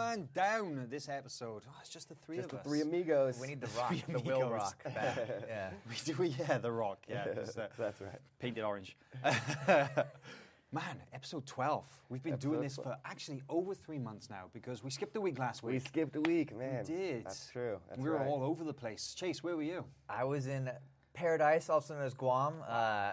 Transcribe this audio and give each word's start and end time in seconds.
Man 0.00 0.28
down 0.34 0.86
this 0.90 1.08
episode. 1.08 1.62
Oh, 1.68 1.72
it's 1.80 1.90
just 1.90 2.08
the 2.08 2.14
three 2.14 2.36
Just 2.36 2.46
of 2.46 2.50
the 2.50 2.56
us. 2.58 2.66
three 2.66 2.80
amigos. 2.80 3.38
We 3.40 3.48
need 3.48 3.60
the 3.60 3.66
rock, 3.78 3.90
Three 3.90 4.14
the 4.14 4.20
Will. 4.20 4.50
Rock 4.50 4.82
back. 4.84 5.18
Yeah. 5.48 5.70
We 5.88 5.96
do, 6.04 6.22
yeah, 6.24 6.58
The 6.58 6.72
Rock. 6.72 6.98
Yeah, 7.08 7.26
just, 7.34 7.58
uh, 7.58 7.68
That's 7.78 8.00
right. 8.00 8.18
painted 8.38 8.64
orange. 8.64 8.96
Man, 10.72 11.02
episode 11.12 11.44
12. 11.46 11.84
We've 12.08 12.22
been 12.22 12.36
doing 12.36 12.60
this 12.60 12.76
12. 12.76 12.92
for 12.92 12.98
actually 13.04 13.42
over 13.48 13.74
three 13.74 13.98
months 13.98 14.30
now 14.30 14.44
because 14.52 14.84
we 14.84 14.90
skipped 14.90 15.16
a 15.16 15.20
week 15.20 15.36
last 15.38 15.64
week. 15.64 15.72
We 15.72 15.78
skipped 15.80 16.14
a 16.14 16.20
week, 16.20 16.56
man. 16.56 16.84
We 16.86 16.94
did. 16.94 17.24
That's 17.24 17.48
true. 17.50 17.78
That's 17.88 18.00
we 18.00 18.08
were 18.08 18.16
right. 18.16 18.28
all 18.28 18.44
over 18.44 18.62
the 18.62 18.72
place. 18.72 19.12
Chase, 19.14 19.42
where 19.42 19.56
were 19.56 19.64
you? 19.64 19.84
I 20.08 20.22
was 20.22 20.46
in 20.46 20.70
Paradise, 21.12 21.68
also 21.68 21.94
known 21.94 22.04
as 22.04 22.14
Guam. 22.14 22.54
Uh, 22.68 23.12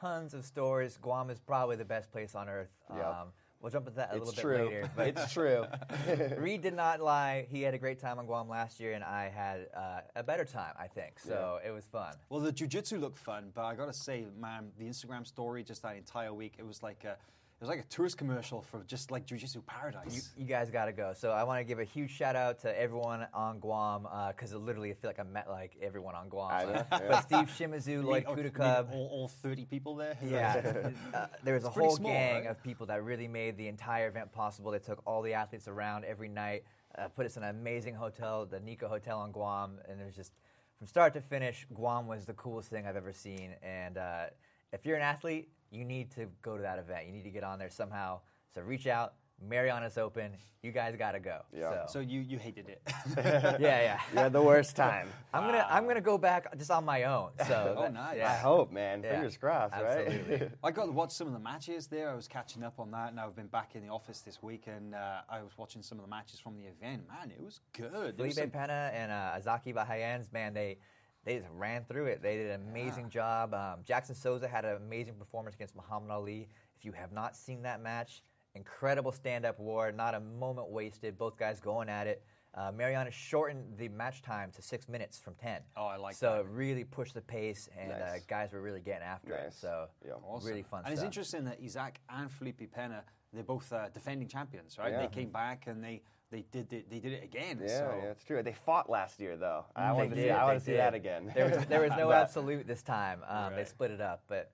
tons 0.00 0.32
of 0.32 0.44
stories. 0.44 0.96
Guam 1.02 1.28
is 1.28 1.40
probably 1.40 1.74
the 1.74 1.84
best 1.84 2.12
place 2.12 2.36
on 2.36 2.48
earth. 2.48 2.70
Yep. 2.94 3.04
Um, 3.04 3.28
we'll 3.60 3.70
jump 3.70 3.86
into 3.86 3.96
that 3.96 4.12
a 4.12 4.16
It's 4.16 4.26
little 4.26 4.42
true. 4.42 4.56
bit 4.58 4.66
later. 4.66 4.90
But 4.96 5.08
it's 5.08 5.32
true. 5.32 5.64
Reed 6.38 6.62
did 6.62 6.74
not 6.74 7.00
lie. 7.00 7.46
He 7.50 7.62
had 7.62 7.74
a 7.74 7.78
great 7.78 7.98
time 7.98 8.18
on 8.18 8.26
Guam 8.26 8.48
last 8.48 8.80
year, 8.80 8.92
and 8.92 9.04
I 9.04 9.28
had 9.28 9.66
uh, 9.76 10.00
a 10.16 10.22
better 10.22 10.44
time, 10.44 10.74
I 10.78 10.86
think. 10.86 11.18
So 11.18 11.58
it 11.66 11.70
was 11.70 11.84
fun. 11.86 12.14
Well, 12.28 12.40
the 12.40 12.52
jujitsu 12.52 13.00
looked 13.00 13.18
fun, 13.18 13.50
but 13.54 13.64
I 13.64 13.74
gotta 13.74 13.92
say, 13.92 14.26
man, 14.38 14.70
the 14.78 14.84
Instagram 14.86 15.26
story 15.26 15.62
just 15.62 15.82
that 15.82 15.96
entire 15.96 16.32
week, 16.32 16.54
it 16.58 16.66
was 16.66 16.82
like 16.82 17.04
a, 17.04 17.16
it 17.60 17.64
was 17.64 17.68
like 17.68 17.80
a 17.80 17.88
tourist 17.88 18.16
commercial 18.16 18.62
for 18.62 18.82
just 18.86 19.10
like 19.10 19.26
jujitsu 19.26 19.64
paradise. 19.66 20.32
You 20.34 20.46
guys 20.46 20.70
got 20.70 20.86
to 20.86 20.92
go. 20.92 21.12
So 21.14 21.30
I 21.32 21.42
want 21.44 21.60
to 21.60 21.64
give 21.64 21.78
a 21.78 21.84
huge 21.84 22.10
shout 22.10 22.34
out 22.34 22.58
to 22.60 22.80
everyone 22.80 23.26
on 23.34 23.58
Guam 23.58 24.04
because 24.34 24.54
literally 24.54 24.90
I 24.90 24.94
feel 24.94 25.10
like 25.10 25.18
I 25.20 25.24
met 25.24 25.46
like 25.50 25.76
everyone 25.82 26.14
on 26.14 26.30
Guam. 26.30 26.50
I 26.50 26.64
know, 26.64 26.70
Uh, 26.70 26.84
yeah. 26.92 26.98
But 27.08 27.20
Steve 27.20 27.50
Shimizu, 27.58 27.88
You 27.88 28.02
Lloyd 28.02 28.24
mean- 28.24 28.24
oh, 28.28 28.36
you 28.36 28.42
mean 28.44 28.52
Kudakub, 28.52 28.92
all, 28.94 29.08
all 29.12 29.28
30 29.28 29.66
people 29.66 29.94
there. 29.94 30.16
Yeah, 30.26 30.90
uh, 31.14 31.26
there 31.44 31.52
was 31.54 31.64
a 31.64 31.66
It's 31.66 31.74
pretty 31.74 31.86
whole 31.88 31.96
small, 31.96 32.12
gang 32.12 32.44
right? 32.44 32.50
of 32.50 32.62
people 32.62 32.86
that 32.86 33.04
really 33.04 33.28
made 33.28 33.58
the 33.58 33.68
entire 33.68 34.08
event 34.08 34.32
possible. 34.32 34.70
They 34.70 34.78
took 34.78 35.02
all 35.06 35.20
the 35.20 35.34
athletes 35.34 35.68
around 35.68 36.06
every 36.06 36.28
night, 36.30 36.64
uh, 36.96 37.08
put 37.08 37.26
us 37.26 37.36
in 37.36 37.42
an 37.42 37.50
amazing 37.50 37.94
hotel, 37.94 38.46
the 38.46 38.58
Nikko 38.60 38.88
Hotel 38.88 39.18
on 39.18 39.32
Guam, 39.32 39.78
and 39.86 40.00
it 40.00 40.04
was 40.06 40.16
just 40.16 40.32
from 40.78 40.86
start 40.86 41.12
to 41.12 41.20
finish. 41.20 41.66
Guam 41.74 42.06
was 42.06 42.24
the 42.24 42.32
coolest 42.32 42.70
thing 42.70 42.86
I've 42.86 42.96
ever 42.96 43.12
seen. 43.12 43.54
And 43.62 43.98
uh, 43.98 44.24
if 44.72 44.86
you're 44.86 44.96
an 44.96 45.02
athlete, 45.02 45.50
you 45.70 45.84
need 45.84 46.10
to 46.12 46.26
go 46.42 46.56
to 46.56 46.62
that 46.62 46.78
event. 46.78 47.06
You 47.06 47.12
need 47.12 47.24
to 47.24 47.30
get 47.30 47.44
on 47.44 47.58
there 47.58 47.70
somehow. 47.70 48.20
So 48.54 48.60
reach 48.62 48.86
out. 48.86 49.14
Mariana's 49.42 49.96
open. 49.96 50.32
You 50.62 50.70
guys 50.70 50.94
got 50.98 51.12
to 51.12 51.20
go. 51.20 51.40
Yeah. 51.56 51.86
So 51.86 52.00
you 52.00 52.20
you 52.20 52.38
hated 52.38 52.68
it. 52.68 52.82
yeah, 53.16 53.56
yeah. 53.58 54.00
you 54.12 54.18
had 54.18 54.34
the 54.34 54.42
worst 54.42 54.76
time. 54.76 55.08
I'm 55.32 55.44
gonna 55.46 55.66
I'm 55.70 55.86
gonna 55.86 56.02
go 56.02 56.18
back 56.18 56.54
just 56.58 56.70
on 56.70 56.84
my 56.84 57.04
own. 57.04 57.30
So 57.48 57.74
Oh, 57.78 57.82
that- 57.82 57.94
nice. 57.94 58.16
yeah. 58.18 58.32
I 58.32 58.36
hope, 58.36 58.70
man. 58.70 59.02
Yeah, 59.02 59.12
Fingers 59.14 59.38
crossed, 59.38 59.72
absolutely. 59.72 60.36
right? 60.36 60.50
I 60.62 60.70
got 60.72 60.84
to 60.86 60.92
watch 60.92 61.12
some 61.12 61.26
of 61.26 61.32
the 61.32 61.38
matches 61.38 61.86
there. 61.86 62.10
I 62.10 62.14
was 62.14 62.28
catching 62.28 62.62
up 62.62 62.78
on 62.78 62.90
that. 62.90 63.14
Now 63.14 63.28
I've 63.28 63.36
been 63.36 63.46
back 63.46 63.76
in 63.76 63.86
the 63.86 63.90
office 63.90 64.20
this 64.20 64.42
week, 64.42 64.64
and 64.66 64.94
uh, 64.94 65.22
I 65.30 65.40
was 65.42 65.56
watching 65.56 65.80
some 65.82 65.96
of 65.98 66.04
the 66.04 66.10
matches 66.10 66.38
from 66.38 66.56
the 66.58 66.64
event. 66.64 67.04
Man, 67.08 67.30
it 67.30 67.42
was 67.42 67.60
good. 67.72 68.18
There 68.18 68.26
was 68.26 68.36
some- 68.36 68.50
Pena 68.50 68.90
and 68.92 69.10
uh, 69.10 69.30
Isaac 69.36 69.74
Bahiense, 69.74 70.30
man, 70.34 70.52
they 70.52 70.76
they 71.24 71.36
just 71.36 71.48
ran 71.56 71.84
through 71.84 72.06
it. 72.06 72.22
They 72.22 72.36
did 72.36 72.50
an 72.50 72.60
amazing 72.70 73.08
job. 73.10 73.52
Um, 73.54 73.80
Jackson 73.84 74.14
Souza 74.14 74.48
had 74.48 74.64
an 74.64 74.76
amazing 74.76 75.14
performance 75.14 75.54
against 75.54 75.74
Mahamed 75.76 76.10
Aly. 76.10 76.48
If 76.78 76.84
you 76.84 76.92
have 76.92 77.12
not 77.12 77.36
seen 77.36 77.62
that 77.62 77.82
match, 77.82 78.22
incredible 78.54 79.12
stand-up 79.12 79.58
war, 79.58 79.92
not 79.92 80.14
a 80.14 80.20
moment 80.20 80.70
wasted. 80.70 81.18
Both 81.18 81.36
guys 81.36 81.60
going 81.60 81.88
at 81.88 82.06
it. 82.06 82.22
Uh, 82.52 82.72
Mariana 82.72 83.12
shortened 83.12 83.64
the 83.78 83.88
match 83.88 84.22
time 84.22 84.50
to 84.56 84.60
six 84.62 84.88
minutes 84.88 85.20
from 85.20 85.34
ten. 85.34 85.60
Oh, 85.76 85.84
I 85.86 85.96
like 85.96 86.16
so 86.16 86.32
that. 86.32 86.40
it 86.40 86.46
really 86.50 86.82
pushed 86.82 87.14
the 87.14 87.20
pace, 87.20 87.68
and 87.78 87.92
uh, 87.92 88.14
guys 88.26 88.52
were 88.52 88.60
really 88.60 88.80
getting 88.80 89.04
after 89.06 89.34
it. 89.34 89.52
So 89.52 89.86
Yeah. 90.04 90.14
Awesome. 90.26 90.48
really 90.48 90.62
fun 90.64 90.80
And 90.80 90.86
stuff. 90.88 90.94
it's 90.94 91.02
interesting 91.04 91.44
that 91.44 91.58
Isaac 91.62 92.00
and 92.08 92.28
Felipe 92.28 92.60
Pena, 92.74 93.04
they're 93.32 93.44
both 93.44 93.72
uh, 93.72 93.88
defending 93.90 94.26
champions, 94.26 94.78
right? 94.78 94.90
Yeah. 94.90 95.02
They 95.02 95.06
came 95.08 95.30
back 95.30 95.68
and 95.68 95.84
they 95.84 96.02
they 96.30 96.44
did 96.52 96.72
it, 96.72 96.88
they 96.90 97.00
did 97.00 97.12
it 97.12 97.24
again. 97.24 97.58
Yeah, 97.60 97.78
so. 97.78 97.94
yeah, 98.02 98.10
it's 98.10 98.24
true. 98.24 98.42
They 98.42 98.52
fought 98.52 98.88
last 98.88 99.18
year, 99.20 99.36
though. 99.36 99.64
I 99.74 99.92
want 99.92 100.10
to 100.10 100.16
see. 100.16 100.30
I 100.30 100.44
want 100.44 100.58
to 100.58 100.64
see 100.64 100.74
that 100.74 100.94
again. 100.94 101.30
There 101.34 101.48
was, 101.48 101.66
there 101.66 101.80
was 101.80 101.90
no 101.96 102.08
But- 102.08 102.22
absolute 102.22 102.66
this 102.66 102.82
time. 102.82 103.20
Um, 103.28 103.54
They 103.56 103.64
split 103.64 103.90
it 103.90 104.00
up, 104.00 104.22
but 104.28 104.52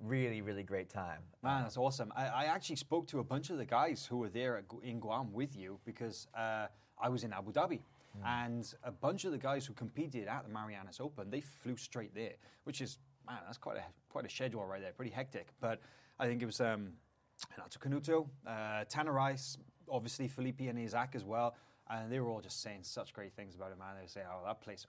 really, 0.00 0.40
really 0.42 0.62
great 0.62 0.88
time. 0.88 1.20
Man, 1.42 1.62
that's 1.62 1.76
awesome. 1.76 2.12
I, 2.16 2.26
I 2.26 2.44
actually 2.44 2.76
spoke 2.76 3.06
to 3.08 3.20
a 3.20 3.24
bunch 3.24 3.50
of 3.50 3.58
the 3.58 3.64
guys 3.64 4.04
who 4.04 4.16
were 4.16 4.28
there 4.30 4.56
at, 4.58 4.64
in 4.82 4.98
Guam 5.00 5.32
with 5.32 5.54
you 5.56 5.78
because 5.84 6.26
uh, 6.36 6.66
I 7.00 7.08
was 7.08 7.24
in 7.24 7.32
Abu 7.32 7.52
Dhabi. 7.52 7.80
And 8.26 8.70
a 8.84 8.90
bunch 8.90 9.24
of 9.24 9.32
the 9.32 9.38
guys 9.38 9.64
who 9.64 9.72
competed 9.72 10.28
at 10.28 10.44
the 10.46 10.52
Marianas 10.52 11.00
Open, 11.00 11.30
they 11.30 11.40
flew 11.40 11.78
straight 11.78 12.14
there, 12.14 12.34
which 12.64 12.82
is, 12.82 12.98
man, 13.26 13.38
that's 13.46 13.56
quite 13.56 13.78
a, 13.78 13.84
quite 14.10 14.26
a 14.26 14.28
schedule 14.28 14.66
right 14.66 14.82
there, 14.82 14.92
pretty 14.92 15.10
hectic. 15.10 15.48
But 15.62 15.80
I 16.20 16.26
think 16.26 16.42
it 16.42 16.44
was 16.46 16.60
um, 16.60 16.92
Renato 17.56 17.78
Canuto, 17.80 18.28
uh, 18.46 18.84
Tanner 18.90 19.12
Rice, 19.12 19.56
obviously 19.90 20.28
Felipe 20.28 20.60
and 20.60 20.78
Isaac 20.78 21.10
as 21.14 21.24
well. 21.24 21.54
And 21.90 22.10
they 22.10 22.20
were 22.20 22.28
all 22.28 22.40
just 22.40 22.62
saying 22.62 22.80
such 22.82 23.12
great 23.12 23.32
things 23.34 23.54
about 23.54 23.72
it, 23.72 23.78
man. 23.78 23.94
They 24.00 24.06
saying, 24.06 24.26
oh, 24.30 24.46
that 24.46 24.60
place 24.60 24.86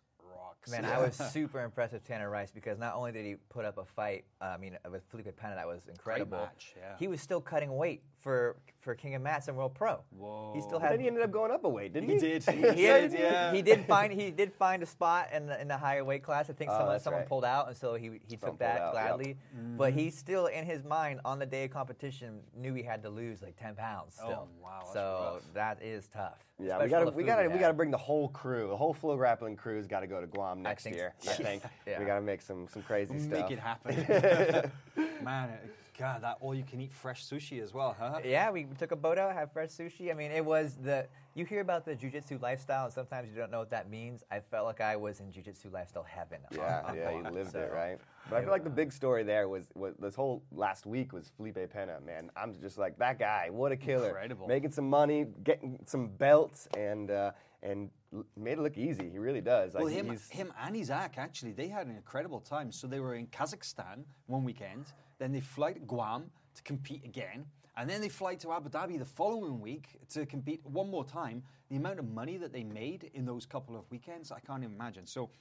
rocks. 0.59 0.71
Man, 0.71 0.85
I 0.85 0.99
was 0.99 1.15
super 1.15 1.61
impressed 1.63 1.93
with 1.93 2.05
Tanner 2.07 2.29
Rice 2.29 2.51
because 2.51 2.77
not 2.77 2.95
only 2.95 3.11
did 3.11 3.25
he 3.25 3.35
put 3.49 3.65
up 3.65 3.77
a 3.77 3.85
fight, 3.85 4.25
uh, 4.41 4.45
I 4.45 4.57
mean, 4.57 4.77
with 4.91 5.03
Felipe 5.09 5.35
Pena, 5.35 5.55
that 5.55 5.67
was 5.67 5.87
incredible. 5.87 6.37
match, 6.39 6.73
yeah. 6.77 6.95
He 6.97 7.07
was 7.07 7.21
still 7.21 7.41
cutting 7.41 7.75
weight 7.75 8.03
for 8.19 8.55
for 8.79 8.95
King 8.95 9.15
of 9.15 9.21
Mats 9.21 9.47
and 9.47 9.55
World 9.55 9.73
Pro. 9.73 10.01
Whoa. 10.17 10.51
He 10.53 10.59
still 10.61 10.73
But 10.79 10.81
had. 10.83 10.91
then 10.93 10.99
he 11.01 11.07
ended 11.07 11.23
up 11.23 11.31
going 11.31 11.51
up 11.51 11.63
a 11.63 11.69
weight, 11.69 11.93
didn't 11.93 12.09
he? 12.09 12.15
He 12.15 12.19
did. 12.19 12.43
he, 12.49 12.51
He 12.81 12.83
had- 12.83 13.11
did, 13.11 13.19
yeah. 13.19 13.53
he 13.53 13.61
did 13.61 13.85
find 13.85 14.11
he 14.11 14.29
did 14.31 14.51
find 14.53 14.83
a 14.83 14.85
spot 14.85 15.29
in 15.33 15.45
the, 15.47 15.59
in 15.61 15.67
the 15.69 15.77
higher 15.77 16.03
weight 16.03 16.23
class. 16.23 16.49
I 16.49 16.53
think 16.53 16.69
Oh, 16.71 16.77
someone 16.79 16.99
someone 16.99 17.21
right. 17.21 17.29
pulled 17.29 17.45
out, 17.45 17.67
and 17.69 17.77
so 17.77 17.95
he 17.95 18.19
he 18.27 18.35
Someone 18.37 18.51
took 18.51 18.59
that 18.59 18.77
pulled 18.81 18.81
out, 18.81 18.93
yep. 18.95 19.17
gladly. 19.17 19.37
But 19.77 19.93
he 19.93 20.09
still, 20.09 20.47
in 20.47 20.65
his 20.65 20.83
mind, 20.83 21.21
on 21.25 21.39
the 21.39 21.45
day 21.45 21.63
of 21.65 21.71
competition, 21.71 22.39
knew 22.55 22.73
he 22.73 22.83
had 22.83 23.01
to 23.03 23.09
lose 23.09 23.41
like 23.41 23.55
ten 23.57 23.75
pounds. 23.75 24.17
Oh, 24.21 24.25
Still. 24.27 24.47
wow, 24.61 24.79
that's 24.81 24.93
So 24.93 25.31
rough. 25.35 25.53
that 25.53 25.81
is 25.81 26.07
tough. 26.07 26.39
Yeah, 26.59 26.77
especially 26.81 26.87
we 26.87 26.89
gotta 26.91 27.11
we 27.15 27.23
gotta 27.23 27.49
we 27.49 27.59
gotta 27.59 27.73
bring 27.73 27.91
the 27.91 27.97
whole 27.97 28.29
crew, 28.29 28.67
the 28.69 28.77
whole 28.77 28.93
FloGrappling 28.93 29.57
crew's 29.57 29.87
got 29.87 30.01
to 30.01 30.07
go 30.07 30.21
to 30.21 30.27
Guam 30.27 30.42
next 30.55 30.83
think- 30.83 30.95
year. 30.95 31.13
I 31.23 31.33
think 31.33 31.63
Yeah. 31.87 31.99
we 31.99 32.05
gotta 32.05 32.21
make 32.21 32.41
some 32.41 32.67
some 32.67 32.81
crazy 32.83 33.13
Make 33.13 33.21
stuff. 33.23 33.49
Make 33.49 33.51
it 33.51 33.59
happen. 33.59 34.71
Man, 35.23 35.49
God, 35.97 36.23
that 36.23 36.37
all 36.41 36.53
you 36.55 36.63
can 36.63 36.81
eat 36.81 36.91
fresh 36.93 37.23
sushi 37.25 37.61
as 37.61 37.73
well, 37.73 37.95
huh? 37.97 38.19
Yeah, 38.25 38.49
we 38.51 38.65
took 38.79 38.91
a 38.91 38.95
boat 38.95 39.17
out, 39.17 39.33
had 39.33 39.51
fresh 39.51 39.69
sushi. 39.69 40.09
I 40.11 40.13
mean, 40.13 40.31
it 40.31 40.43
was 40.43 40.75
the 40.81 41.07
you 41.35 41.45
hear 41.45 41.61
about 41.61 41.85
the 41.85 41.95
jujitsu 41.95 42.39
lifestyle, 42.41 42.85
and 42.85 42.93
sometimes 42.93 43.29
you 43.29 43.35
don't 43.35 43.51
know 43.51 43.59
what 43.59 43.69
that 43.71 43.89
means. 43.89 44.23
I 44.31 44.39
felt 44.39 44.65
like 44.65 44.81
I 44.81 44.95
was 44.95 45.19
in 45.19 45.27
jujitsu 45.31 45.71
lifestyle 45.71 46.03
heaven. 46.03 46.39
on- 46.51 46.57
Yeah, 46.57 46.81
on 46.85 46.95
yeah, 46.95 47.11
you 47.11 47.21
Guam, 47.21 47.33
lived 47.33 47.55
it, 47.55 47.71
right? 47.73 47.97
But 48.29 48.37
I 48.37 48.41
feel 48.41 48.51
like 48.51 48.63
the 48.63 48.69
big 48.69 48.91
story 48.91 49.23
there 49.23 49.47
was, 49.49 49.67
was 49.75 49.93
this 49.99 50.15
whole 50.15 50.43
last 50.51 50.85
week 50.85 51.11
was 51.13 51.31
Felipe 51.37 51.57
Pena, 51.71 51.99
man. 52.05 52.29
I'm 52.35 52.53
just 52.61 52.77
like 52.77 52.97
that 52.99 53.17
guy. 53.19 53.49
What 53.51 53.71
a 53.71 53.75
killer! 53.77 54.09
Incredible. 54.09 54.47
Making 54.47 54.71
some 54.71 54.89
money, 54.89 55.25
getting 55.43 55.79
some 55.85 56.07
belts, 56.07 56.67
and 56.77 57.11
uh, 57.11 57.31
and 57.61 57.89
made 58.37 58.53
it 58.53 58.61
look 58.61 58.77
easy. 58.77 59.09
He 59.09 59.19
really 59.19 59.41
does. 59.41 59.73
Like 59.73 59.83
Well, 59.83 59.93
him, 59.93 60.09
he's, 60.09 60.29
him 60.29 60.53
and 60.61 60.75
Isaac 60.75 61.17
actually, 61.17 61.51
they 61.51 61.67
had 61.67 61.87
an 61.87 61.95
incredible 61.95 62.39
time. 62.39 62.71
So 62.71 62.87
they 62.87 62.99
were 62.99 63.15
in 63.15 63.27
Kazakhstan 63.27 64.03
one 64.27 64.43
weekend, 64.43 64.85
then 65.19 65.31
they 65.31 65.39
fly 65.41 65.73
to 65.73 65.79
Guam 65.79 66.31
to 66.55 66.63
compete 66.63 67.03
again, 67.03 67.45
and 67.75 67.89
then 67.89 68.01
they 68.01 68.09
fly 68.09 68.35
to 68.35 68.51
Abu 68.51 68.69
Dhabi 68.69 68.99
the 68.99 69.05
following 69.05 69.59
week 69.59 69.87
to 70.09 70.25
compete 70.25 70.61
one 70.63 70.89
more 70.89 71.03
time. 71.03 71.43
The 71.69 71.77
amount 71.77 71.99
of 71.99 72.07
money 72.07 72.37
that 72.37 72.53
they 72.53 72.63
made 72.63 73.09
in 73.13 73.25
those 73.25 73.45
couple 73.45 73.75
of 73.75 73.89
weekends, 73.89 74.31
I 74.31 74.39
can't 74.39 74.63
even 74.63 74.75
imagine. 74.75 75.07
So 75.07 75.31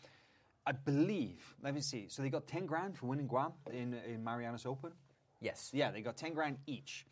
I 0.67 0.73
believe, 0.73 1.55
let 1.63 1.75
me 1.75 1.81
see. 1.81 2.07
So 2.09 2.23
they 2.23 2.31
got 2.31 2.47
10 2.47 2.67
grand 2.67 2.97
for 2.97 3.07
winning 3.07 3.27
Guam 3.27 3.53
in, 3.71 3.95
in 3.95 4.25
Marianas 4.25 4.65
Open. 4.65 4.93
Yes. 5.41 5.71
Yeah, 5.75 5.91
they 5.91 6.01
got 6.01 6.17
10 6.17 6.33
grand 6.33 6.57
each. 6.67 7.05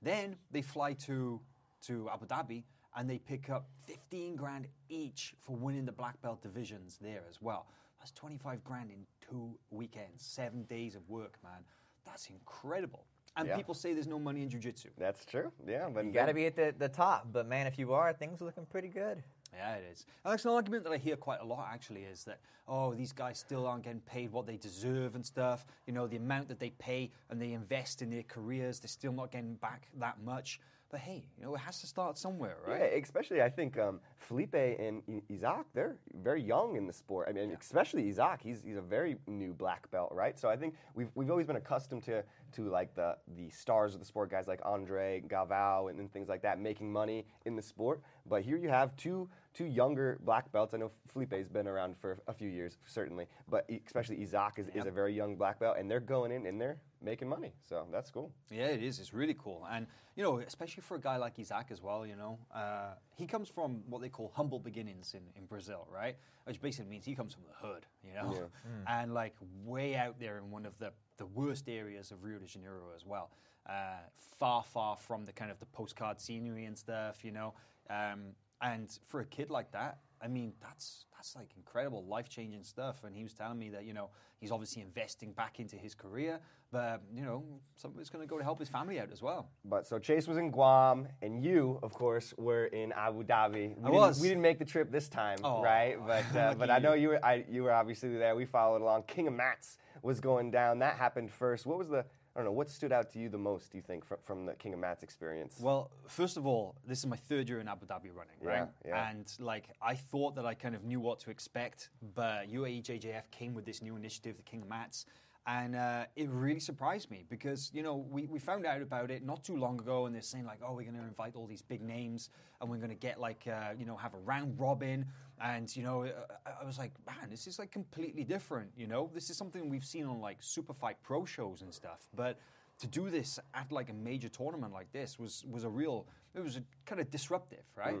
Then 0.00 0.36
they 0.50 0.62
fly 0.62 0.92
to, 1.06 1.40
to 1.86 2.08
Abu 2.12 2.26
Dhabi, 2.26 2.62
and 2.98 3.08
they 3.08 3.18
pick 3.18 3.48
up 3.48 3.68
15 3.86 4.34
grand 4.34 4.66
each 4.88 5.34
for 5.40 5.54
winning 5.56 5.86
the 5.86 5.92
black 5.92 6.20
belt 6.20 6.42
divisions 6.42 6.98
there 7.00 7.22
as 7.30 7.40
well. 7.40 7.66
That's 8.00 8.10
25 8.12 8.62
grand 8.64 8.90
in 8.90 9.06
two 9.20 9.56
weekends, 9.70 10.24
seven 10.24 10.64
days 10.64 10.96
of 10.96 11.08
work, 11.08 11.38
man. 11.44 11.62
That's 12.04 12.28
incredible. 12.28 13.04
And 13.36 13.46
Yeah. 13.46 13.56
people 13.56 13.74
say 13.74 13.94
there's 13.94 14.08
no 14.08 14.18
money 14.18 14.42
in 14.42 14.48
jiu-jitsu. 14.50 14.90
That's 14.98 15.24
true. 15.24 15.52
Yeah, 15.64 15.88
but 15.88 16.04
You 16.06 16.12
got 16.12 16.26
to 16.26 16.34
be 16.34 16.46
at 16.46 16.56
the, 16.56 16.74
the 16.76 16.88
top. 16.88 17.28
But 17.32 17.46
man, 17.46 17.68
if 17.68 17.78
you 17.78 17.92
are, 17.92 18.12
things 18.12 18.42
are 18.42 18.46
looking 18.46 18.66
pretty 18.66 18.88
good. 18.88 19.22
Yeah, 19.54 19.76
it 19.76 19.84
is. 19.92 20.04
And 20.24 20.32
that's 20.32 20.44
an 20.44 20.50
argument 20.50 20.84
that 20.84 20.92
I 20.92 20.96
hear 20.98 21.16
quite 21.16 21.40
a 21.40 21.44
lot, 21.44 21.68
actually, 21.72 22.02
is 22.02 22.24
that, 22.24 22.40
oh, 22.66 22.94
these 22.94 23.12
guys 23.12 23.38
still 23.38 23.66
aren't 23.66 23.84
getting 23.84 24.00
paid 24.02 24.30
what 24.32 24.46
they 24.46 24.56
deserve 24.56 25.14
and 25.14 25.24
stuff. 25.24 25.64
You 25.86 25.92
know, 25.92 26.06
the 26.06 26.16
amount 26.16 26.48
that 26.48 26.58
they 26.58 26.70
pay 26.70 27.12
and 27.30 27.40
they 27.40 27.52
invest 27.52 28.02
in 28.02 28.10
their 28.10 28.24
careers, 28.24 28.80
they're 28.80 28.88
still 28.88 29.12
not 29.12 29.30
getting 29.30 29.54
back 29.54 29.88
that 29.98 30.20
much. 30.22 30.60
But 30.90 31.00
hey, 31.00 31.22
you 31.36 31.44
know, 31.44 31.54
it 31.54 31.58
has 31.58 31.80
to 31.82 31.86
start 31.86 32.16
somewhere, 32.16 32.56
right? 32.66 32.80
Yeah, 32.80 32.98
especially 32.98 33.42
I 33.42 33.50
think 33.50 33.78
um, 33.78 34.00
Felipe 34.16 34.54
and 34.54 35.02
I- 35.06 35.32
Isaac, 35.34 35.66
they're 35.74 35.96
very 36.22 36.42
young 36.42 36.76
in 36.76 36.86
the 36.86 36.94
sport. 36.94 37.28
I 37.28 37.32
mean, 37.32 37.54
especially 37.60 38.08
Isaac, 38.08 38.40
he's, 38.42 38.62
he's 38.64 38.78
a 38.78 38.80
very 38.82 39.16
new 39.26 39.52
black 39.52 39.90
belt, 39.90 40.12
right? 40.14 40.38
So 40.38 40.48
I 40.48 40.56
think 40.56 40.74
we've, 40.94 41.10
we've 41.14 41.30
always 41.30 41.46
been 41.46 41.56
accustomed 41.56 42.04
to 42.04 42.22
to 42.52 42.62
like 42.70 42.94
the 42.94 43.18
the 43.36 43.50
stars 43.50 43.92
of 43.92 44.00
the 44.00 44.06
sport, 44.06 44.30
guys 44.30 44.48
like 44.48 44.60
Andre 44.64 45.22
Galvao 45.28 45.90
and, 45.90 46.00
and 46.00 46.10
things 46.10 46.28
like 46.30 46.40
that, 46.42 46.58
making 46.58 46.90
money 46.90 47.26
in 47.44 47.54
the 47.54 47.62
sport. 47.62 48.00
But 48.26 48.40
here 48.40 48.56
you 48.56 48.70
have 48.70 48.96
two 48.96 49.28
two 49.58 49.66
younger 49.66 50.18
black 50.22 50.52
belts. 50.52 50.72
I 50.72 50.76
know 50.76 50.92
Felipe's 51.08 51.48
been 51.48 51.66
around 51.66 51.96
for 51.96 52.20
a 52.28 52.32
few 52.32 52.48
years, 52.48 52.78
certainly, 52.86 53.26
but 53.48 53.64
e- 53.68 53.80
especially 53.84 54.22
Isaac 54.22 54.54
is, 54.58 54.68
is 54.68 54.86
a 54.86 54.90
very 54.92 55.12
young 55.12 55.34
black 55.34 55.58
belt, 55.58 55.76
and 55.78 55.90
they're 55.90 55.98
going 55.98 56.30
in 56.30 56.46
and 56.46 56.60
they're 56.60 56.78
making 57.02 57.28
money. 57.28 57.52
So 57.68 57.84
that's 57.90 58.08
cool. 58.08 58.30
Yeah, 58.52 58.66
it 58.66 58.84
is. 58.84 59.00
It's 59.00 59.12
really 59.12 59.34
cool. 59.34 59.66
And, 59.68 59.88
you 60.14 60.22
know, 60.22 60.38
especially 60.38 60.82
for 60.82 60.96
a 60.96 61.00
guy 61.00 61.16
like 61.16 61.40
Isaac 61.40 61.66
as 61.72 61.82
well, 61.82 62.06
you 62.06 62.14
know, 62.14 62.38
uh, 62.54 62.94
he 63.16 63.26
comes 63.26 63.48
from 63.48 63.82
what 63.88 64.00
they 64.00 64.08
call 64.08 64.30
humble 64.36 64.60
beginnings 64.60 65.14
in, 65.14 65.22
in 65.34 65.46
Brazil, 65.46 65.88
right? 65.92 66.14
Which 66.44 66.60
basically 66.60 66.88
means 66.88 67.04
he 67.04 67.16
comes 67.16 67.34
from 67.34 67.42
the 67.48 67.66
hood, 67.66 67.84
you 68.04 68.14
know, 68.14 68.30
and 68.86 69.12
like 69.12 69.34
way 69.64 69.96
out 69.96 70.20
there 70.20 70.38
in 70.38 70.52
one 70.52 70.66
of 70.66 70.78
the, 70.78 70.92
the 71.16 71.26
worst 71.26 71.68
areas 71.68 72.12
of 72.12 72.22
Rio 72.22 72.38
de 72.38 72.46
Janeiro 72.46 72.92
as 72.94 73.04
well. 73.04 73.32
Uh, 73.68 74.02
far, 74.38 74.62
far 74.62 74.96
from 74.96 75.26
the 75.26 75.32
kind 75.32 75.50
of 75.50 75.58
the 75.58 75.66
postcard 75.66 76.20
scenery 76.20 76.64
and 76.66 76.78
stuff, 76.78 77.24
you 77.24 77.32
know. 77.32 77.54
Um, 77.90 78.34
and 78.62 78.88
for 79.06 79.20
a 79.20 79.24
kid 79.24 79.50
like 79.50 79.72
that, 79.72 79.98
I 80.22 80.28
mean, 80.28 80.52
that's 80.60 81.04
that's 81.16 81.34
like 81.36 81.50
incredible, 81.56 82.04
life 82.04 82.28
changing 82.28 82.62
stuff. 82.64 83.02
And 83.04 83.14
he 83.14 83.22
was 83.22 83.32
telling 83.34 83.58
me 83.58 83.68
that 83.70 83.84
you 83.84 83.92
know 83.92 84.10
he's 84.40 84.50
obviously 84.50 84.82
investing 84.82 85.32
back 85.32 85.60
into 85.60 85.76
his 85.76 85.94
career, 85.94 86.40
but 86.72 87.02
you 87.14 87.24
know 87.24 87.44
some 87.76 87.92
of 87.92 87.98
it's 87.98 88.10
going 88.10 88.24
to 88.24 88.28
go 88.28 88.38
to 88.38 88.44
help 88.44 88.58
his 88.58 88.68
family 88.68 89.00
out 89.00 89.10
as 89.12 89.22
well. 89.22 89.48
But 89.64 89.86
so 89.86 89.98
Chase 89.98 90.26
was 90.26 90.36
in 90.38 90.50
Guam, 90.50 91.06
and 91.22 91.42
you, 91.42 91.78
of 91.82 91.92
course, 91.92 92.34
were 92.36 92.66
in 92.66 92.92
Abu 92.92 93.24
Dhabi. 93.24 93.52
We 93.52 93.62
I 93.62 93.66
didn't, 93.74 93.92
was. 93.94 94.20
We 94.20 94.28
didn't 94.28 94.42
make 94.42 94.58
the 94.58 94.64
trip 94.64 94.90
this 94.90 95.08
time, 95.08 95.38
Oh, 95.44 95.62
right? 95.62 95.96
But 96.04 96.36
uh, 96.36 96.54
but 96.58 96.70
I 96.70 96.78
know 96.78 96.94
you 96.94 97.08
were. 97.10 97.24
I, 97.24 97.44
you 97.48 97.62
were 97.62 97.72
obviously 97.72 98.16
there. 98.16 98.34
We 98.34 98.44
followed 98.44 98.82
along. 98.82 99.04
King 99.06 99.28
of 99.28 99.34
Mats 99.34 99.78
was 100.02 100.20
going 100.20 100.50
down. 100.50 100.80
That 100.80 100.96
happened 100.96 101.30
first. 101.30 101.66
What 101.66 101.78
was 101.78 101.88
the? 101.88 102.04
I 102.38 102.42
don't 102.42 102.52
know. 102.52 102.52
What 102.52 102.70
stood 102.70 102.92
out 102.92 103.10
to 103.14 103.18
you 103.18 103.28
the 103.28 103.36
most? 103.36 103.72
Do 103.72 103.78
you 103.78 103.82
think 103.82 104.04
from, 104.04 104.18
from 104.24 104.46
the 104.46 104.52
King 104.52 104.72
of 104.72 104.78
Mats 104.78 105.02
experience? 105.02 105.56
Well, 105.60 105.90
first 106.06 106.36
of 106.36 106.46
all, 106.46 106.76
this 106.86 107.00
is 107.00 107.06
my 107.06 107.16
third 107.16 107.48
year 107.48 107.58
in 107.58 107.66
Abu 107.66 107.84
Dhabi 107.86 108.14
running, 108.14 108.36
right? 108.40 108.68
Yeah, 108.84 108.90
yeah. 108.90 109.10
And 109.10 109.26
like 109.40 109.64
I 109.82 109.96
thought 109.96 110.36
that 110.36 110.46
I 110.46 110.54
kind 110.54 110.76
of 110.76 110.84
knew 110.84 111.00
what 111.00 111.18
to 111.20 111.30
expect, 111.30 111.88
but 112.14 112.48
UAE 112.48 112.84
JJF 112.84 113.28
came 113.32 113.54
with 113.54 113.64
this 113.64 113.82
new 113.82 113.96
initiative, 113.96 114.36
the 114.36 114.44
King 114.44 114.62
of 114.62 114.68
Mats, 114.68 115.04
and 115.48 115.74
uh, 115.74 116.04
it 116.14 116.28
really 116.28 116.60
surprised 116.60 117.10
me 117.10 117.24
because 117.30 117.70
you 117.72 117.82
know 117.82 118.06
we, 118.10 118.26
we 118.26 118.38
found 118.38 118.66
out 118.66 118.82
about 118.82 119.10
it 119.10 119.24
not 119.24 119.42
too 119.42 119.56
long 119.56 119.80
ago, 119.80 120.04
and 120.04 120.14
they're 120.14 120.20
saying 120.20 120.44
like, 120.44 120.60
oh, 120.62 120.74
we're 120.74 120.82
going 120.82 120.98
to 120.98 121.02
invite 121.02 121.36
all 121.36 121.46
these 121.46 121.62
big 121.62 121.80
names, 121.80 122.28
and 122.60 122.68
we're 122.70 122.76
going 122.76 122.90
to 122.90 122.94
get 122.94 123.18
like 123.18 123.48
uh, 123.48 123.72
you 123.78 123.86
know 123.86 123.96
have 123.96 124.12
a 124.12 124.18
round 124.18 124.60
robin, 124.60 125.06
and 125.42 125.74
you 125.74 125.82
know 125.82 126.04
I, 126.04 126.50
I 126.62 126.66
was 126.66 126.76
like, 126.76 126.92
man, 127.06 127.30
this 127.30 127.46
is 127.46 127.58
like 127.58 127.72
completely 127.72 128.24
different. 128.24 128.70
You 128.76 128.88
know, 128.88 129.10
this 129.14 129.30
is 129.30 129.38
something 129.38 129.70
we've 129.70 129.86
seen 129.86 130.04
on 130.04 130.20
like 130.20 130.36
super 130.40 130.74
fight 130.74 130.98
pro 131.02 131.24
shows 131.24 131.62
and 131.62 131.72
stuff, 131.72 132.08
but 132.14 132.38
to 132.80 132.86
do 132.86 133.08
this 133.08 133.38
at 133.54 133.72
like 133.72 133.88
a 133.88 133.94
major 133.94 134.28
tournament 134.28 134.72
like 134.72 134.92
this 134.92 135.18
was 135.18 135.44
was 135.50 135.64
a 135.64 135.68
real 135.68 136.06
it 136.34 136.44
was 136.44 136.56
a 136.56 136.62
kind 136.86 137.00
of 137.00 137.10
disruptive 137.10 137.64
right? 137.74 137.94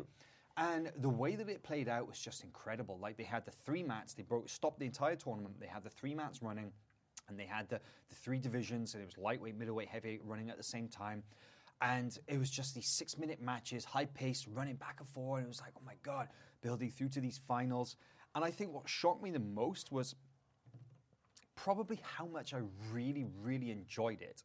And 0.56 0.92
the 0.98 1.08
way 1.08 1.34
that 1.34 1.48
it 1.48 1.62
played 1.62 1.88
out 1.88 2.06
was 2.08 2.18
just 2.18 2.44
incredible. 2.44 2.98
Like 3.00 3.16
they 3.16 3.24
had 3.24 3.44
the 3.44 3.52
three 3.64 3.82
mats 3.82 4.14
they 4.14 4.22
broke 4.22 4.48
stopped 4.48 4.78
the 4.78 4.86
entire 4.86 5.16
tournament. 5.16 5.58
They 5.58 5.66
had 5.66 5.82
the 5.82 5.90
three 5.90 6.14
mats 6.14 6.42
running 6.42 6.72
and 7.28 7.38
they 7.38 7.46
had 7.46 7.68
the, 7.68 7.80
the 8.08 8.14
three 8.14 8.38
divisions 8.38 8.94
and 8.94 9.02
it 9.02 9.06
was 9.06 9.18
lightweight 9.18 9.56
middleweight 9.56 9.88
heavyweight 9.88 10.22
running 10.24 10.50
at 10.50 10.56
the 10.56 10.62
same 10.62 10.88
time. 10.88 11.22
And 11.80 12.18
it 12.26 12.38
was 12.38 12.50
just 12.50 12.74
these 12.74 12.88
six 12.88 13.16
minute 13.18 13.40
matches 13.40 13.84
high 13.84 14.06
paced 14.06 14.46
running 14.52 14.76
back 14.76 14.96
and 14.98 15.08
forth 15.08 15.38
and 15.38 15.46
it 15.46 15.48
was 15.48 15.60
like 15.60 15.72
oh 15.76 15.82
my 15.86 15.94
god 16.02 16.28
building 16.60 16.90
through 16.90 17.10
to 17.10 17.20
these 17.20 17.40
finals. 17.46 17.96
And 18.34 18.44
i 18.44 18.50
think 18.50 18.72
what 18.72 18.88
shocked 18.88 19.22
me 19.22 19.30
the 19.30 19.38
most 19.38 19.92
was 19.92 20.14
probably 21.54 22.00
how 22.02 22.26
much 22.26 22.54
I 22.54 22.60
really, 22.92 23.26
really 23.42 23.70
enjoyed 23.70 24.22
it 24.22 24.42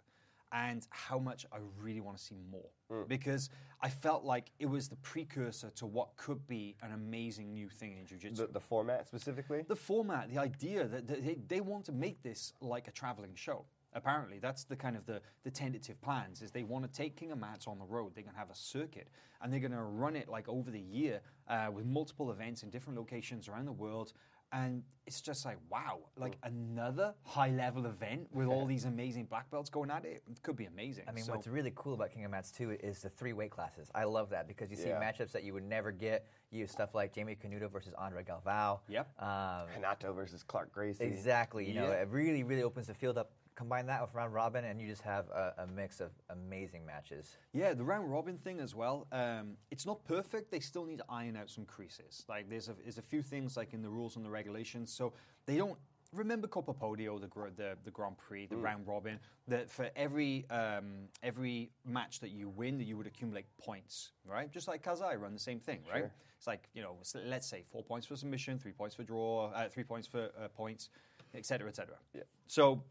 and 0.53 0.87
how 0.91 1.17
much 1.17 1.45
I 1.51 1.57
really 1.79 1.99
want 1.99 2.17
to 2.17 2.23
see 2.23 2.37
more. 2.51 2.69
Because 3.07 3.49
I 3.81 3.89
felt 3.89 4.23
like 4.23 4.51
it 4.59 4.67
was 4.67 4.87
the 4.87 4.95
precursor 4.97 5.71
to 5.71 5.87
what 5.87 6.15
could 6.15 6.47
be 6.47 6.75
an 6.83 6.93
amazing 6.93 7.53
new 7.53 7.67
thing 7.67 7.97
in 7.97 8.05
Jiu 8.05 8.19
Jitsu. 8.19 8.45
the, 8.45 8.53
the 8.53 8.59
format 8.59 9.07
specifically. 9.07 9.65
The 9.67 9.75
format, 9.75 10.29
the 10.29 10.37
idea 10.37 10.87
that 10.87 11.07
that 11.07 11.25
they, 11.25 11.39
they 11.47 11.61
want 11.61 11.85
to 11.85 11.91
make 11.91 12.21
this 12.21 12.53
like 12.61 12.87
a 12.87 12.91
traveling 12.91 13.33
show. 13.33 13.65
Apparently, 13.95 14.39
that's 14.39 14.63
the 14.63 14.75
kind 14.75 14.95
of 14.95 15.05
the, 15.05 15.21
the 15.43 15.51
tentative 15.51 16.01
plans 16.01 16.41
is 16.41 16.51
they 16.51 16.63
want 16.63 16.83
to 16.83 16.91
take 16.91 17.15
King 17.15 17.31
of 17.31 17.37
Mats 17.37 17.67
on 17.67 17.77
the 17.77 17.85
road. 17.85 18.13
They're 18.15 18.23
going 18.23 18.33
to 18.33 18.39
have 18.39 18.49
a 18.49 18.55
circuit 18.55 19.07
and 19.41 19.51
they're 19.51 19.59
going 19.59 19.71
to 19.71 19.81
run 19.81 20.15
it 20.15 20.29
like 20.29 20.47
over 20.49 20.71
the 20.71 20.79
year 20.79 21.21
uh, 21.47 21.67
with 21.71 21.85
multiple 21.85 22.31
events 22.31 22.63
in 22.63 22.69
different 22.69 22.97
locations 22.97 23.47
around 23.47 23.65
the 23.65 23.71
world. 23.71 24.13
And 24.53 24.83
it's 25.07 25.19
just 25.19 25.45
like 25.45 25.57
wow, 25.69 25.99
like 26.15 26.37
another 26.43 27.13
high 27.23 27.49
level 27.49 27.87
event 27.87 28.27
with 28.31 28.47
all 28.47 28.65
these 28.65 28.85
amazing 28.85 29.25
black 29.25 29.49
belts 29.51 29.69
going 29.69 29.89
at 29.89 30.05
it. 30.05 30.21
It 30.29 30.41
could 30.43 30.55
be 30.55 30.65
amazing. 30.65 31.05
I 31.07 31.11
mean, 31.11 31.23
So- 31.25 31.33
what's 31.33 31.47
really 31.47 31.73
cool 31.75 31.95
about 31.95 32.11
King 32.11 32.23
of 32.25 32.31
Mats 32.31 32.51
too 32.51 32.71
is 32.71 33.01
the 33.01 33.09
three 33.09 33.33
weight 33.33 33.51
classes. 33.51 33.89
I 33.95 34.03
love 34.05 34.29
that 34.29 34.47
because 34.47 34.69
you 34.69 34.77
see 34.77 34.89
Yeah. 34.89 35.01
matchups 35.01 35.31
that 35.31 35.43
you 35.43 35.53
would 35.53 35.63
never 35.65 35.91
get. 35.91 36.27
You 36.51 36.67
stuff 36.67 36.93
like 36.93 37.11
Jamie 37.11 37.35
Canuto 37.35 37.69
versus 37.69 37.93
Andre 37.95 38.23
Galvao. 38.23 38.79
Yep. 38.87 39.21
Um, 39.21 39.67
Renato 39.75 40.13
versus 40.13 40.43
Clark 40.43 40.71
Gracie. 40.71 41.03
exactly. 41.03 41.65
You 41.67 41.73
know, 41.73 41.89
Yeah. 41.89 42.01
it 42.03 42.07
really, 42.09 42.43
really 42.43 42.63
opens 42.63 42.87
the 42.87 42.93
field 42.93 43.17
up. 43.17 43.31
Combine 43.55 43.85
that 43.87 44.01
with 44.01 44.13
round 44.13 44.33
robin, 44.33 44.65
and 44.65 44.81
you 44.81 44.87
just 44.87 45.03
have 45.03 45.29
a, 45.29 45.53
a 45.59 45.67
mix 45.67 45.99
of 45.99 46.11
amazing 46.29 46.85
matches. 46.85 47.37
Yeah, 47.53 47.73
the 47.73 47.83
round 47.83 48.11
robin 48.11 48.37
thing 48.37 48.59
as 48.59 48.73
well. 48.73 49.07
Um, 49.11 49.57
it's 49.71 49.85
not 49.85 50.03
perfect. 50.05 50.51
They 50.51 50.59
still 50.59 50.85
need 50.85 50.97
to 50.99 51.05
iron 51.09 51.37
out 51.37 51.49
some 51.49 51.65
creases. 51.65 52.25
Like 52.27 52.49
there's 52.49 52.69
a, 52.69 52.75
there's 52.81 52.97
a 52.97 53.03
few 53.03 53.21
things 53.21 53.55
like 53.55 53.73
in 53.73 53.81
the 53.81 53.89
rules 53.89 54.15
and 54.15 54.25
the 54.25 54.29
regulations. 54.29 54.91
So 54.91 55.13
they 55.45 55.57
don't 55.57 55.77
remember 56.13 56.47
Copa 56.47 56.73
Podio, 56.73 57.19
the 57.19 57.27
the, 57.55 57.77
the 57.83 57.91
Grand 57.91 58.17
Prix, 58.17 58.47
the 58.47 58.55
round 58.57 58.87
robin. 58.87 59.19
That 59.47 59.69
for 59.69 59.89
every 59.95 60.45
um, 60.49 61.09
every 61.21 61.71
match 61.85 62.19
that 62.21 62.29
you 62.29 62.49
win, 62.49 62.77
that 62.77 62.85
you 62.85 62.97
would 62.97 63.07
accumulate 63.07 63.45
points, 63.57 64.11
right? 64.25 64.51
Just 64.51 64.67
like 64.67 64.81
Kasai 64.81 65.15
run 65.15 65.33
the 65.33 65.39
same 65.39 65.59
thing, 65.59 65.79
right? 65.91 66.09
It's 66.37 66.47
like 66.47 66.69
you 66.73 66.81
know, 66.81 66.97
let's 67.25 67.47
say 67.47 67.63
four 67.71 67.83
points 67.83 68.07
for 68.07 68.15
submission, 68.15 68.59
three 68.59 68.71
points 68.71 68.95
for 68.95 69.03
draw, 69.03 69.51
uh, 69.51 69.69
three 69.69 69.83
points 69.83 70.07
for 70.07 70.29
uh, 70.41 70.47
points, 70.49 70.89
etc., 71.33 71.69
etc. 71.69 71.95
Yeah. 72.13 72.23
So 72.47 72.83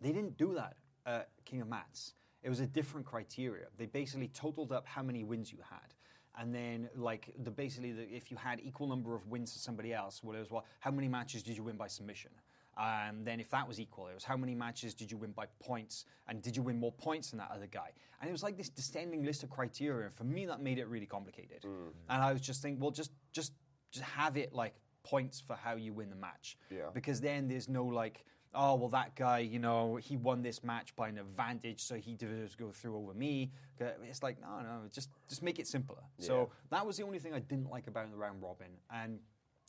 they 0.00 0.12
didn't 0.12 0.36
do 0.36 0.54
that 0.54 0.76
at 1.04 1.28
King 1.44 1.60
of 1.60 1.68
Mats. 1.68 2.14
It 2.42 2.48
was 2.48 2.60
a 2.60 2.66
different 2.66 3.06
criteria. 3.06 3.66
They 3.76 3.86
basically 3.86 4.28
totaled 4.28 4.72
up 4.72 4.86
how 4.86 5.02
many 5.02 5.24
wins 5.24 5.52
you 5.52 5.58
had. 5.68 5.94
And 6.38 6.54
then, 6.54 6.90
like, 6.94 7.32
the 7.42 7.50
basically, 7.50 7.92
the, 7.92 8.02
if 8.02 8.30
you 8.30 8.36
had 8.36 8.60
equal 8.62 8.86
number 8.86 9.14
of 9.14 9.26
wins 9.26 9.54
to 9.54 9.58
somebody 9.58 9.94
else, 9.94 10.22
well, 10.22 10.36
it 10.36 10.40
was 10.40 10.50
well, 10.50 10.66
how 10.80 10.90
many 10.90 11.08
matches 11.08 11.42
did 11.42 11.56
you 11.56 11.62
win 11.62 11.76
by 11.76 11.88
submission? 11.88 12.30
And 12.76 13.26
then, 13.26 13.40
if 13.40 13.48
that 13.50 13.66
was 13.66 13.80
equal, 13.80 14.08
it 14.08 14.14
was 14.14 14.22
how 14.22 14.36
many 14.36 14.54
matches 14.54 14.92
did 14.92 15.10
you 15.10 15.16
win 15.16 15.32
by 15.32 15.46
points, 15.60 16.04
and 16.28 16.42
did 16.42 16.54
you 16.54 16.62
win 16.62 16.78
more 16.78 16.92
points 16.92 17.30
than 17.30 17.38
that 17.38 17.50
other 17.50 17.66
guy? 17.66 17.90
And 18.20 18.28
it 18.28 18.32
was 18.32 18.42
like 18.42 18.58
this 18.58 18.68
descending 18.68 19.24
list 19.24 19.44
of 19.44 19.50
criteria. 19.50 20.06
And 20.06 20.14
for 20.14 20.24
me, 20.24 20.44
that 20.44 20.60
made 20.60 20.78
it 20.78 20.88
really 20.88 21.06
complicated. 21.06 21.62
Mm. 21.62 21.92
And 22.10 22.22
I 22.22 22.32
was 22.32 22.42
just 22.42 22.60
thinking, 22.60 22.80
well, 22.80 22.90
just 22.90 23.12
just 23.32 23.52
just 23.90 24.04
have 24.04 24.36
it 24.36 24.52
like 24.52 24.74
points 25.04 25.40
for 25.40 25.56
how 25.56 25.76
you 25.76 25.94
win 25.94 26.10
the 26.10 26.16
match. 26.16 26.58
Yeah. 26.70 26.90
Because 26.92 27.20
then 27.20 27.48
there's 27.48 27.68
no 27.68 27.84
like, 27.84 28.24
oh 28.56 28.74
well, 28.74 28.88
that 28.88 29.14
guy, 29.14 29.38
you 29.38 29.58
know, 29.58 29.96
he 29.96 30.16
won 30.16 30.42
this 30.42 30.64
match 30.64 30.96
by 30.96 31.08
an 31.08 31.18
advantage, 31.18 31.80
so 31.80 31.94
he 31.96 32.14
deserves 32.16 32.52
to 32.52 32.58
go 32.58 32.70
through 32.72 32.96
over 32.96 33.14
me. 33.14 33.52
It's 33.78 34.22
like 34.22 34.40
no, 34.40 34.60
no, 34.60 34.80
just 34.92 35.10
just 35.28 35.42
make 35.42 35.58
it 35.58 35.66
simpler. 35.66 36.02
So 36.18 36.50
that 36.70 36.84
was 36.84 36.96
the 36.96 37.04
only 37.04 37.18
thing 37.18 37.34
I 37.34 37.40
didn't 37.40 37.70
like 37.70 37.86
about 37.86 38.10
the 38.10 38.16
round 38.16 38.42
robin, 38.42 38.70
and 38.92 39.18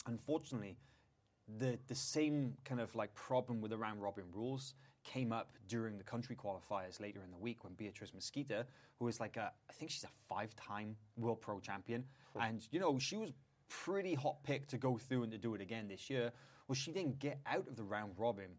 unfortunately, 0.08 0.77
the 1.60 1.77
the 1.88 1.96
same 1.96 2.53
kind 2.65 2.82
of 2.82 2.96
like 2.96 3.13
problem 3.13 3.62
with 3.62 3.72
the 3.72 3.77
round 3.77 4.01
robin 4.01 4.24
rules 4.34 4.74
came 5.03 5.32
up 5.32 5.51
during 5.67 5.98
the 5.98 6.03
country 6.03 6.36
qualifiers 6.36 7.00
later 7.00 7.22
in 7.24 7.32
the 7.32 7.38
week 7.38 7.63
when 7.63 7.74
Beatriz 7.74 8.12
Mesquita, 8.13 8.65
who 9.00 9.08
is 9.08 9.22
like 9.22 9.38
a, 9.38 9.53
I 9.70 9.74
think 9.74 9.89
she's 9.89 10.03
a 10.03 10.10
five-time 10.27 10.98
World 11.15 11.39
Pro 11.39 11.60
champion, 11.60 12.03
and 12.39 12.67
you 12.72 12.79
know 12.79 13.00
she 13.00 13.15
was 13.15 13.32
pretty 13.70 14.13
hot 14.13 14.44
pick 14.44 14.67
to 14.67 14.77
go 14.77 14.98
through 14.98 15.24
and 15.24 15.32
to 15.32 15.38
do 15.38 15.56
it 15.56 15.62
again 15.62 15.88
this 15.88 16.10
year. 16.10 16.32
Well, 16.67 16.75
she 16.75 16.91
didn't 16.91 17.20
get 17.20 17.39
out 17.46 17.67
of 17.67 17.77
the 17.77 17.84
round 17.84 18.13
robin, 18.17 18.50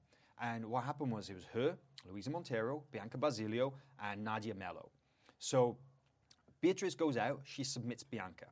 and 0.40 0.64
what 0.66 0.84
happened 0.84 1.12
was 1.12 1.28
it 1.30 1.34
was 1.34 1.44
her, 1.52 1.76
Luisa 2.10 2.30
Monteiro, 2.30 2.82
Bianca 2.92 3.18
Basilio, 3.18 3.74
and 4.02 4.22
Nadia 4.24 4.54
Mello. 4.54 4.90
So 5.38 5.76
Beatriz 6.60 6.94
goes 6.94 7.16
out, 7.16 7.40
she 7.44 7.64
submits 7.64 8.02
Bianca. 8.02 8.46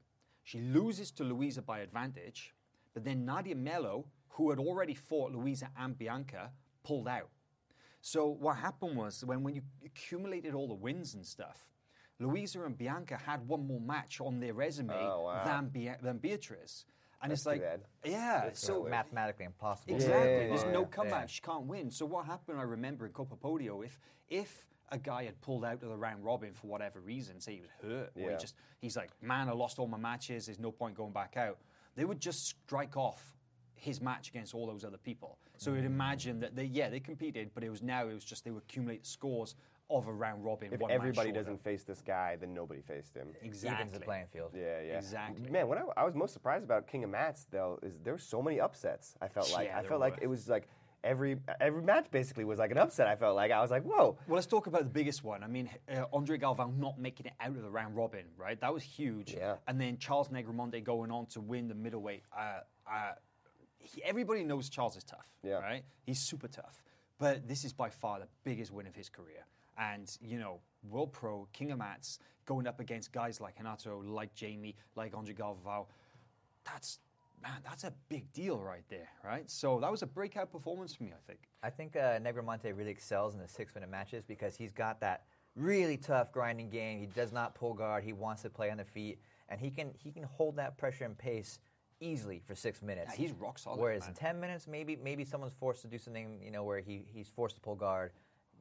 She 0.44 0.60
loses 0.60 1.10
to 1.12 1.24
Louisa 1.24 1.62
by 1.62 1.80
advantage, 1.80 2.54
but 2.94 3.04
then 3.04 3.24
Nadia 3.24 3.54
Mello, 3.56 4.04
who 4.28 4.50
had 4.50 4.58
already 4.58 4.94
fought 4.94 5.32
Louisa 5.32 5.68
and 5.78 5.98
Bianca, 5.98 6.50
pulled 6.84 7.08
out. 7.08 7.30
So 8.00 8.26
what 8.28 8.56
happened 8.56 8.96
was 8.96 9.24
when, 9.24 9.42
when 9.42 9.54
you 9.54 9.62
accumulated 9.84 10.54
all 10.54 10.68
the 10.68 10.74
wins 10.74 11.14
and 11.14 11.26
stuff, 11.26 11.66
Louisa 12.20 12.62
and 12.64 12.78
Bianca 12.78 13.16
had 13.16 13.46
one 13.46 13.66
more 13.66 13.80
match 13.80 14.20
on 14.20 14.38
their 14.40 14.54
resume 14.54 14.94
Oh, 14.94 15.22
wow. 15.24 15.44
than, 15.44 15.96
than 16.02 16.18
Beatriz. 16.18 16.84
And 17.22 17.30
That's 17.30 17.40
it's 17.42 17.46
like, 17.46 17.60
bad. 17.62 17.80
yeah, 18.04 18.42
That's 18.44 18.60
so 18.60 18.82
kinda 18.82 18.90
mathematically 18.90 19.46
impossible. 19.46 19.94
Exactly. 19.94 20.42
Yeah, 20.42 20.48
There's 20.48 20.64
yeah, 20.64 20.70
no 20.72 20.84
comeback. 20.84 21.22
Yeah. 21.22 21.26
She 21.26 21.40
can't 21.40 21.64
win. 21.64 21.90
So 21.90 22.04
what 22.06 22.26
happened? 22.26 22.58
I 22.58 22.62
remember 22.62 23.06
in 23.06 23.12
Copa 23.12 23.36
Podio, 23.36 23.84
if 23.84 23.98
if 24.28 24.66
a 24.90 24.98
guy 24.98 25.24
had 25.24 25.40
pulled 25.40 25.64
out 25.64 25.82
of 25.82 25.88
the 25.88 25.96
round 25.96 26.24
robin 26.24 26.52
for 26.52 26.66
whatever 26.66 27.00
reason, 27.00 27.40
say 27.40 27.54
he 27.54 27.60
was 27.62 27.70
hurt, 27.82 28.12
or 28.14 28.30
he 28.30 28.36
just 28.36 28.54
he's 28.80 28.96
like, 28.96 29.10
man, 29.22 29.48
I 29.48 29.52
lost 29.52 29.78
all 29.78 29.86
my 29.88 29.98
matches. 29.98 30.46
There's 30.46 30.58
no 30.60 30.70
point 30.70 30.94
going 30.94 31.12
back 31.12 31.36
out. 31.36 31.58
They 31.96 32.04
would 32.04 32.20
just 32.20 32.44
strike 32.46 32.96
off 32.96 33.34
his 33.74 34.00
match 34.00 34.28
against 34.28 34.54
all 34.54 34.66
those 34.66 34.84
other 34.84 34.98
people. 34.98 35.38
So 35.58 35.70
Mm. 35.70 35.76
you'd 35.76 35.84
imagine 35.86 36.40
that 36.40 36.54
they 36.54 36.64
yeah 36.64 36.90
they 36.90 37.00
competed, 37.00 37.50
but 37.54 37.64
it 37.64 37.70
was 37.70 37.82
now 37.82 38.08
it 38.08 38.14
was 38.14 38.24
just 38.24 38.44
they 38.44 38.50
would 38.50 38.62
accumulate 38.64 39.06
scores 39.06 39.54
of 39.88 40.08
a 40.08 40.12
round 40.12 40.44
robin. 40.44 40.72
If 40.72 40.80
one 40.80 40.90
everybody 40.90 41.28
shorter. 41.28 41.40
doesn't 41.40 41.62
face 41.62 41.84
this 41.84 42.02
guy, 42.02 42.36
then 42.40 42.52
nobody 42.54 42.80
faced 42.80 43.14
him. 43.14 43.28
exactly 43.42 43.82
Evens 43.84 43.98
the 43.98 44.04
playing 44.04 44.26
field. 44.32 44.50
Yeah, 44.54 44.80
yeah. 44.80 44.96
Exactly. 44.98 45.48
Man, 45.50 45.68
what 45.68 45.78
I, 45.78 45.82
I 46.00 46.04
was 46.04 46.14
most 46.14 46.32
surprised 46.32 46.64
about 46.64 46.86
King 46.88 47.04
of 47.04 47.10
Mats 47.10 47.46
though 47.50 47.78
is 47.82 47.98
there 48.02 48.12
were 48.14 48.18
so 48.18 48.42
many 48.42 48.60
upsets. 48.60 49.14
I 49.22 49.28
felt 49.28 49.52
like 49.52 49.68
Yeah, 49.68 49.78
I 49.78 49.80
there 49.82 49.88
felt 49.90 50.00
like 50.00 50.18
it 50.20 50.26
was 50.26 50.48
like 50.48 50.68
every 51.04 51.36
every 51.60 51.82
match 51.82 52.10
basically 52.10 52.44
was 52.44 52.58
like 52.58 52.72
an 52.72 52.78
upset. 52.78 53.06
I 53.06 53.14
felt 53.14 53.36
like 53.36 53.52
I 53.52 53.60
was 53.60 53.70
like, 53.70 53.84
whoa. 53.84 54.16
Well, 54.26 54.34
let's 54.34 54.46
talk 54.48 54.66
about 54.66 54.82
the 54.82 54.90
biggest 54.90 55.22
one. 55.22 55.44
I 55.44 55.46
mean, 55.46 55.70
uh, 55.88 56.04
Andre 56.12 56.36
Galvão 56.36 56.76
not 56.78 56.98
making 56.98 57.26
it 57.26 57.32
out 57.40 57.50
of 57.50 57.62
the 57.62 57.70
round 57.70 57.94
robin, 57.94 58.24
right? 58.36 58.60
That 58.60 58.74
was 58.74 58.82
huge. 58.82 59.34
Yeah. 59.34 59.56
And 59.68 59.80
then 59.80 59.98
Charles 59.98 60.30
Negromonte 60.30 60.82
going 60.82 61.12
on 61.12 61.26
to 61.26 61.40
win 61.40 61.68
the 61.68 61.74
middleweight. 61.76 62.24
Uh, 62.36 62.60
uh, 62.90 63.12
he, 63.78 64.02
everybody 64.02 64.42
knows 64.42 64.68
Charles 64.68 64.96
is 64.96 65.04
tough, 65.04 65.28
Yeah. 65.44 65.60
right? 65.60 65.84
He's 66.06 66.18
super 66.18 66.48
tough. 66.48 66.82
But 67.18 67.46
this 67.46 67.64
is 67.64 67.72
by 67.72 67.88
far 67.88 68.18
the 68.18 68.26
biggest 68.42 68.72
win 68.72 68.86
of 68.88 68.94
his 68.96 69.08
career. 69.08 69.46
And, 69.78 70.10
you 70.20 70.38
know, 70.38 70.60
World 70.88 71.12
Pro, 71.12 71.48
King 71.52 71.72
of 71.72 71.78
Mats, 71.78 72.18
going 72.46 72.66
up 72.66 72.80
against 72.80 73.12
guys 73.12 73.40
like 73.40 73.58
Renato, 73.58 74.02
like 74.06 74.34
Jamie, 74.34 74.76
like 74.94 75.14
Andre 75.14 75.34
Galvão, 75.34 75.86
that's, 76.64 77.00
man, 77.42 77.60
that's 77.64 77.84
a 77.84 77.92
big 78.08 78.32
deal 78.32 78.58
right 78.58 78.84
there, 78.88 79.08
right? 79.24 79.50
So 79.50 79.78
that 79.80 79.90
was 79.90 80.02
a 80.02 80.06
breakout 80.06 80.50
performance 80.50 80.94
for 80.94 81.04
me, 81.04 81.12
I 81.12 81.20
think. 81.26 81.40
I 81.62 81.70
think 81.70 81.96
uh, 81.96 82.18
Negromonte 82.18 82.76
really 82.76 82.90
excels 82.90 83.34
in 83.34 83.40
the 83.40 83.48
six-minute 83.48 83.90
matches 83.90 84.24
because 84.24 84.56
he's 84.56 84.72
got 84.72 85.00
that 85.00 85.24
really 85.56 85.96
tough 85.96 86.32
grinding 86.32 86.70
game. 86.70 87.00
He 87.00 87.06
does 87.06 87.32
not 87.32 87.54
pull 87.54 87.74
guard. 87.74 88.04
He 88.04 88.12
wants 88.12 88.42
to 88.42 88.50
play 88.50 88.70
on 88.70 88.76
the 88.76 88.84
feet, 88.84 89.18
and 89.48 89.60
he 89.60 89.70
can 89.70 89.90
he 89.96 90.10
can 90.10 90.22
hold 90.22 90.56
that 90.56 90.76
pressure 90.76 91.04
and 91.04 91.16
pace 91.16 91.58
easily 92.00 92.42
for 92.44 92.54
six 92.54 92.82
minutes. 92.82 93.12
Yeah, 93.12 93.26
he's 93.26 93.32
rock 93.32 93.58
solid, 93.58 93.80
Whereas 93.80 94.02
man. 94.02 94.10
in 94.10 94.14
ten 94.14 94.40
minutes, 94.40 94.68
maybe 94.68 94.96
maybe 95.02 95.24
someone's 95.24 95.54
forced 95.54 95.80
to 95.82 95.88
do 95.88 95.98
something, 95.98 96.40
you 96.44 96.50
know, 96.50 96.62
where 96.62 96.80
he, 96.80 97.06
he's 97.06 97.28
forced 97.28 97.54
to 97.56 97.60
pull 97.62 97.74
guard, 97.74 98.12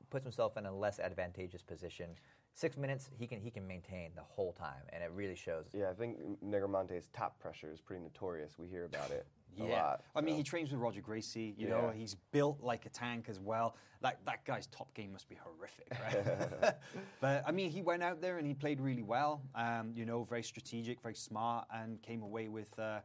puts 0.09 0.24
himself 0.24 0.57
in 0.57 0.65
a 0.65 0.75
less 0.75 1.00
advantageous 1.00 1.63
position. 1.63 2.12
Six 2.53 2.77
minutes, 2.77 3.09
he 3.17 3.27
can 3.27 3.41
he 3.41 3.51
can 3.51 3.67
maintain 3.67 4.12
the 4.15 4.24
whole 4.24 4.53
time, 4.53 4.83
and 4.93 5.03
it 5.03 5.12
really 5.13 5.35
shows. 5.35 5.65
Yeah, 5.74 5.89
I 5.89 5.93
think 5.93 6.17
Negromonte's 6.43 7.09
top 7.09 7.38
pressure 7.39 7.71
is 7.71 7.81
pretty 7.81 8.01
notorious. 8.03 8.57
We 8.57 8.67
hear 8.67 8.85
about 8.85 9.12
it 9.12 9.27
a 9.59 9.65
Yeah, 9.65 9.81
lot. 9.81 10.03
I 10.15 10.21
mean, 10.21 10.35
he 10.35 10.43
trains 10.43 10.71
with 10.71 10.79
Roger 10.79 11.01
Gracie. 11.01 11.53
You 11.57 11.67
know, 11.67 11.91
he's 11.93 12.15
built 12.31 12.62
like 12.62 12.85
a 12.85 12.89
tank 12.89 13.27
as 13.29 13.39
well. 13.39 13.75
That 14.01 14.19
that 14.25 14.45
guy's 14.45 14.67
top 14.67 14.93
game 14.93 15.12
must 15.12 15.27
be 15.27 15.35
horrific, 15.35 15.91
right? 16.01 16.75
but 17.21 17.43
I 17.47 17.51
mean, 17.51 17.71
he 17.71 17.81
went 17.81 18.03
out 18.03 18.21
there 18.21 18.38
and 18.38 18.47
he 18.47 18.53
played 18.53 18.79
really 18.79 19.03
well. 19.03 19.41
Um, 19.53 19.91
you 19.95 20.05
know, 20.05 20.24
very 20.24 20.43
strategic, 20.43 21.01
very 21.01 21.15
smart, 21.15 21.67
and 21.74 22.01
came 22.01 22.21
away 22.21 22.47
with 22.47 22.77
uh, 22.79 22.83
a 22.83 23.03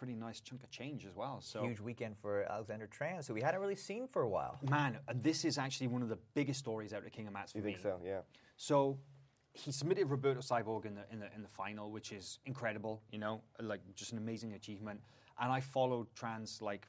pretty 0.00 0.14
nice 0.14 0.40
chunk 0.40 0.62
of 0.62 0.70
change 0.70 1.04
as 1.04 1.14
well. 1.14 1.42
So. 1.42 1.62
Huge 1.62 1.78
weekend 1.78 2.16
for 2.16 2.50
Alexander 2.50 2.86
Trans, 2.86 3.28
who 3.28 3.34
we 3.34 3.42
hadn't 3.42 3.60
really 3.60 3.76
seen 3.76 4.08
for 4.08 4.22
a 4.22 4.28
while. 4.28 4.58
Man, 4.70 4.96
uh, 5.06 5.12
this 5.14 5.44
is 5.44 5.58
actually 5.58 5.88
one 5.88 6.00
of 6.00 6.08
the 6.08 6.16
biggest 6.32 6.58
stories 6.58 6.94
out 6.94 7.04
of 7.04 7.12
King 7.12 7.26
of 7.26 7.34
Mats 7.34 7.52
for 7.52 7.58
you 7.58 7.64
think 7.64 7.76
me. 7.76 7.82
so? 7.82 8.00
Yeah. 8.02 8.20
So 8.56 8.98
he 9.52 9.70
submitted 9.70 10.06
Roberto 10.08 10.40
Cyborg 10.40 10.86
in 10.86 10.94
the, 10.94 11.02
in 11.12 11.18
the 11.20 11.28
in 11.34 11.42
the 11.42 11.48
final, 11.48 11.90
which 11.90 12.12
is 12.12 12.38
incredible. 12.46 13.02
You 13.12 13.18
know, 13.18 13.42
like 13.60 13.80
just 13.94 14.12
an 14.12 14.18
amazing 14.18 14.54
achievement. 14.54 15.00
And 15.38 15.52
I 15.52 15.60
followed 15.60 16.06
Trans 16.14 16.62
like 16.62 16.88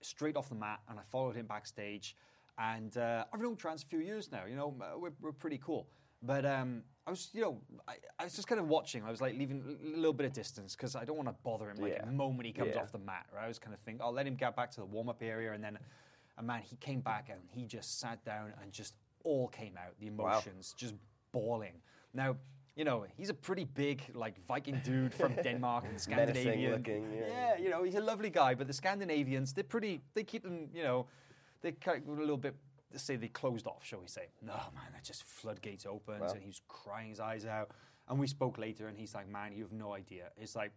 straight 0.00 0.36
off 0.36 0.48
the 0.48 0.54
mat, 0.54 0.78
and 0.88 1.00
I 1.00 1.02
followed 1.10 1.34
him 1.34 1.46
backstage. 1.46 2.16
And 2.58 2.96
uh, 2.96 3.24
I've 3.32 3.40
known 3.40 3.56
Trans 3.56 3.82
a 3.82 3.86
few 3.86 3.98
years 3.98 4.30
now. 4.30 4.44
You 4.48 4.54
know, 4.54 4.76
uh, 4.80 4.98
we're, 5.00 5.14
we're 5.20 5.32
pretty 5.32 5.58
cool. 5.58 5.88
But 6.22 6.44
um, 6.46 6.82
I 7.06 7.10
was, 7.10 7.30
you 7.32 7.40
know, 7.42 7.58
I, 7.88 7.94
I 8.18 8.24
was 8.24 8.34
just 8.34 8.46
kind 8.46 8.60
of 8.60 8.68
watching. 8.68 9.04
I 9.04 9.10
was 9.10 9.20
like 9.20 9.36
leaving 9.36 9.62
a 9.84 9.96
little 9.96 10.12
bit 10.12 10.26
of 10.26 10.32
distance 10.32 10.76
because 10.76 10.94
I 10.94 11.04
don't 11.04 11.16
want 11.16 11.28
to 11.28 11.34
bother 11.42 11.68
him 11.70 11.78
like 11.78 11.94
Yeah. 11.94 12.04
the 12.04 12.12
moment 12.12 12.46
he 12.46 12.52
comes 12.52 12.72
Yeah. 12.74 12.82
off 12.82 12.92
the 12.92 12.98
mat. 12.98 13.26
Right? 13.34 13.44
I 13.44 13.48
was 13.48 13.58
kind 13.58 13.74
of 13.74 13.80
think 13.80 14.00
I'll 14.00 14.12
let 14.12 14.26
him 14.26 14.34
get 14.36 14.54
back 14.54 14.70
to 14.72 14.80
the 14.80 14.86
warm 14.86 15.08
up 15.08 15.22
area, 15.22 15.52
and 15.52 15.62
then, 15.62 15.78
and 16.38 16.46
man, 16.46 16.62
he 16.62 16.76
came 16.76 17.00
back 17.00 17.28
and 17.30 17.40
he 17.50 17.66
just 17.66 17.98
sat 18.00 18.24
down 18.24 18.52
and 18.62 18.72
just 18.72 18.94
all 19.24 19.48
came 19.48 19.76
out. 19.76 19.94
The 20.00 20.06
emotions, 20.08 20.74
just 20.76 20.94
bawling. 21.32 21.74
Now, 22.14 22.36
you 22.76 22.84
know, 22.84 23.04
he's 23.16 23.28
a 23.30 23.34
pretty 23.34 23.64
big, 23.64 24.00
like 24.14 24.34
Viking 24.46 24.80
dude 24.84 25.12
from 25.12 25.34
Denmark 25.42 25.84
and 25.88 26.00
Scandinavian. 26.00 26.72
looking, 26.72 27.12
yeah. 27.12 27.26
yeah, 27.28 27.56
you 27.58 27.68
know, 27.68 27.82
he's 27.82 27.96
a 27.96 28.00
lovely 28.00 28.30
guy. 28.30 28.54
But 28.54 28.66
the 28.66 28.72
Scandinavians, 28.72 29.52
they're 29.52 29.64
pretty. 29.64 30.00
They 30.14 30.22
keep 30.24 30.42
them, 30.44 30.68
you 30.72 30.82
know, 30.84 31.06
they 31.62 31.72
kind 31.72 32.02
of 32.02 32.16
a 32.16 32.20
little 32.20 32.36
bit. 32.38 32.54
Let's 32.92 33.04
say 33.04 33.16
they 33.16 33.28
closed 33.28 33.66
off, 33.66 33.84
shall 33.84 34.00
we 34.00 34.08
say? 34.08 34.28
No, 34.42 34.52
man, 34.52 34.92
that 34.92 35.02
just 35.04 35.24
floodgates 35.24 35.86
opens, 35.86 36.20
Wow. 36.20 36.32
and 36.32 36.42
he's 36.42 36.60
crying 36.68 37.08
his 37.10 37.20
eyes 37.20 37.46
out. 37.46 37.70
And 38.08 38.18
we 38.18 38.26
spoke 38.26 38.58
later, 38.58 38.88
and 38.88 38.96
he's 38.98 39.14
like, 39.14 39.28
"Man, 39.28 39.52
you 39.54 39.62
have 39.62 39.72
no 39.72 39.94
idea." 39.94 40.30
It's 40.36 40.54
like, 40.56 40.72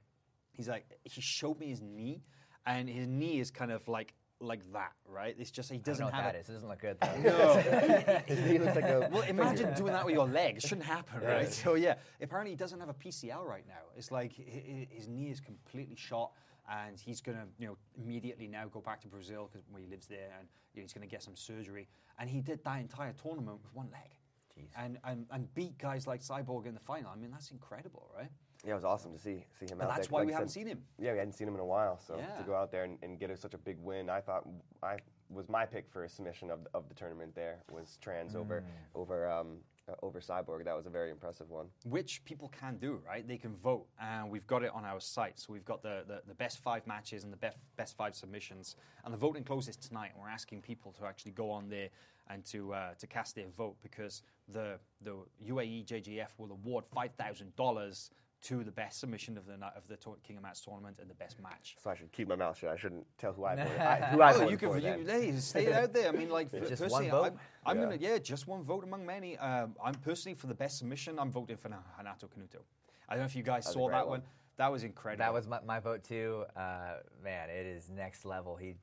he's 0.54 0.70
like, 0.70 0.86
he 1.04 1.22
showed 1.22 1.60
me 1.60 1.68
his 1.70 1.82
knee, 1.82 2.22
and 2.66 2.88
his 2.88 3.08
knee 3.08 3.40
is 3.40 3.52
kind 3.52 3.72
of 3.72 3.88
like 3.88 4.14
like 4.42 4.62
that, 4.74 4.92
right? 5.08 5.34
It's 5.40 5.50
just 5.50 5.70
he 5.72 5.76
I 5.76 5.78
don't 5.80 5.86
doesn't 5.86 6.02
know 6.06 6.06
what 6.08 6.14
have 6.16 6.24
that 6.26 6.36
a- 6.36 6.40
is. 6.40 6.50
It 6.50 6.54
doesn't 6.54 6.70
look 6.70 6.80
good. 6.82 6.98
Though. 7.02 8.22
His 8.28 8.40
knee 8.46 8.58
looks 8.60 8.76
like 8.76 8.84
a. 8.86 9.10
well, 9.12 9.22
imagine 9.24 9.74
doing 9.74 9.94
that 9.94 10.06
with 10.06 10.14
your 10.14 10.28
leg. 10.28 10.58
It 10.58 10.62
shouldn't 10.62 10.84
happen, 10.86 11.22
right? 11.24 11.52
So 11.52 11.76
yeah, 11.76 11.96
apparently 12.22 12.52
he 12.52 12.58
doesn't 12.58 12.80
have 12.80 12.90
a 12.90 12.94
PCL 12.94 13.44
right 13.46 13.66
now. 13.68 13.82
It's 13.98 14.12
like 14.12 14.34
hi- 14.36 14.44
hi- 14.66 14.88
his 14.92 15.08
knee 15.08 15.30
is 15.32 15.40
completely 15.40 15.96
shot, 15.96 16.32
and 16.70 17.00
he's 17.00 17.22
gonna, 17.22 17.46
you 17.58 17.68
know, 17.68 17.78
immediately 17.98 18.48
now 18.48 18.66
go 18.68 18.82
back 18.82 19.02
to 19.02 19.08
Brazil 19.08 19.50
because 19.52 19.66
he 19.78 19.86
lives 19.88 20.08
there, 20.08 20.30
and 20.40 20.48
you 20.74 20.82
know, 20.82 20.84
he's 20.84 20.94
gonna 20.94 21.06
get 21.08 21.22
some 21.24 21.36
surgery. 21.36 21.88
And 22.20 22.30
he 22.30 22.42
did 22.42 22.64
that 22.64 22.80
entire 22.80 23.14
tournament 23.14 23.60
with 23.62 23.74
one 23.74 23.90
leg, 23.92 24.10
Jeez. 24.58 24.70
and, 24.78 24.98
and 25.04 25.26
and 25.32 25.54
beat 25.54 25.78
guys 25.78 26.08
like 26.08 26.22
Cyborg 26.22 26.66
in 26.66 26.74
the 26.74 26.80
final. 26.80 27.12
I 27.14 27.18
mean, 27.18 27.32
that's 27.32 27.52
incredible, 27.52 28.10
right? 28.18 28.30
Yeah, 28.64 28.72
it 28.72 28.76
was 28.76 28.86
awesome 28.86 29.12
to 29.14 29.20
see 29.20 29.46
see 29.60 29.66
him 29.68 29.78
But 29.78 29.86
out 29.90 29.96
that's 29.96 30.08
there. 30.08 30.14
why 30.14 30.20
Like 30.22 30.28
we 30.28 30.34
haven't 30.34 30.50
said- 30.50 30.54
seen 30.54 30.68
him. 30.68 30.84
Yeah, 30.98 31.12
we 31.12 31.20
hadn't 31.20 31.34
seen 31.34 31.48
him 31.48 31.54
in 31.56 31.60
a 31.60 31.66
while, 31.66 32.00
so 32.00 32.18
Yeah. 32.18 32.36
to 32.38 32.44
go 32.44 32.56
out 32.56 32.72
there 32.72 32.84
and, 32.84 32.98
and 33.04 33.20
get 33.20 33.30
a, 33.30 33.38
such 33.38 33.54
a 33.54 33.58
big 33.60 33.78
win, 33.80 34.10
I 34.10 34.22
thought 34.22 34.48
I 34.82 34.98
was 35.30 35.50
my 35.50 35.66
pick 35.66 35.90
for 35.90 36.04
a 36.04 36.10
submission 36.10 36.50
of 36.52 36.64
the, 36.64 36.70
of 36.74 36.88
the 36.88 36.96
tournament. 36.96 37.36
There 37.36 37.58
was 37.70 37.98
Trans 38.02 38.36
over 38.36 38.62
Mm. 38.62 38.66
over 39.00 39.30
um, 39.30 39.58
uh, 39.58 39.75
over 40.02 40.20
Cyborg. 40.20 40.66
That 40.66 40.76
was 40.76 40.86
a 40.86 40.90
very 40.90 41.12
impressive 41.12 41.50
one. 41.50 41.68
which 41.84 42.24
people 42.26 42.50
can 42.60 42.78
do, 42.78 43.00
right? 43.06 43.28
They 43.28 43.38
can 43.38 43.56
vote, 43.56 43.86
and 44.02 44.30
we've 44.30 44.48
got 44.48 44.64
it 44.64 44.72
on 44.74 44.84
our 44.86 45.00
site. 45.00 45.40
So 45.40 45.54
we've 45.54 45.66
got 45.66 45.84
the, 45.84 46.04
the, 46.08 46.22
the 46.28 46.34
best 46.34 46.60
five 46.60 46.86
matches 46.88 47.24
and 47.24 47.32
the 47.32 47.38
best, 47.38 47.58
best 47.78 47.96
five 47.98 48.16
submissions, 48.16 48.76
and 49.04 49.14
the 49.14 49.18
voting 49.18 49.44
closes 49.44 49.76
tonight. 49.76 50.12
And 50.14 50.22
we're 50.24 50.30
asking 50.30 50.62
people 50.62 50.92
to 50.94 51.06
actually 51.06 51.32
go 51.34 51.52
on 51.52 51.70
there 51.70 51.90
and 52.30 52.44
to 52.46 52.74
uh, 52.74 52.94
to 52.98 53.08
cast 53.08 53.36
their 53.36 53.48
vote 53.50 53.76
because 53.84 54.24
the 54.52 54.80
the 55.02 55.16
UAE 55.48 55.86
JJF 55.86 56.30
will 56.38 56.52
award 56.52 56.86
five 56.94 57.12
thousand 57.14 57.56
dollars 57.56 58.10
to 58.44 58.64
the 58.64 58.72
best 58.72 59.00
submission 59.00 59.38
of 59.38 59.46
the 59.48 59.58
ni- 59.58 59.74
of 59.76 59.88
the 59.88 59.98
tour- 59.98 60.18
King 60.24 60.38
of 60.38 60.44
Mats 60.44 60.62
tournament 60.62 61.00
and 61.00 61.10
the 61.10 61.16
best 61.16 61.40
match. 61.42 61.76
So 61.82 61.90
I 61.90 61.96
should 61.96 62.12
keep 62.12 62.28
my 62.28 62.36
mouth 62.36 62.58
shut. 62.58 62.70
I 62.70 62.78
shouldn't 62.78 63.06
tell 63.18 63.34
who 63.34 63.44
I 63.46 63.56
voted. 63.56 63.80
I, 63.80 63.96
who 64.08 64.22
I 64.22 64.34
Oh, 64.34 64.50
you 64.50 64.58
can 64.58 64.70
for 64.70 64.78
you, 64.78 65.06
hey, 65.08 65.32
stay 65.38 65.74
out 65.74 65.94
there. 65.94 66.10
I 66.10 66.12
mean, 66.12 66.30
like 66.30 66.52
Just 66.68 66.82
personally, 66.82 67.10
one 67.10 67.32
vote? 67.32 67.34
I'm, 67.34 67.40
I'm 67.66 67.78
Yeah. 67.78 67.84
gonna 67.84 67.98
yeah, 68.00 68.18
just 68.20 68.48
one 68.48 68.64
vote 68.64 68.84
among 68.84 69.06
many. 69.06 69.38
Um, 69.38 69.76
I'm 69.84 69.96
personally 69.96 70.36
for 70.36 70.48
the 70.48 70.54
best 70.54 70.78
submission. 70.78 71.18
I'm 71.18 71.32
voting 71.32 71.58
for 71.58 71.70
Renato 71.98 72.28
Canuto. 72.28 72.62
I 73.10 73.14
don't 73.14 73.22
know 73.22 73.26
if 73.26 73.36
you 73.36 73.44
guys 73.44 73.64
That's 73.66 73.74
saw 73.74 73.90
that 73.90 74.08
one. 74.08 74.20
one. 74.22 74.30
That 74.58 74.72
was 74.72 74.84
incredible. 74.84 75.24
That 75.26 75.34
was 75.34 75.48
my, 75.48 75.60
my 75.66 75.80
vote 75.80 76.04
too. 76.04 76.46
Uh, 76.56 76.98
man, 77.24 77.50
it 77.50 77.66
is 77.66 77.90
next 77.90 78.26
level. 78.26 78.56
He 78.56 78.76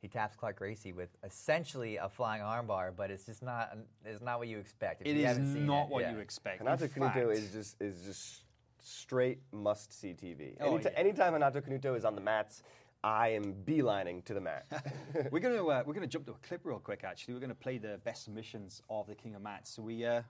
he 0.00 0.06
taps 0.06 0.36
Clark 0.36 0.56
Gracie 0.56 0.92
with 0.92 1.10
essentially 1.24 1.96
a 1.96 2.08
flying 2.08 2.40
armbar, 2.40 2.94
but 2.96 3.10
it's 3.10 3.26
just 3.26 3.42
not 3.42 3.76
it's 4.04 4.22
not 4.22 4.38
what 4.38 4.46
you 4.48 4.58
expect. 4.58 5.00
If 5.02 5.08
It 5.08 5.16
you 5.16 5.20
is 5.26 5.36
haven't 5.36 5.68
it, 5.68 5.88
what 5.88 6.02
yeah. 6.02 6.12
you 6.12 6.18
expect. 6.18 6.60
Renato 6.60 6.86
Canuto 6.86 7.32
is 7.32 7.50
just 7.52 7.80
is 7.82 8.00
just 8.04 8.42
straight 8.82 9.40
must 9.52 9.98
see 9.98 10.14
TV. 10.14 10.56
Oh, 10.60 10.72
Anyti- 10.72 10.84
yeah. 10.84 10.90
Anytime 10.96 11.34
Renato 11.34 11.60
Canuto 11.60 11.96
is 11.96 12.04
on 12.04 12.14
the 12.14 12.20
mats, 12.20 12.62
I 13.04 13.28
am 13.28 13.54
beelining 13.64 14.24
to 14.24 14.34
the 14.34 14.40
mat. 14.40 14.66
we're 15.30 15.40
gonna 15.40 15.64
uh, 15.64 15.82
we're 15.86 15.94
gonna 15.94 16.06
jump 16.06 16.26
to 16.26 16.32
a 16.32 16.46
clip 16.46 16.62
real 16.64 16.78
quick. 16.78 17.04
Actually, 17.04 17.34
we're 17.34 17.40
gonna 17.40 17.54
play 17.54 17.78
the 17.78 18.00
best 18.04 18.24
submissions 18.24 18.82
of 18.90 19.06
the 19.06 19.14
King 19.14 19.34
of 19.34 19.42
Mats. 19.42 19.70
So 19.70 19.82
we 19.82 20.04
uh, 20.04 20.22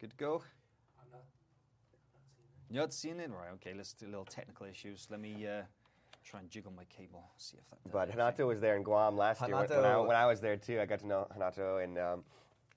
good 0.00 0.10
to 0.10 0.16
go. 0.16 0.42
You're 2.70 2.82
not 2.82 2.92
seeing 2.92 3.18
it, 3.18 3.30
right? 3.30 3.50
Okay, 3.54 3.74
let's 3.76 3.92
do 3.92 4.06
a 4.06 4.10
little 4.10 4.24
technical 4.24 4.64
issues. 4.64 5.08
Let 5.10 5.18
me 5.18 5.44
uh, 5.44 5.62
try 6.24 6.38
and 6.38 6.48
jiggle 6.48 6.72
my 6.72 6.84
cable. 6.84 7.24
See 7.36 7.56
if 7.58 7.68
that. 7.68 7.82
does 7.82 7.92
But 7.92 8.02
anything. 8.02 8.18
Renato 8.18 8.46
was 8.46 8.60
there 8.60 8.76
in 8.76 8.84
Guam 8.84 9.16
last 9.16 9.40
year 9.40 9.56
when, 9.56 9.68
when, 9.68 9.84
I, 9.84 9.96
when 9.98 10.16
I 10.16 10.26
was 10.26 10.40
there 10.40 10.56
too. 10.56 10.80
I 10.80 10.86
got 10.86 11.00
to 11.00 11.06
know 11.06 11.26
Renato, 11.34 11.78
and 11.78 11.98
um, 11.98 12.24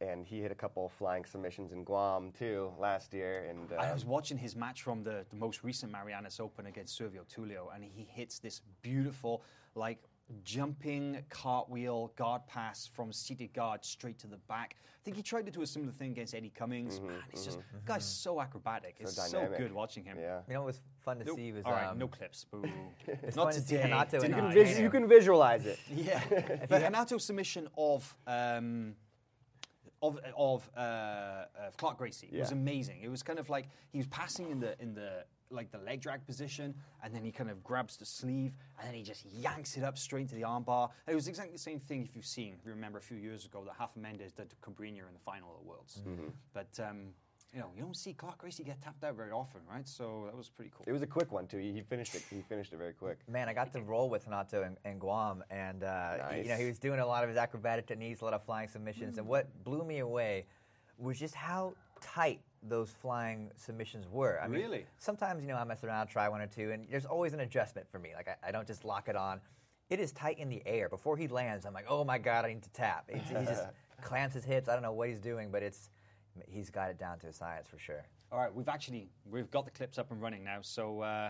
and 0.10 0.26
he 0.26 0.42
hit 0.42 0.52
a 0.52 0.56
couple 0.56 0.90
flying 0.90 1.26
submissions 1.26 1.72
in 1.72 1.84
Guam 1.84 2.32
too 2.38 2.72
last 2.80 3.14
year. 3.14 3.46
And 3.50 3.72
uh, 3.72 3.82
I 3.82 3.94
was 3.94 4.06
watching 4.06 4.38
his 4.38 4.56
match 4.56 4.82
from 4.82 5.04
the, 5.04 5.26
the 5.30 5.36
most 5.36 5.64
recent 5.64 5.92
Marianas 5.92 6.40
Open 6.40 6.66
against 6.68 7.00
Servio 7.00 7.22
Tullio, 7.34 7.68
and 7.74 7.84
he 7.84 8.04
hits 8.10 8.40
this 8.40 8.62
beautiful, 8.82 9.44
like, 9.76 10.00
jumping 10.44 11.18
cartwheel 11.30 12.12
guard 12.16 12.42
pass 12.48 12.88
from 12.92 13.12
seated 13.12 13.54
guard 13.54 13.84
straight 13.84 14.18
to 14.20 14.28
the 14.28 14.38
back. 14.48 14.76
I 14.80 15.04
think 15.04 15.18
he 15.18 15.22
tried 15.24 15.46
to 15.46 15.52
do 15.52 15.62
a 15.62 15.68
similar 15.68 15.92
thing 15.92 16.12
against 16.12 16.34
Eddie 16.34 16.52
Cummings. 16.56 17.02
Man, 17.02 17.12
he's 17.30 17.44
just 17.46 17.60
guy's 17.86 18.06
so 18.06 18.40
acrobatic. 18.40 18.96
it's 19.00 19.30
so 19.30 19.48
good 19.58 19.74
watching 19.74 20.06
him. 20.06 20.18
yeah. 20.20 20.40
You 20.48 20.54
know 20.54 20.62
what 20.62 20.68
was 20.68 20.80
fun 21.04 21.20
to 21.20 21.26
Nope. 21.26 21.36
see 21.36 21.52
was 21.52 21.64
All 21.66 21.74
right, 21.74 21.88
um, 21.88 21.98
no 22.00 22.08
clips. 22.08 22.46
Boo. 22.50 22.64
it's 23.08 23.36
Not 23.36 23.48
fun 23.48 23.54
to 23.54 23.60
see 23.62 23.76
today. 23.76 23.84
Renato 23.84 24.22
and 24.22 24.30
You 24.30 24.42
can, 24.42 24.54
vis- 24.54 24.80
you 24.80 24.90
can 24.90 25.08
visualize 25.08 25.66
it. 25.66 25.78
Yeah, 25.94 26.22
the 26.70 26.80
Renato 26.80 27.18
submission 27.18 27.68
of 27.78 28.16
um, 28.26 28.96
of 30.04 30.20
of, 30.38 30.70
uh, 30.78 31.46
of 31.68 31.78
Clark 31.78 31.98
Gracie 31.98 32.30
was 32.32 32.52
amazing. 32.52 33.02
It 33.02 33.10
was 33.10 33.24
kind 33.24 33.40
of 33.40 33.50
like 33.50 33.70
he 33.92 33.98
was 33.98 34.08
passing 34.08 34.52
in 34.52 34.60
the 34.60 34.80
in 34.82 34.94
the 34.94 35.26
like 35.50 35.72
the 35.72 35.78
leg 35.78 36.02
drag 36.02 36.26
position, 36.26 36.74
and 37.04 37.14
then 37.14 37.24
he 37.24 37.32
kind 37.32 37.50
of 37.50 37.64
grabs 37.64 37.96
the 37.98 38.06
sleeve, 38.06 38.54
and 38.80 38.88
then 38.88 38.96
he 38.96 39.04
just 39.04 39.26
yanks 39.26 39.78
it 39.78 39.84
up 39.84 39.98
straight 39.98 40.28
to 40.30 40.36
the 40.36 40.42
armbar. 40.42 40.90
It 41.08 41.16
was 41.16 41.28
exactly 41.28 41.54
the 41.54 41.60
same 41.60 41.80
thing 41.80 42.04
if 42.04 42.16
you've 42.16 42.26
seen. 42.26 42.56
if 42.60 42.66
You 42.66 42.72
remember 42.72 42.98
a 42.98 43.02
few 43.02 43.18
years 43.18 43.46
ago 43.46 43.64
that 43.66 43.74
Rafa 43.80 44.00
Mendes 44.00 44.32
did 44.34 44.50
to 44.50 44.56
Cabrinha 44.58 45.08
in 45.08 45.14
the 45.14 45.24
final 45.26 45.52
of 45.54 45.62
the 45.64 45.68
Worlds, 45.70 46.02
but. 46.54 46.80
Um, 46.80 47.14
you 47.54 47.60
know, 47.60 47.70
you 47.78 47.84
don't 47.84 47.96
see 47.96 48.14
Clark 48.14 48.40
Gracie 48.40 48.64
get 48.64 48.82
tapped 48.82 49.04
out 49.04 49.16
very 49.16 49.32
often, 49.32 49.62
right? 49.70 49.88
So 49.88 50.24
that 50.26 50.36
was 50.36 50.50
pretty 50.50 50.72
cool. 50.76 50.86
It 50.88 50.92
was 50.92 51.04
a 51.04 51.08
quick 51.08 51.32
one 51.32 51.46
too. 51.46 51.58
He, 51.60 51.72
he 51.72 51.82
finished 51.82 52.16
it. 52.16 52.24
He 52.30 52.42
finished 52.42 52.74
it 52.74 52.78
very 52.78 52.94
quick. 52.94 53.20
Man, 53.30 53.48
I 53.48 53.54
got 53.54 53.72
to 53.74 53.82
roll 53.82 54.10
with 54.10 54.26
Renato 54.26 54.64
in, 54.64 54.76
in 54.90 54.98
Guam, 54.98 55.44
and 55.52 55.84
uh, 55.84 56.18
y- 56.32 56.42
you 56.44 56.50
know 56.50 56.56
he 56.58 56.66
was 56.66 56.80
doing 56.80 57.00
a 57.00 57.06
lot 57.06 57.24
of 57.24 57.30
his 57.30 57.38
acrobatic 57.38 57.86
techniques, 57.86 58.22
a 58.22 58.26
lot 58.26 58.34
of 58.34 58.44
flying 58.44 58.68
submissions, 58.68 59.18
and 59.20 59.28
what 59.28 59.48
blew 59.64 59.84
me 59.86 60.00
away 60.00 60.46
was 60.98 61.20
just 61.20 61.36
how 61.36 61.74
tight 62.02 62.40
those 62.64 62.92
flying 62.92 63.52
submissions 63.56 64.08
were. 64.10 64.40
I 64.42 64.48
mean, 64.48 64.62
Really? 64.62 64.86
Sometimes 64.98 65.42
you 65.44 65.48
know 65.50 65.56
I 65.56 65.64
mess 65.64 65.84
around, 65.84 66.08
try 66.08 66.28
one 66.30 66.42
or 66.42 66.48
two, 66.48 66.72
and 66.72 66.88
there's 66.90 67.06
always 67.06 67.34
an 67.34 67.42
adjustment 67.42 67.88
for 67.92 68.00
me. 68.00 68.12
Like 68.16 68.28
I, 68.30 68.50
I 68.50 68.52
don't 68.52 68.66
just 68.68 68.84
lock 68.84 69.10
it 69.10 69.16
on. 69.16 69.40
It 69.90 70.00
is 70.00 70.12
tight 70.12 70.40
in 70.40 70.50
the 70.50 70.64
air. 70.66 70.90
Before 70.90 71.18
he 71.18 71.28
lands, 71.28 71.66
I'm 71.68 71.74
like, 71.74 71.86
oh 71.88 72.04
my 72.04 72.18
god, 72.18 72.46
I 72.46 72.48
need 72.48 72.64
to 72.64 72.72
tap. 72.72 73.10
He, 73.12 73.20
he 73.20 73.46
just 73.46 73.66
clamps 74.02 74.34
his 74.34 74.44
hips. 74.44 74.70
I 74.70 74.74
don't 74.74 74.82
know 74.82 74.94
what 74.94 75.08
he's 75.10 75.20
doing, 75.20 75.52
but 75.52 75.62
it's 75.62 75.90
he's 76.48 76.70
got 76.70 76.90
it 76.90 76.98
down 76.98 77.20
to 77.20 77.28
a 77.28 77.34
science 77.34 77.68
for 77.68 77.78
sure. 77.78 78.04
All 78.32 78.40
right, 78.40 78.54
we've 78.54 78.70
actually 78.70 79.10
we've 79.30 79.50
got 79.52 79.66
the 79.66 79.72
clips 79.72 79.98
up 79.98 80.12
and 80.12 80.22
running 80.22 80.44
now, 80.44 80.60
so 80.62 81.02
uh, 81.02 81.30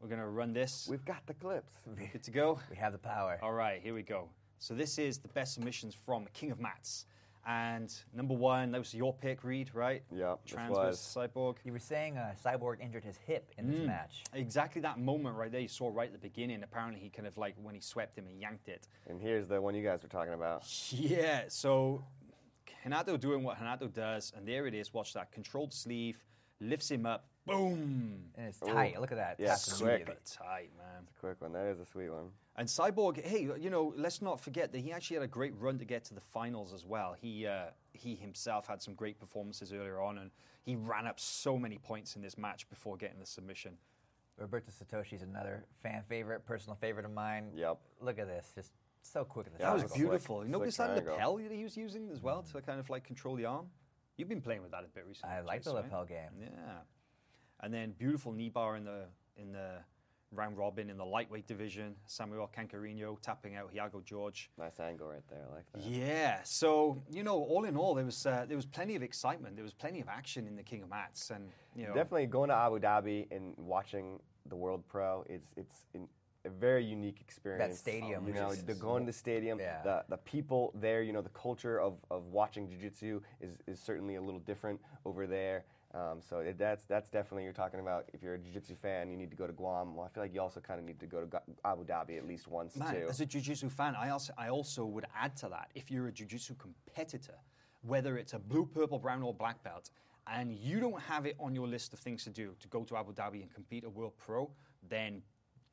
we're 0.00 0.08
gonna 0.08 0.28
run 0.28 0.52
this. 0.52 0.86
We've 0.90 1.04
got 1.04 1.24
the 1.26 1.34
clips. 1.34 1.72
Good 2.12 2.22
to 2.24 2.30
go. 2.30 2.58
We 2.70 2.76
have 2.76 2.92
the 2.92 2.98
power. 2.98 3.38
All 3.42 3.52
right, 3.52 3.80
here 3.82 3.94
we 3.94 4.02
go. 4.02 4.28
So 4.58 4.74
this 4.74 4.98
is 4.98 5.18
the 5.18 5.28
best 5.28 5.54
submissions 5.54 5.94
from 5.94 6.26
King 6.34 6.50
of 6.52 6.60
Mats, 6.60 7.06
and 7.46 7.92
number 8.14 8.34
one 8.34 8.70
that 8.72 8.78
was 8.78 8.94
your 8.94 9.12
pick, 9.12 9.42
Reed, 9.44 9.70
right? 9.74 10.02
Yep, 10.14 10.40
this 10.44 10.52
Trans 10.52 10.70
was. 10.70 10.86
versus 10.98 11.16
Cyborg. 11.32 11.56
You 11.64 11.72
were 11.72 11.78
saying 11.80 12.16
uh, 12.16 12.34
Cyborg 12.44 12.80
injured 12.80 13.04
his 13.04 13.16
hip 13.18 13.50
in 13.58 13.68
this 13.70 13.80
Mm. 13.80 13.86
match. 13.86 14.22
Exactly 14.34 14.80
that 14.82 14.98
moment 15.00 15.36
right 15.36 15.50
there 15.50 15.60
you 15.60 15.68
saw 15.68 15.90
right 15.92 16.06
at 16.06 16.12
the 16.12 16.18
beginning. 16.18 16.62
Apparently, 16.62 17.00
he 17.00 17.08
kind 17.08 17.26
of 17.26 17.36
like 17.38 17.54
when 17.62 17.74
he 17.74 17.80
swept 17.80 18.16
him 18.18 18.26
and 18.28 18.40
yanked 18.40 18.68
it. 18.68 18.86
And 19.08 19.20
here's 19.20 19.46
the 19.48 19.60
one 19.60 19.74
you 19.74 19.82
guys 19.84 20.02
were 20.02 20.08
talking 20.08 20.34
about. 20.34 20.64
Yeah, 20.92 21.42
so 21.48 22.04
Renato 22.84 23.16
doing 23.16 23.42
what 23.42 23.58
Renato 23.58 23.88
does, 23.88 24.32
and 24.36 24.46
there 24.46 24.66
it 24.66 24.74
is. 24.74 24.92
Watch 24.92 25.12
that 25.14 25.32
controlled 25.32 25.72
sleeve, 25.72 26.22
lifts 26.60 26.90
him 26.90 27.06
up, 27.06 27.26
boom. 27.46 28.24
And 28.36 28.48
it's 28.48 28.58
tight. 28.58 29.00
Look 29.00 29.12
at 29.12 29.18
that. 29.18 29.36
Yeah, 29.38 29.48
tap 29.48 29.58
quick. 29.66 29.80
immediately. 29.80 30.14
Super 30.24 30.44
tight, 30.44 30.70
man. 30.76 31.08
Quick 31.20 31.40
one. 31.40 31.52
That 31.52 31.66
is 31.66 31.80
a 31.80 31.86
sweet 31.86 32.10
one. 32.10 32.30
And 32.56 32.68
Cyborg, 32.68 33.24
hey, 33.24 33.48
you 33.58 33.70
know, 33.70 33.94
let's 33.96 34.20
not 34.20 34.40
forget 34.40 34.72
that 34.72 34.78
he 34.80 34.92
actually 34.92 35.16
had 35.16 35.22
a 35.22 35.28
great 35.28 35.54
run 35.58 35.78
to 35.78 35.84
get 35.84 36.04
to 36.06 36.14
the 36.14 36.20
finals 36.20 36.72
as 36.74 36.84
well. 36.84 37.16
He 37.20 37.46
uh, 37.46 37.66
he 37.92 38.14
himself 38.14 38.66
had 38.66 38.82
some 38.82 38.94
great 38.94 39.18
performances 39.18 39.72
earlier 39.72 40.00
on, 40.00 40.18
and 40.18 40.30
he 40.62 40.76
ran 40.76 41.06
up 41.06 41.18
so 41.18 41.58
many 41.58 41.78
points 41.78 42.16
in 42.16 42.22
this 42.22 42.36
match 42.36 42.68
before 42.68 42.96
getting 42.96 43.18
the 43.18 43.26
submission. 43.26 43.72
Roberto 44.38 44.70
Satoshi's 44.70 45.22
another 45.22 45.64
fan 45.82 46.02
favorite, 46.08 46.44
personal 46.44 46.76
favorite 46.76 47.04
of 47.04 47.12
mine. 47.12 47.50
Yep. 47.54 47.78
Look 48.00 48.18
at 48.18 48.26
this. 48.26 48.52
Just 48.54 48.72
so 49.02 49.24
quick 49.24 49.46
at 49.46 49.52
the 49.54 49.58
Yeah, 49.60 49.66
That 49.68 49.72
was 49.74 49.82
Slick- 49.82 49.94
beautiful. 49.94 50.44
You 50.44 50.50
notice 50.50 50.76
slick 50.76 50.88
that 50.88 51.04
triangle. 51.04 51.34
lapel 51.34 51.36
that 51.48 51.52
he 51.56 51.64
was 51.64 51.76
using 51.76 52.08
as 52.10 52.22
well 52.22 52.42
to 52.42 52.60
kind 52.62 52.80
of 52.80 52.88
like 52.90 53.04
control 53.04 53.36
the 53.36 53.44
arm. 53.46 53.66
You've 54.16 54.28
been 54.28 54.42
playing 54.42 54.62
with 54.62 54.70
that 54.72 54.84
a 54.84 54.88
bit 54.88 55.04
recently. 55.06 55.34
I 55.36 55.40
like 55.40 55.62
the 55.62 55.70
Chase, 55.70 55.74
right? 55.74 55.84
lapel 55.84 56.04
game. 56.04 56.30
Yeah, 56.40 56.48
and 57.60 57.72
then 57.72 57.92
beautiful 57.92 58.32
knee 58.32 58.48
bar 58.50 58.76
in 58.76 58.84
the 58.84 59.04
in 59.36 59.52
the 59.52 59.78
round 60.34 60.56
robin 60.56 60.88
in 60.88 60.96
the 60.96 61.04
lightweight 61.04 61.46
division. 61.46 61.94
Samuel 62.06 62.48
Cancarino 62.56 63.20
tapping 63.20 63.54
out 63.54 63.70
Iago 63.74 64.00
George. 64.00 64.50
Nice 64.58 64.80
angle 64.80 65.08
right 65.08 65.26
there. 65.28 65.44
I 65.50 65.54
like 65.54 65.64
that. 65.72 65.82
Yeah, 65.82 66.42
so 66.44 67.02
you 67.10 67.22
know, 67.22 67.38
all 67.42 67.64
in 67.64 67.76
all, 67.76 67.94
there 67.94 68.04
was 68.04 68.24
uh, 68.26 68.44
there 68.46 68.56
was 68.56 68.66
plenty 68.66 68.94
of 68.96 69.02
excitement. 69.02 69.56
There 69.56 69.64
was 69.64 69.74
plenty 69.74 70.00
of 70.00 70.08
action 70.08 70.46
in 70.46 70.56
the 70.56 70.62
King 70.62 70.82
of 70.82 70.88
Mats, 70.90 71.30
and 71.30 71.50
you 71.74 71.86
know, 71.86 71.94
Definitely 71.94 72.26
going 72.26 72.48
to 72.50 72.54
Abu 72.56 72.78
Dhabi 72.80 73.26
and 73.30 73.54
watching 73.56 74.20
the 74.46 74.56
World 74.56 74.84
Pro. 74.88 75.24
It's 75.28 75.52
it's 75.56 75.84
in, 75.94 76.06
a 76.44 76.48
very 76.48 76.84
unique 76.84 77.20
experience. 77.20 77.72
That 77.72 77.76
stadium 77.76 78.26
you 78.26 78.34
know, 78.34 78.50
just- 78.50 78.66
the 78.66 78.74
going 78.74 79.02
to 79.04 79.06
the 79.06 79.12
stadium, 79.12 79.58
Yeah. 79.58 79.82
the 79.82 80.04
the 80.08 80.16
people 80.18 80.72
there. 80.74 81.02
You 81.02 81.12
know, 81.12 81.22
the 81.22 81.28
culture 81.30 81.80
of, 81.80 81.94
of 82.10 82.26
watching 82.26 82.68
jiu-jitsu 82.68 83.20
is, 83.40 83.58
is 83.66 83.80
certainly 83.80 84.16
a 84.16 84.20
little 84.22 84.40
different 84.40 84.80
over 85.04 85.26
there. 85.26 85.64
Um, 85.94 86.20
so 86.22 86.38
it, 86.38 86.58
that's 86.58 86.84
that's 86.84 87.10
definitely 87.10 87.44
you're 87.44 87.52
talking 87.52 87.80
about. 87.80 88.08
If 88.12 88.22
you're 88.22 88.34
a 88.34 88.38
jiu-jitsu 88.38 88.76
fan, 88.76 89.10
you 89.10 89.16
need 89.16 89.30
to 89.30 89.36
go 89.36 89.46
to 89.46 89.52
Guam. 89.52 89.94
Well, 89.94 90.06
I 90.06 90.08
feel 90.08 90.22
like 90.22 90.34
you 90.34 90.40
also 90.40 90.58
kind 90.60 90.80
of 90.80 90.86
need 90.86 90.98
to 91.00 91.06
go 91.06 91.24
to 91.24 91.42
Abu 91.64 91.84
Dhabi 91.84 92.16
at 92.16 92.26
least 92.26 92.48
once 92.48 92.76
Man, 92.76 92.92
too. 92.94 93.06
as 93.08 93.20
a 93.20 93.26
jiu-jitsu 93.26 93.68
fan, 93.68 93.94
I 93.94 94.08
also, 94.08 94.32
I 94.38 94.48
also 94.48 94.84
would 94.86 95.06
add 95.14 95.36
to 95.38 95.48
that, 95.50 95.70
if 95.74 95.90
you're 95.90 96.08
a 96.08 96.12
jiu-jitsu 96.12 96.54
competitor, 96.54 97.34
whether 97.82 98.16
it's 98.16 98.32
a 98.32 98.38
blue, 98.38 98.64
purple, 98.64 98.98
brown, 98.98 99.22
or 99.22 99.34
black 99.34 99.62
belt, 99.62 99.90
and 100.26 100.54
you 100.54 100.80
don't 100.80 101.00
have 101.02 101.26
it 101.26 101.36
on 101.38 101.54
your 101.54 101.68
list 101.68 101.92
of 101.92 101.98
things 101.98 102.24
to 102.24 102.30
do 102.30 102.54
to 102.60 102.68
go 102.68 102.84
to 102.84 102.96
Abu 102.96 103.12
Dhabi 103.12 103.42
and 103.42 103.52
compete 103.52 103.84
at 103.84 103.92
World 103.92 104.14
Pro, 104.16 104.50
then 104.88 105.22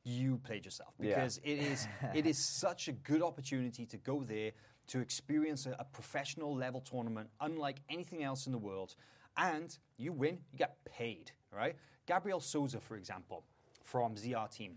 you 0.04 0.38
played 0.38 0.64
yourself 0.64 0.94
Yeah. 0.98 1.14
because 1.14 1.38
it 1.38 1.58
is 1.58 1.86
it 2.14 2.26
is 2.26 2.38
such 2.66 2.88
a 2.88 2.92
good 2.92 3.22
opportunity 3.22 3.86
to 3.86 3.96
go 3.98 4.22
there 4.22 4.52
to 4.88 4.98
experience 5.00 5.66
a, 5.66 5.76
a 5.78 5.84
professional 5.84 6.54
level 6.54 6.80
tournament 6.80 7.28
unlike 7.40 7.80
anything 7.88 8.24
else 8.24 8.46
in 8.46 8.52
the 8.52 8.58
world, 8.58 8.96
and 9.36 9.78
you 9.98 10.12
win, 10.12 10.38
you 10.52 10.58
get 10.58 10.76
paid, 10.84 11.30
right? 11.54 11.76
Gabriel 12.06 12.40
Souza, 12.40 12.80
for 12.80 12.96
example, 12.96 13.44
from 13.84 14.16
ZR 14.16 14.50
Team, 14.50 14.76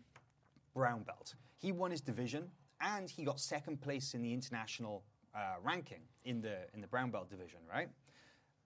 brown 0.76 1.02
belt. 1.04 1.34
He 1.58 1.72
won 1.72 1.90
his 1.92 2.02
division 2.02 2.50
and 2.82 3.10
he 3.10 3.24
got 3.24 3.40
second 3.40 3.82
place 3.82 4.14
in 4.14 4.22
the 4.22 4.32
international 4.34 5.04
uh, 5.34 5.56
ranking 5.64 6.02
in 6.26 6.42
the 6.42 6.58
in 6.74 6.82
the 6.82 6.88
brown 6.88 7.10
belt 7.10 7.30
division. 7.30 7.60
Right, 7.70 7.90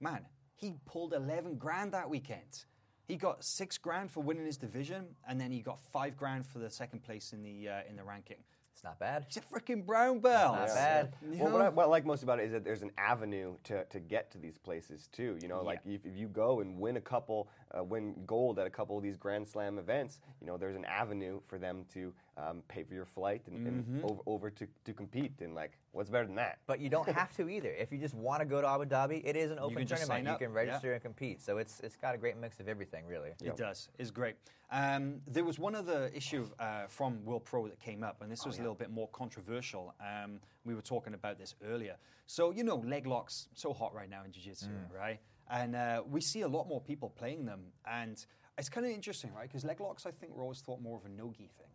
man, 0.01 0.25
he 0.55 0.73
pulled 0.85 1.13
eleven 1.13 1.55
grand 1.55 1.93
that 1.93 2.09
weekend. 2.09 2.65
He 3.07 3.15
got 3.15 3.43
six 3.43 3.77
grand 3.77 4.11
for 4.11 4.21
winning 4.21 4.45
his 4.45 4.57
division, 4.57 5.05
and 5.27 5.39
then 5.39 5.51
he 5.51 5.61
got 5.61 5.79
five 5.79 6.17
grand 6.17 6.45
for 6.45 6.59
the 6.59 6.69
second 6.69 7.03
place 7.03 7.33
in 7.33 7.41
the 7.41 7.69
uh, 7.69 7.81
in 7.89 7.95
the 7.95 8.03
ranking. 8.03 8.37
It's 8.77 8.83
not 8.83 8.99
bad. 8.99 9.25
He's 9.27 9.37
a 9.37 9.41
freaking 9.41 9.83
brown 9.83 10.19
belt. 10.19 10.55
Not 10.55 10.67
bad. 10.67 11.13
You 11.31 11.39
Well, 11.39 11.51
what 11.51 11.61
I, 11.63 11.69
what 11.69 11.85
I 11.85 11.87
like 11.87 12.05
most 12.05 12.21
about 12.21 12.39
it 12.39 12.43
is 12.43 12.51
that 12.51 12.63
there's 12.63 12.83
an 12.83 12.91
avenue 12.95 13.55
to, 13.63 13.85
to 13.85 13.99
get 13.99 14.29
to 14.33 14.37
these 14.37 14.59
places 14.59 15.09
too. 15.11 15.35
You 15.41 15.47
know, 15.47 15.63
like 15.63 15.79
if, 15.83 16.05
if 16.05 16.15
you 16.15 16.27
go 16.27 16.59
and 16.59 16.77
win 16.77 16.95
a 16.97 17.01
couple, 17.01 17.49
uh, 17.77 17.83
win 17.83 18.15
gold 18.25 18.59
at 18.59 18.67
a 18.67 18.69
couple 18.69 18.97
of 18.97 19.03
these 19.03 19.17
Grand 19.17 19.47
Slam 19.47 19.77
events, 19.79 20.19
you 20.41 20.47
know, 20.47 20.57
there's 20.57 20.75
an 20.75 20.85
avenue 20.85 21.39
for 21.47 21.57
them 21.57 21.85
to 21.93 22.13
um, 22.37 22.61
pay 22.67 22.83
for 22.83 22.93
your 22.93 23.05
flight 23.05 23.41
and, 23.47 23.57
Mm-hmm. 23.57 23.95
and 23.95 24.03
over, 24.03 24.21
over 24.25 24.49
to, 24.51 24.67
to 24.85 24.93
compete. 24.93 25.33
And 25.41 25.55
like, 25.55 25.77
what's 25.91 26.09
better 26.09 26.25
than 26.25 26.35
that? 26.35 26.59
But 26.67 26.79
you 26.79 26.89
don't 26.89 27.09
have 27.09 27.35
to 27.37 27.49
either. 27.49 27.71
If 27.71 27.91
you 27.91 27.97
just 27.97 28.13
want 28.13 28.41
to 28.41 28.45
go 28.45 28.61
to 28.61 28.67
Abu 28.67 28.85
Dhabi, 28.85 29.21
it 29.25 29.35
is 29.35 29.51
an 29.51 29.59
open 29.59 29.77
can 29.77 29.87
tournament. 29.87 30.25
You 30.25 30.31
up, 30.31 30.39
can 30.39 30.51
yeah. 30.51 30.55
register 30.55 30.93
and 30.93 31.01
compete. 31.01 31.41
So 31.41 31.57
it's 31.57 31.79
it's 31.81 31.95
got 31.95 32.13
a 32.13 32.17
great 32.17 32.37
mix 32.37 32.59
of 32.59 32.67
everything, 32.67 33.05
really. 33.07 33.31
It 33.43 33.57
does. 33.57 33.89
It's 33.97 34.11
great. 34.11 34.35
Um, 34.69 35.21
there 35.27 35.45
was 35.45 35.57
one 35.57 35.75
other 35.75 36.11
issue 36.13 36.47
uh, 36.59 36.87
from 36.87 37.23
World 37.23 37.45
Pro 37.45 37.67
that 37.67 37.79
came 37.79 38.03
up, 38.03 38.21
and 38.21 38.31
this 38.31 38.45
was 38.45 38.57
a 38.57 38.61
little 38.61 38.75
bit 38.75 38.91
more 38.91 39.07
controversial. 39.13 39.95
Um, 40.01 40.39
we 40.65 40.75
were 40.75 40.81
talking 40.81 41.13
about 41.13 41.37
this 41.39 41.55
earlier. 41.65 41.95
So, 42.25 42.51
you 42.51 42.63
know, 42.63 42.75
leg 42.75 43.07
locks, 43.07 43.47
so 43.53 43.71
hot 43.73 43.93
right 43.95 44.09
now 44.09 44.23
in 44.25 44.31
Jiu 44.33 44.43
Jitsu, 44.43 44.67
right? 44.93 45.19
And 45.49 45.75
uh, 45.75 46.03
we 46.09 46.21
see 46.21 46.41
a 46.41 46.47
lot 46.47 46.67
more 46.67 46.81
people 46.81 47.09
playing 47.09 47.45
them. 47.45 47.61
And 47.85 48.23
it's 48.57 48.69
kind 48.69 48.85
of 48.85 48.91
interesting, 48.91 49.33
right? 49.33 49.47
Because 49.47 49.63
leg 49.63 49.79
locks, 49.79 50.05
I 50.05 50.11
think, 50.11 50.35
were 50.35 50.41
always 50.43 50.59
thought 50.59 50.81
more 50.81 50.97
of 50.97 51.05
a 51.05 51.09
no 51.09 51.31
gi 51.31 51.49
thing. 51.57 51.67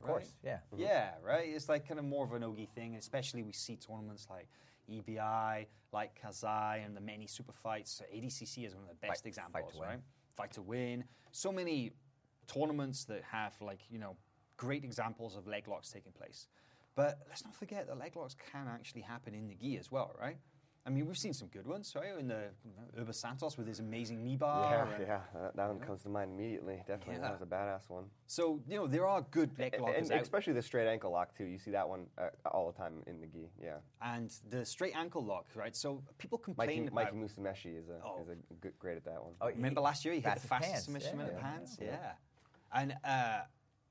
Of 0.00 0.06
course, 0.06 0.34
yeah. 0.44 0.58
Yeah, 0.76 1.10
right. 1.24 1.48
It's 1.48 1.68
like 1.68 1.86
kind 1.86 1.98
of 1.98 2.06
more 2.06 2.24
of 2.24 2.32
an 2.32 2.42
Ogi 2.42 2.68
thing, 2.68 2.94
especially 2.94 3.42
we 3.42 3.52
see 3.52 3.76
tournaments 3.76 4.28
like 4.30 4.46
EBI, 4.88 5.66
like 5.92 6.14
Kasai, 6.20 6.82
and 6.84 6.96
the 6.96 7.00
many 7.00 7.26
super 7.26 7.52
fights. 7.52 7.90
So 7.90 8.04
ADCC 8.04 8.64
is 8.64 8.74
one 8.74 8.84
of 8.84 8.88
the 8.90 8.94
best 8.94 9.02
Fight- 9.02 9.18
fight 9.18 9.26
examples, 9.26 9.74
win. 9.74 9.88
right? 9.88 9.98
Fight 10.36 10.52
to 10.52 10.62
win. 10.62 11.04
So 11.32 11.50
many 11.50 11.92
tournaments 12.46 13.04
that 13.06 13.22
have 13.24 13.54
like 13.60 13.80
you 13.90 13.98
know 13.98 14.16
great 14.56 14.84
examples 14.84 15.36
of 15.36 15.46
leg 15.46 15.66
locks 15.68 15.90
taking 15.90 16.12
place. 16.12 16.46
But 16.94 17.18
let's 17.28 17.44
not 17.44 17.54
forget 17.54 17.86
that 17.88 17.98
leg 17.98 18.16
locks 18.16 18.34
can 18.52 18.66
actually 18.68 19.02
happen 19.02 19.34
in 19.34 19.48
the 19.48 19.54
gi 19.54 19.78
as 19.78 19.90
well, 19.90 20.14
right? 20.20 20.38
I 20.88 20.90
mean, 20.90 21.06
we've 21.06 21.18
seen 21.18 21.34
some 21.34 21.48
good 21.48 21.66
ones, 21.66 21.92
right? 21.94 22.18
In 22.18 22.28
the 22.28 22.44
Uber 22.96 23.12
Santos 23.12 23.58
with 23.58 23.66
his 23.66 23.78
amazing 23.78 24.24
knee 24.24 24.36
bar. 24.36 24.70
Yeah, 24.88 24.94
and- 24.96 25.06
yeah, 25.06 25.20
that, 25.34 25.54
that 25.56 25.68
one 25.68 25.80
comes 25.80 26.02
to 26.04 26.08
mind 26.08 26.30
immediately. 26.32 26.82
Definitely, 26.86 27.16
Yeah. 27.16 27.20
that 27.28 27.32
was 27.32 27.42
a 27.42 27.46
badass 27.46 27.90
one. 27.90 28.04
So 28.26 28.58
you 28.66 28.76
know 28.78 28.86
there 28.86 29.06
are 29.06 29.20
good 29.30 29.50
leg 29.58 29.74
And, 29.74 29.82
lockers 29.82 30.08
and 30.08 30.12
out 30.18 30.22
especially 30.22 30.54
the 30.54 30.62
straight 30.62 30.88
ankle 30.88 31.10
lock 31.10 31.36
too. 31.36 31.44
You 31.44 31.58
see 31.58 31.72
that 31.72 31.86
one 31.86 32.06
uh, 32.16 32.28
all 32.46 32.72
the 32.72 32.78
time 32.78 33.02
in 33.06 33.20
the 33.20 33.26
gi. 33.26 33.50
Yeah, 33.62 33.74
and 34.00 34.32
the 34.48 34.64
straight 34.64 34.96
ankle 34.96 35.22
lock, 35.22 35.44
right? 35.54 35.76
So 35.76 36.02
people 36.16 36.38
Mikey, 36.38 36.44
complain 36.76 36.88
about. 36.88 37.14
Mikey 37.14 37.16
Musumeci 37.18 37.78
is 37.78 37.90
a 37.90 38.00
Oh. 38.02 38.22
is 38.22 38.30
a 38.30 38.36
good, 38.62 38.72
great 38.78 38.96
at 38.96 39.04
that 39.04 39.22
one. 39.22 39.34
Oh, 39.42 39.48
Remember 39.48 39.82
last 39.82 40.06
year 40.06 40.14
he 40.14 40.22
had 40.22 40.38
the 40.38 40.48
Fastest 40.48 40.48
fastest 40.48 40.72
pants, 40.72 40.84
submission 40.86 41.18
yeah. 41.18 41.26
in 41.26 41.32
Yeah. 41.34 41.42
pants? 41.42 41.78
Yeah. 41.82 42.12
And 42.72 42.96
uh, 43.04 43.40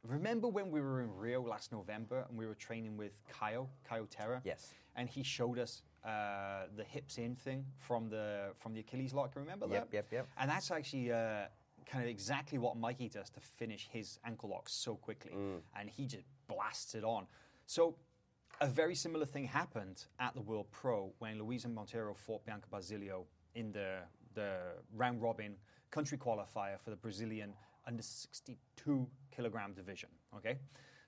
remember 0.03 0.47
when 0.47 0.71
we 0.71 0.81
were 0.81 1.01
in 1.01 1.15
Rio 1.15 1.43
last 1.43 1.71
November 1.71 2.25
and 2.27 2.35
we 2.39 2.47
were 2.47 2.55
training 2.55 2.97
with 2.97 3.11
Caio, 3.29 3.69
Caio 3.87 4.05
Terra? 4.09 4.41
Yes. 4.43 4.73
And 4.95 5.07
he 5.07 5.21
showed 5.21 5.59
us 5.59 5.83
uh, 6.07 6.67
the 6.75 6.83
hips 6.83 7.17
in 7.17 7.35
thing 7.35 7.65
from 7.77 8.09
the 8.09 8.51
from 8.55 8.73
the 8.73 8.79
Achilles 8.79 9.13
lock. 9.13 9.35
Remember 9.35 9.67
Yep, 9.67 9.91
that? 9.91 9.95
yep, 9.95 10.07
yep. 10.11 10.27
And 10.39 10.49
that's 10.49 10.71
actually 10.71 11.11
uh, 11.11 11.45
kind 11.85 12.03
of 12.03 12.09
exactly 12.09 12.57
what 12.57 12.77
Mikey 12.77 13.09
does 13.09 13.29
to 13.31 13.39
finish 13.39 13.89
his 13.91 14.19
ankle 14.25 14.49
lock 14.49 14.69
so 14.69 14.95
quickly. 14.95 15.33
And 15.77 15.89
he 15.89 16.05
just 16.05 16.23
blasts 16.47 16.95
it 16.95 17.03
on. 17.03 17.27
So 17.65 17.95
a 18.61 18.67
very 18.67 18.95
similar 18.95 19.25
thing 19.25 19.45
happened 19.45 20.05
at 20.19 20.33
the 20.33 20.41
World 20.41 20.67
Pro 20.71 21.11
when 21.19 21.37
Luisa 21.39 21.67
Monteiro 21.67 22.15
fought 22.15 22.45
Bianca 22.45 22.67
Basilio 22.71 23.25
in 23.55 23.71
the, 23.71 23.97
the 24.33 24.51
round 24.95 25.21
robin 25.21 25.55
country 25.91 26.17
qualifier 26.17 26.79
for 26.79 26.89
the 26.89 26.95
Brazilian 26.95 27.53
under 27.85 28.01
62 28.03 29.07
kilogram 29.35 29.73
division. 29.73 30.09
Okay? 30.37 30.57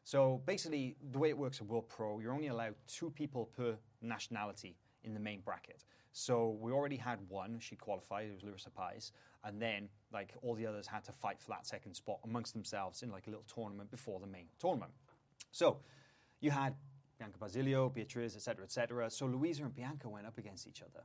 So 0.04 0.42
basically, 0.46 0.96
the 1.12 1.20
way 1.20 1.30
it 1.30 1.38
works 1.38 1.62
at 1.62 1.68
World 1.68 1.88
Pro, 1.90 2.20
you're 2.20 2.34
only 2.34 2.48
allowed 2.48 2.76
two 2.88 3.10
people 3.12 3.46
per 3.56 3.76
nationality 4.02 4.76
in 5.04 5.14
the 5.14 5.20
main 5.20 5.42
bracket. 5.42 5.84
So 6.12 6.58
we 6.60 6.72
already 6.72 6.98
had 6.98 7.20
one, 7.28 7.60
she 7.60 7.76
qualified, 7.76 8.28
it 8.28 8.34
was 8.34 8.44
Larissa 8.44 8.70
Paes, 8.72 9.12
and 9.44 9.62
then 9.62 9.90
like 10.12 10.34
all 10.42 10.56
the 10.56 10.66
others 10.66 10.88
had 10.88 11.04
to 11.06 11.12
fight 11.12 11.40
for 11.40 11.52
that 11.52 11.66
second 11.66 11.94
spot 11.94 12.20
amongst 12.24 12.54
themselves 12.54 13.04
in 13.04 13.12
like 13.12 13.28
a 13.28 13.30
little 13.30 13.46
tournament 13.54 13.92
before 13.92 14.20
the 14.20 14.28
main 14.28 14.48
tournament. 14.60 14.92
So 15.52 15.78
you 16.42 16.52
had 16.52 16.76
Bianca 17.18 17.38
Basilio, 17.38 17.90
Beatriz, 17.90 18.36
etc., 18.36 18.64
etc. 18.64 19.10
So 19.10 19.26
Louisa 19.26 19.64
and 19.64 19.76
Bianca 19.76 20.10
went 20.10 20.26
up 20.26 20.38
against 20.38 20.68
each 20.68 20.82
other, 20.82 21.04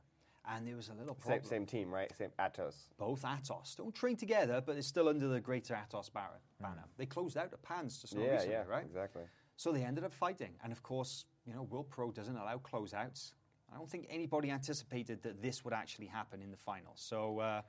and 0.49 0.67
there 0.67 0.75
was 0.75 0.89
a 0.89 0.93
little 0.93 1.15
problem. 1.15 1.43
Same, 1.43 1.49
same 1.49 1.65
team, 1.65 1.93
right? 1.93 2.11
Same 2.17 2.31
Atos. 2.39 2.75
Both 2.97 3.23
Atos 3.23 3.75
don't 3.75 3.93
train 3.93 4.15
together, 4.15 4.61
but 4.65 4.73
they're 4.73 4.81
still 4.81 5.09
under 5.09 5.27
the 5.27 5.39
Greater 5.39 5.75
Atos 5.75 6.11
banner. 6.11 6.39
Mm. 6.61 6.63
banner. 6.63 6.83
They 6.97 7.05
closed 7.05 7.37
out 7.37 7.51
the 7.51 7.57
pans 7.57 7.99
just 7.99 8.13
Yeah, 8.13 8.31
recently, 8.31 8.53
yeah, 8.53 8.63
right? 8.67 8.85
exactly. 8.85 9.23
So 9.57 9.71
they 9.71 9.83
ended 9.83 10.03
up 10.03 10.13
fighting, 10.13 10.55
and 10.63 10.71
of 10.71 10.81
course, 10.83 11.25
you 11.45 11.53
know, 11.53 11.63
World 11.63 11.89
Pro 11.89 12.11
doesn't 12.11 12.35
allow 12.35 12.57
closeouts. 12.57 13.33
I 13.73 13.77
don't 13.77 13.89
think 13.89 14.07
anybody 14.09 14.51
anticipated 14.51 15.21
that 15.23 15.41
this 15.41 15.63
would 15.65 15.73
actually 15.73 16.07
happen 16.07 16.41
in 16.41 16.51
the 16.51 16.57
final. 16.57 16.93
So, 16.95 17.39
uh, 17.39 17.61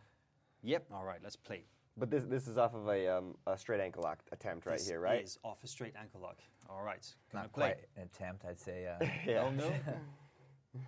yep, 0.63 0.87
all 0.93 1.05
right, 1.05 1.19
let's 1.23 1.37
play. 1.37 1.65
But 1.97 2.11
this 2.11 2.25
this 2.25 2.47
is 2.47 2.59
off 2.59 2.75
of 2.75 2.87
a, 2.89 3.09
um, 3.09 3.35
a 3.47 3.57
straight 3.57 3.81
ankle 3.81 4.03
lock 4.03 4.19
attempt 4.31 4.67
right 4.67 4.77
This 4.79 4.87
here, 4.89 5.01
right? 5.01 5.25
is 5.25 5.39
off 5.43 5.65
a 5.65 5.67
straight 5.67 5.95
ankle 5.99 6.21
lock. 6.21 6.39
All 6.69 6.83
right, 6.83 7.05
gonna 7.33 7.45
Not 7.45 7.53
play. 7.55 7.63
quite 7.75 7.79
an 7.97 8.03
attempt, 8.03 8.45
I'd 8.45 8.61
say. 8.61 8.87
Uh, 8.87 9.07
Yeah. 9.27 9.51
No. 9.51 9.73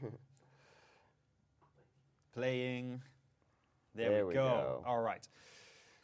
Playing. 2.34 3.02
There, 3.94 4.10
There 4.10 4.22
we, 4.26 4.28
we 4.28 4.34
go. 4.34 4.44
go. 4.44 4.82
All 4.86 5.00
right. 5.00 5.26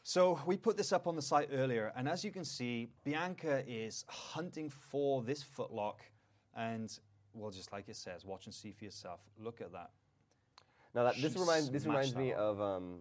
So 0.02 0.38
we 0.46 0.56
put 0.56 0.76
this 0.76 0.92
up 0.92 1.06
on 1.06 1.16
the 1.16 1.22
site 1.22 1.48
earlier, 1.52 1.92
and 1.96 2.08
as 2.08 2.24
you 2.24 2.30
can 2.30 2.44
see, 2.44 2.88
Bianca 3.04 3.62
is 3.66 4.04
hunting 4.08 4.68
for 4.68 5.22
this 5.22 5.42
footlock, 5.42 5.96
and 6.56 6.98
well, 7.34 7.50
just 7.50 7.72
like 7.72 7.88
it 7.88 7.96
says, 7.96 8.24
watch 8.24 8.46
and 8.46 8.54
see 8.54 8.72
for 8.72 8.84
yourself. 8.84 9.20
Look 9.38 9.60
at 9.60 9.72
that. 9.72 9.90
Now 10.94 11.04
that, 11.04 11.16
this 11.20 11.36
reminds 11.36 11.70
this 11.70 11.86
reminds 11.86 12.14
me 12.14 12.32
of 12.32 12.60
um, 12.60 13.00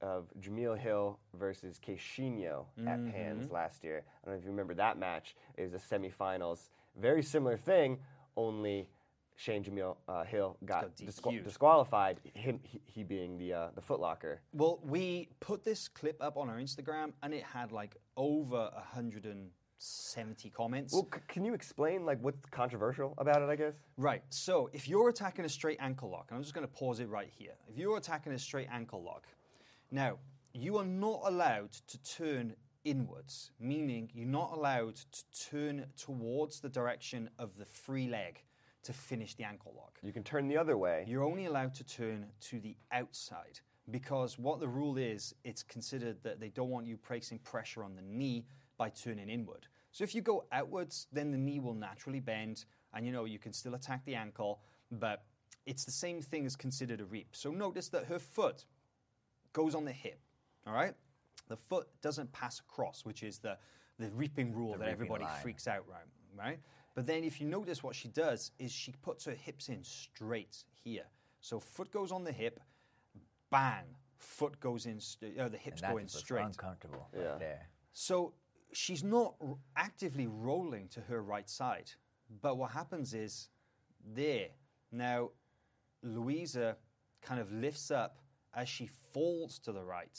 of 0.00 0.26
Jameel 0.40 0.78
Hill 0.78 1.18
versus 1.34 1.78
Queixinho 1.86 2.64
at 2.86 2.98
Mm-hmm. 2.98 3.10
Pans 3.10 3.50
last 3.50 3.84
year. 3.84 4.02
I 4.22 4.26
don't 4.26 4.34
know 4.34 4.38
if 4.38 4.44
you 4.44 4.50
remember 4.50 4.74
that 4.74 4.98
match. 4.98 5.36
It 5.56 5.62
was 5.62 5.74
a 5.74 5.78
semifinals. 5.78 6.70
Very 6.98 7.22
similar 7.22 7.56
thing, 7.58 7.98
only 8.38 8.88
Shane 9.36 9.62
Jameel 9.62 9.96
uh, 10.08 10.24
Hill 10.24 10.56
got, 10.64 10.82
got 10.82 10.96
disqual- 10.96 11.32
disqualified. 11.44 12.20
Him 12.34 12.58
he, 12.62 12.80
he 12.86 13.02
being 13.02 13.36
the 13.36 13.52
uh, 13.52 13.68
the 13.74 13.82
footlocker. 13.82 14.38
Well, 14.54 14.80
we 14.82 15.28
put 15.40 15.62
this 15.62 15.88
clip 15.88 16.16
up 16.22 16.38
on 16.38 16.48
our 16.48 16.56
Instagram, 16.56 17.12
and 17.22 17.34
it 17.34 17.42
had 17.42 17.70
like 17.70 17.96
over 18.16 18.70
170 19.76 20.50
comments. 20.50 20.94
Well, 20.94 21.06
c- 21.12 21.20
can 21.28 21.44
you 21.44 21.52
explain 21.52 22.06
like 22.06 22.18
what's 22.22 22.38
controversial 22.50 23.14
about 23.18 23.42
it? 23.42 23.48
I 23.48 23.56
guess. 23.56 23.74
Right. 23.98 24.22
So 24.30 24.70
if 24.72 24.88
you're 24.88 25.08
attacking 25.08 25.44
a 25.44 25.48
straight 25.48 25.78
ankle 25.80 26.10
lock, 26.10 26.26
and 26.30 26.36
I'm 26.36 26.42
just 26.42 26.54
going 26.54 26.66
to 26.66 26.72
pause 26.72 27.00
it 27.00 27.08
right 27.08 27.30
here. 27.30 27.52
If 27.68 27.76
you're 27.76 27.96
attacking 27.96 28.32
a 28.32 28.38
straight 28.38 28.68
ankle 28.72 29.02
lock, 29.02 29.26
now 29.90 30.18
you 30.54 30.78
are 30.78 30.84
not 30.84 31.22
allowed 31.26 31.72
to 31.72 32.02
turn 32.02 32.54
inwards, 32.84 33.50
meaning 33.60 34.10
you're 34.14 34.26
not 34.26 34.52
allowed 34.54 34.96
to 34.96 35.48
turn 35.50 35.84
towards 35.96 36.60
the 36.60 36.68
direction 36.68 37.28
of 37.38 37.56
the 37.58 37.66
free 37.66 38.08
leg 38.08 38.42
to 38.84 38.92
finish 38.92 39.34
the 39.34 39.44
ankle 39.44 39.74
lock. 39.76 39.98
You 40.02 40.12
can 40.12 40.22
turn 40.22 40.48
the 40.48 40.56
other 40.56 40.78
way. 40.78 41.04
You're 41.06 41.24
only 41.24 41.46
allowed 41.46 41.74
to 41.74 41.84
turn 41.84 42.26
to 42.42 42.60
the 42.60 42.76
outside 42.92 43.60
because 43.90 44.38
what 44.38 44.58
the 44.60 44.68
rule 44.68 44.96
is, 44.96 45.34
it's 45.44 45.62
considered 45.62 46.16
that 46.22 46.40
they 46.40 46.48
don't 46.48 46.70
want 46.70 46.86
you 46.86 46.96
placing 46.96 47.40
pressure 47.40 47.84
on 47.84 47.94
the 47.94 48.02
knee 48.02 48.46
by 48.76 48.90
turning 48.90 49.28
inward. 49.28 49.66
So 49.92 50.04
if 50.04 50.14
you 50.14 50.20
go 50.20 50.44
outwards, 50.52 51.06
then 51.12 51.30
the 51.30 51.38
knee 51.38 51.60
will 51.60 51.74
naturally 51.74 52.20
bend, 52.20 52.64
and 52.94 53.06
you 53.06 53.12
know 53.12 53.24
you 53.24 53.38
can 53.38 53.52
still 53.52 53.74
attack 53.74 54.04
the 54.04 54.14
ankle, 54.14 54.60
but 54.90 55.24
it's 55.64 55.84
the 55.84 55.90
same 55.90 56.20
thing 56.20 56.46
as 56.46 56.54
considered 56.56 57.00
a 57.00 57.04
reap. 57.04 57.28
So 57.34 57.50
notice 57.50 57.88
that 57.88 58.04
her 58.04 58.18
foot 58.18 58.66
goes 59.52 59.74
on 59.74 59.84
the 59.84 59.92
hip. 59.92 60.20
All 60.66 60.74
right, 60.74 60.94
the 61.48 61.56
foot 61.56 61.88
doesn't 62.02 62.30
pass 62.32 62.60
across, 62.60 63.04
which 63.04 63.22
is 63.22 63.38
the 63.38 63.56
the 63.98 64.10
reaping 64.10 64.54
rule 64.54 64.72
that 64.72 64.80
reaping 64.80 64.92
everybody 64.92 65.24
line. 65.24 65.40
freaks 65.42 65.66
out 65.66 65.84
right, 65.88 66.04
right? 66.36 66.58
But 66.94 67.06
then 67.06 67.24
if 67.24 67.40
you 67.40 67.46
notice 67.46 67.82
what 67.82 67.94
she 67.94 68.08
does 68.08 68.50
is 68.58 68.70
she 68.72 68.92
puts 69.02 69.24
her 69.24 69.32
hips 69.32 69.68
in 69.70 69.82
straight 69.82 70.64
here. 70.84 71.04
So 71.40 71.58
foot 71.60 71.90
goes 71.90 72.12
on 72.12 72.24
the 72.24 72.32
hip, 72.32 72.60
bang, 73.50 73.84
foot 74.18 74.58
goes 74.60 74.86
in, 74.86 75.00
st- 75.00 75.38
uh, 75.38 75.48
the 75.48 75.56
hips 75.56 75.80
and 75.82 75.92
go 75.92 75.98
in 75.98 76.08
straight. 76.08 76.44
uncomfortable 76.44 77.08
Yeah. 77.14 77.24
right 77.30 77.38
there. 77.38 77.68
So 77.92 78.34
she's 78.72 79.04
not 79.04 79.34
actively 79.76 80.26
rolling 80.26 80.88
to 80.88 81.00
her 81.02 81.22
right 81.22 81.48
side. 81.48 81.90
But 82.42 82.56
what 82.56 82.70
happens 82.70 83.14
is 83.14 83.48
there. 84.14 84.48
Now, 84.92 85.30
Louisa 86.02 86.76
kind 87.22 87.40
of 87.40 87.52
lifts 87.52 87.90
up 87.90 88.18
as 88.54 88.68
she 88.68 88.90
falls 89.12 89.58
to 89.60 89.72
the 89.72 89.82
right. 89.82 90.18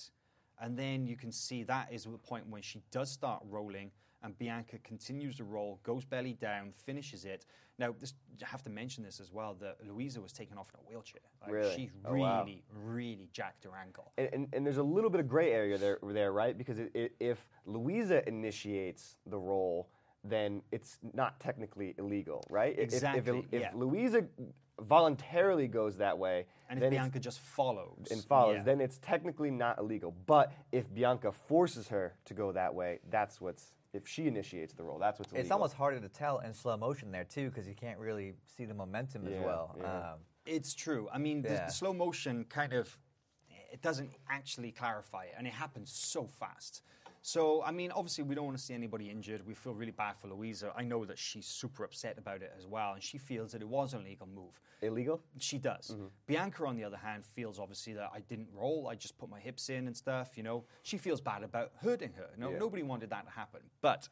And 0.59 0.77
then 0.77 1.05
you 1.05 1.15
can 1.15 1.31
see 1.31 1.63
that 1.63 1.89
is 1.91 2.03
the 2.03 2.17
point 2.17 2.47
when 2.49 2.61
she 2.61 2.81
does 2.91 3.11
start 3.11 3.43
rolling 3.47 3.91
and 4.23 4.37
Bianca 4.37 4.77
continues 4.83 5.37
the 5.37 5.43
roll, 5.43 5.79
goes 5.83 6.03
belly 6.05 6.33
down, 6.33 6.73
finishes 6.85 7.25
it. 7.25 7.45
Now, 7.79 7.93
this, 7.99 8.13
I 8.43 8.47
have 8.47 8.63
to 8.63 8.69
mention 8.71 9.03
this 9.03 9.19
as 9.19 9.31
well 9.31 9.55
that 9.61 9.77
Louisa 9.87 10.19
was 10.19 10.33
taken 10.33 10.57
off 10.57 10.69
in 10.73 10.79
a 10.79 10.89
wheelchair. 10.89 11.21
Like, 11.41 11.51
Really? 11.51 11.75
She 11.75 11.89
Oh, 12.05 12.11
really, 12.11 12.21
wow. 12.23 12.45
really 12.83 13.29
jacked 13.31 13.63
her 13.65 13.71
ankle. 13.79 14.11
And, 14.17 14.29
and, 14.33 14.47
and 14.53 14.65
there's 14.65 14.77
a 14.77 14.83
little 14.83 15.11
bit 15.11 15.19
of 15.19 15.27
gray 15.27 15.51
area 15.51 15.77
there, 15.77 15.99
there 16.03 16.31
right? 16.31 16.57
Because 16.57 16.79
it, 16.79 16.91
it, 16.95 17.15
if 17.19 17.45
Louisa 17.65 18.27
initiates 18.27 19.17
the 19.27 19.37
roll, 19.37 19.89
then 20.23 20.63
it's 20.71 20.97
not 21.13 21.39
technically 21.39 21.93
illegal, 21.99 22.43
right? 22.49 22.73
If- 22.73 22.79
If, 22.89 22.93
Exactly, 22.95 23.39
if, 23.39 23.45
if 23.51 23.61
yeah. 23.61 23.71
Louisa 23.75 24.25
voluntarily 24.81 25.67
goes 25.67 25.97
that 25.97 26.17
way, 26.17 26.45
And 26.69 26.81
if 26.83 26.89
Bianca 26.91 27.19
just 27.19 27.39
follows. 27.39 28.07
and 28.11 28.23
follows, 28.23 28.57
yeah. 28.57 28.63
then 28.63 28.81
it's 28.81 28.97
technically 28.99 29.51
not 29.51 29.77
illegal. 29.79 30.13
But 30.25 30.53
if 30.71 30.91
Bianca 30.93 31.31
forces 31.31 31.87
her 31.89 32.13
to 32.25 32.33
go 32.33 32.51
that 32.51 32.73
way, 32.73 32.99
that's 33.09 33.39
what's 33.41 33.73
if 33.97 34.07
she 34.07 34.27
initiates 34.27 34.73
the 34.73 34.83
roll, 34.83 34.99
that's 34.99 35.19
what's 35.19 35.31
illegal. 35.31 35.43
It's 35.45 35.51
almost 35.51 35.73
harder 35.73 35.99
to 35.99 36.07
tell 36.07 36.39
in 36.39 36.53
slow 36.53 36.77
motion 36.77 37.11
there 37.11 37.25
too, 37.25 37.49
because 37.49 37.67
you 37.67 37.73
can't 37.73 37.99
really 37.99 38.33
see 38.55 38.63
the 38.65 38.73
momentum 38.73 39.27
as 39.27 39.37
well. 39.43 39.75
yeah. 39.77 40.11
Um, 40.13 40.19
It's 40.45 40.73
true. 40.73 41.09
I 41.11 41.17
mean, 41.17 41.41
the, 41.41 41.49
Yeah. 41.49 41.65
the 41.65 41.71
slow 41.73 41.93
motion 41.93 42.45
kind 42.45 42.71
of 42.71 42.97
it 43.73 43.81
doesn't 43.81 44.09
actually 44.29 44.71
clarify 44.71 45.25
it, 45.25 45.33
and 45.37 45.45
it 45.45 45.51
happens 45.53 45.91
so 45.91 46.25
fast. 46.25 46.83
So, 47.27 47.61
I 47.61 47.71
mean, 47.71 47.91
obviously, 47.91 48.23
we 48.23 48.35
don't 48.35 48.45
want 48.45 48.57
to 48.57 48.63
see 48.63 48.73
anybody 48.73 49.09
injured. 49.09 49.45
We 49.45 49.53
feel 49.53 49.73
really 49.73 49.91
bad 49.91 50.15
for 50.17 50.29
Louisa. 50.29 50.71
I 50.77 50.83
know 50.83 51.03
that 51.03 51.17
she's 51.17 51.45
super 51.45 51.83
upset 51.83 52.17
about 52.17 52.41
it 52.41 52.53
as 52.57 52.65
well, 52.65 52.93
and 52.93 53.03
she 53.03 53.17
feels 53.17 53.51
that 53.51 53.61
it 53.61 53.67
was 53.67 53.93
an 53.93 53.99
illegal 53.99 54.29
move. 54.33 54.61
illegal. 54.81 55.19
She 55.37 55.57
does. 55.57 55.91
Mm-hmm. 55.93 56.05
Bianca, 56.25 56.65
on 56.65 56.77
the 56.77 56.85
other 56.85 56.95
hand, 56.95 57.25
feels 57.25 57.59
obviously 57.59 57.91
that 57.95 58.11
I 58.15 58.21
didn't 58.21 58.47
roll. 58.53 58.87
I 58.89 58.95
just 58.95 59.17
put 59.17 59.29
my 59.29 59.41
hips 59.41 59.67
in 59.69 59.87
and 59.87 59.97
stuff. 59.97 60.37
You 60.37 60.43
know, 60.43 60.63
she 60.83 60.97
feels 60.97 61.19
bad 61.19 61.43
about 61.43 61.73
hurting 61.81 62.13
her. 62.13 62.29
No, 62.37 62.51
Yeah. 62.51 62.59
nobody 62.59 62.83
wanted 62.83 63.09
that 63.09 63.25
to 63.25 63.31
happen. 63.31 63.59
But 63.81 64.07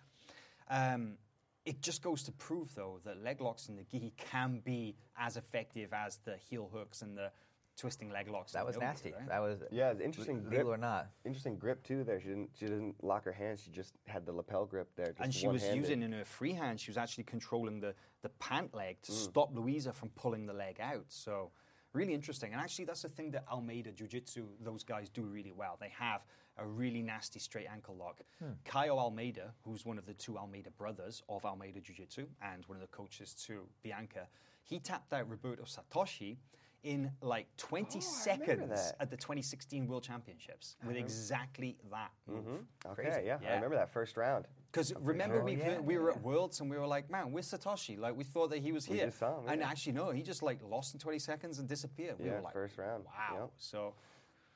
um, 0.70 1.14
it 1.64 1.82
just 1.82 2.02
goes 2.02 2.22
to 2.24 2.34
prove, 2.34 2.76
though, 2.76 3.00
that 3.06 3.24
leg 3.24 3.40
locks 3.40 3.70
in 3.70 3.78
the 3.78 3.84
gi 3.86 4.12
can 4.18 4.60
be 4.60 4.98
as 5.18 5.38
effective 5.38 5.94
as 5.94 6.18
the 6.26 6.36
heel 6.36 6.70
hooks 6.74 7.02
and 7.02 7.18
the 7.18 7.32
twisting 7.76 8.10
leg 8.10 8.28
locks. 8.30 8.54
that 8.54 8.66
was 8.66 8.76
the 8.76 8.82
nasty. 8.82 9.12
right? 9.14 9.28
That 9.28 9.40
was 9.42 9.60
Yeah, 9.72 9.92
it's 9.92 10.02
interesting 10.02 10.44
le- 10.44 10.50
grip. 10.50 10.66
or 10.68 10.78
not. 10.78 11.08
Interesting 11.26 11.58
grip 11.58 11.84
too. 11.84 12.04
There, 12.04 12.20
she 12.20 12.28
didn't. 12.30 12.50
She 12.58 12.66
didn't 12.66 13.04
lock 13.04 13.24
her 13.26 13.32
hands. 13.32 13.62
She 13.64 13.72
just 13.72 13.94
had 14.08 14.26
the 14.26 14.32
lapel 14.32 14.66
grip 14.66 14.90
there. 14.96 15.08
Just 15.08 15.20
and 15.22 15.34
she 15.34 15.48
was 15.48 15.62
one-handed. 15.62 15.82
using 15.90 16.02
in 16.04 16.12
her 16.14 16.26
free 16.26 16.54
hand, 16.54 16.80
she 16.80 16.90
was 16.92 16.98
actually 16.98 17.26
controlling 17.26 17.80
the, 17.80 17.94
the 18.22 18.30
pant 18.40 18.74
leg 18.74 18.98
Mm. 19.02 19.06
to 19.08 19.12
stop 19.12 19.54
Louisa 19.54 19.92
from 19.94 20.10
pulling 20.10 20.46
the 20.46 20.54
leg 20.54 20.80
out. 20.80 21.06
So, 21.10 21.52
really 21.94 22.14
interesting. 22.14 22.54
And 22.54 22.62
actually, 22.62 22.86
that's 22.86 23.02
the 23.02 23.10
thing 23.10 23.32
that 23.32 23.46
Almeida 23.52 23.92
Jiu 23.92 24.08
Jitsu, 24.08 24.48
those 24.62 24.84
guys 24.84 25.10
do 25.10 25.24
really 25.24 25.52
well. 25.52 25.78
They 25.80 25.90
have 25.98 26.26
a 26.58 26.66
really 26.66 27.02
nasty 27.02 27.40
straight 27.40 27.68
ankle 27.70 27.96
lock. 27.98 28.22
Caio 28.64 28.98
Almeida, 28.98 29.54
who's 29.64 29.86
one 29.86 29.98
of 29.98 30.06
the 30.06 30.14
two 30.14 30.38
Almeida 30.38 30.72
brothers 30.72 31.22
of 31.28 31.44
Almeida 31.46 31.82
Jiu 31.82 31.94
Jitsu 31.96 32.28
and 32.42 32.66
one 32.68 32.78
of 32.78 32.82
the 32.82 32.88
coaches 32.96 33.34
to 33.46 33.68
Bianca, 33.84 34.28
he 34.64 34.80
tapped 34.80 35.12
out 35.14 35.30
Roberto 35.30 35.64
Satoshi 35.64 36.38
in 36.86 37.12
like 37.22 37.48
20 37.58 37.98
Oh, 37.98 38.00
seconds 38.02 38.94
at 39.00 39.10
the 39.10 39.18
2016 39.18 39.88
World 39.88 40.04
Championships 40.04 40.78
with 40.86 40.96
exactly 40.96 41.76
that 41.92 42.12
move. 42.28 42.46
Okay, 42.86 43.04
Crazy. 43.10 43.26
yeah, 43.26 43.40
I 43.46 43.56
remember 43.56 43.76
that 43.76 43.90
first 43.92 44.16
round. 44.16 44.46
Because 44.72 44.94
remember, 45.02 45.42
we, 45.44 45.56
yeah, 45.56 45.80
we 45.80 45.98
were 45.98 46.12
at 46.12 46.22
Worlds 46.22 46.60
and 46.60 46.70
we 46.70 46.78
were 46.78 46.86
like, 46.86 47.10
man, 47.10 47.32
where's 47.32 47.50
Satoshi? 47.50 47.98
Like, 47.98 48.16
we 48.16 48.24
thought 48.24 48.50
that 48.52 48.60
he 48.60 48.72
was 48.72 48.88
We 48.88 48.98
here. 48.98 49.06
just 49.08 49.20
saw 49.20 49.40
him, 49.40 49.48
And 49.48 49.64
actually, 49.64 49.94
no, 49.94 50.12
he 50.12 50.22
just 50.22 50.44
like 50.44 50.60
lost 50.64 50.94
in 50.94 51.00
20 51.00 51.18
seconds 51.20 51.60
and 51.60 51.68
disappeared. 51.68 52.16
We 52.20 52.26
Yeah, 52.28 52.36
were 52.36 52.42
like, 52.42 52.54
first 52.54 52.78
round. 52.78 53.06
Wow. 53.06 53.38
Yep. 53.40 53.52
So, 53.58 53.94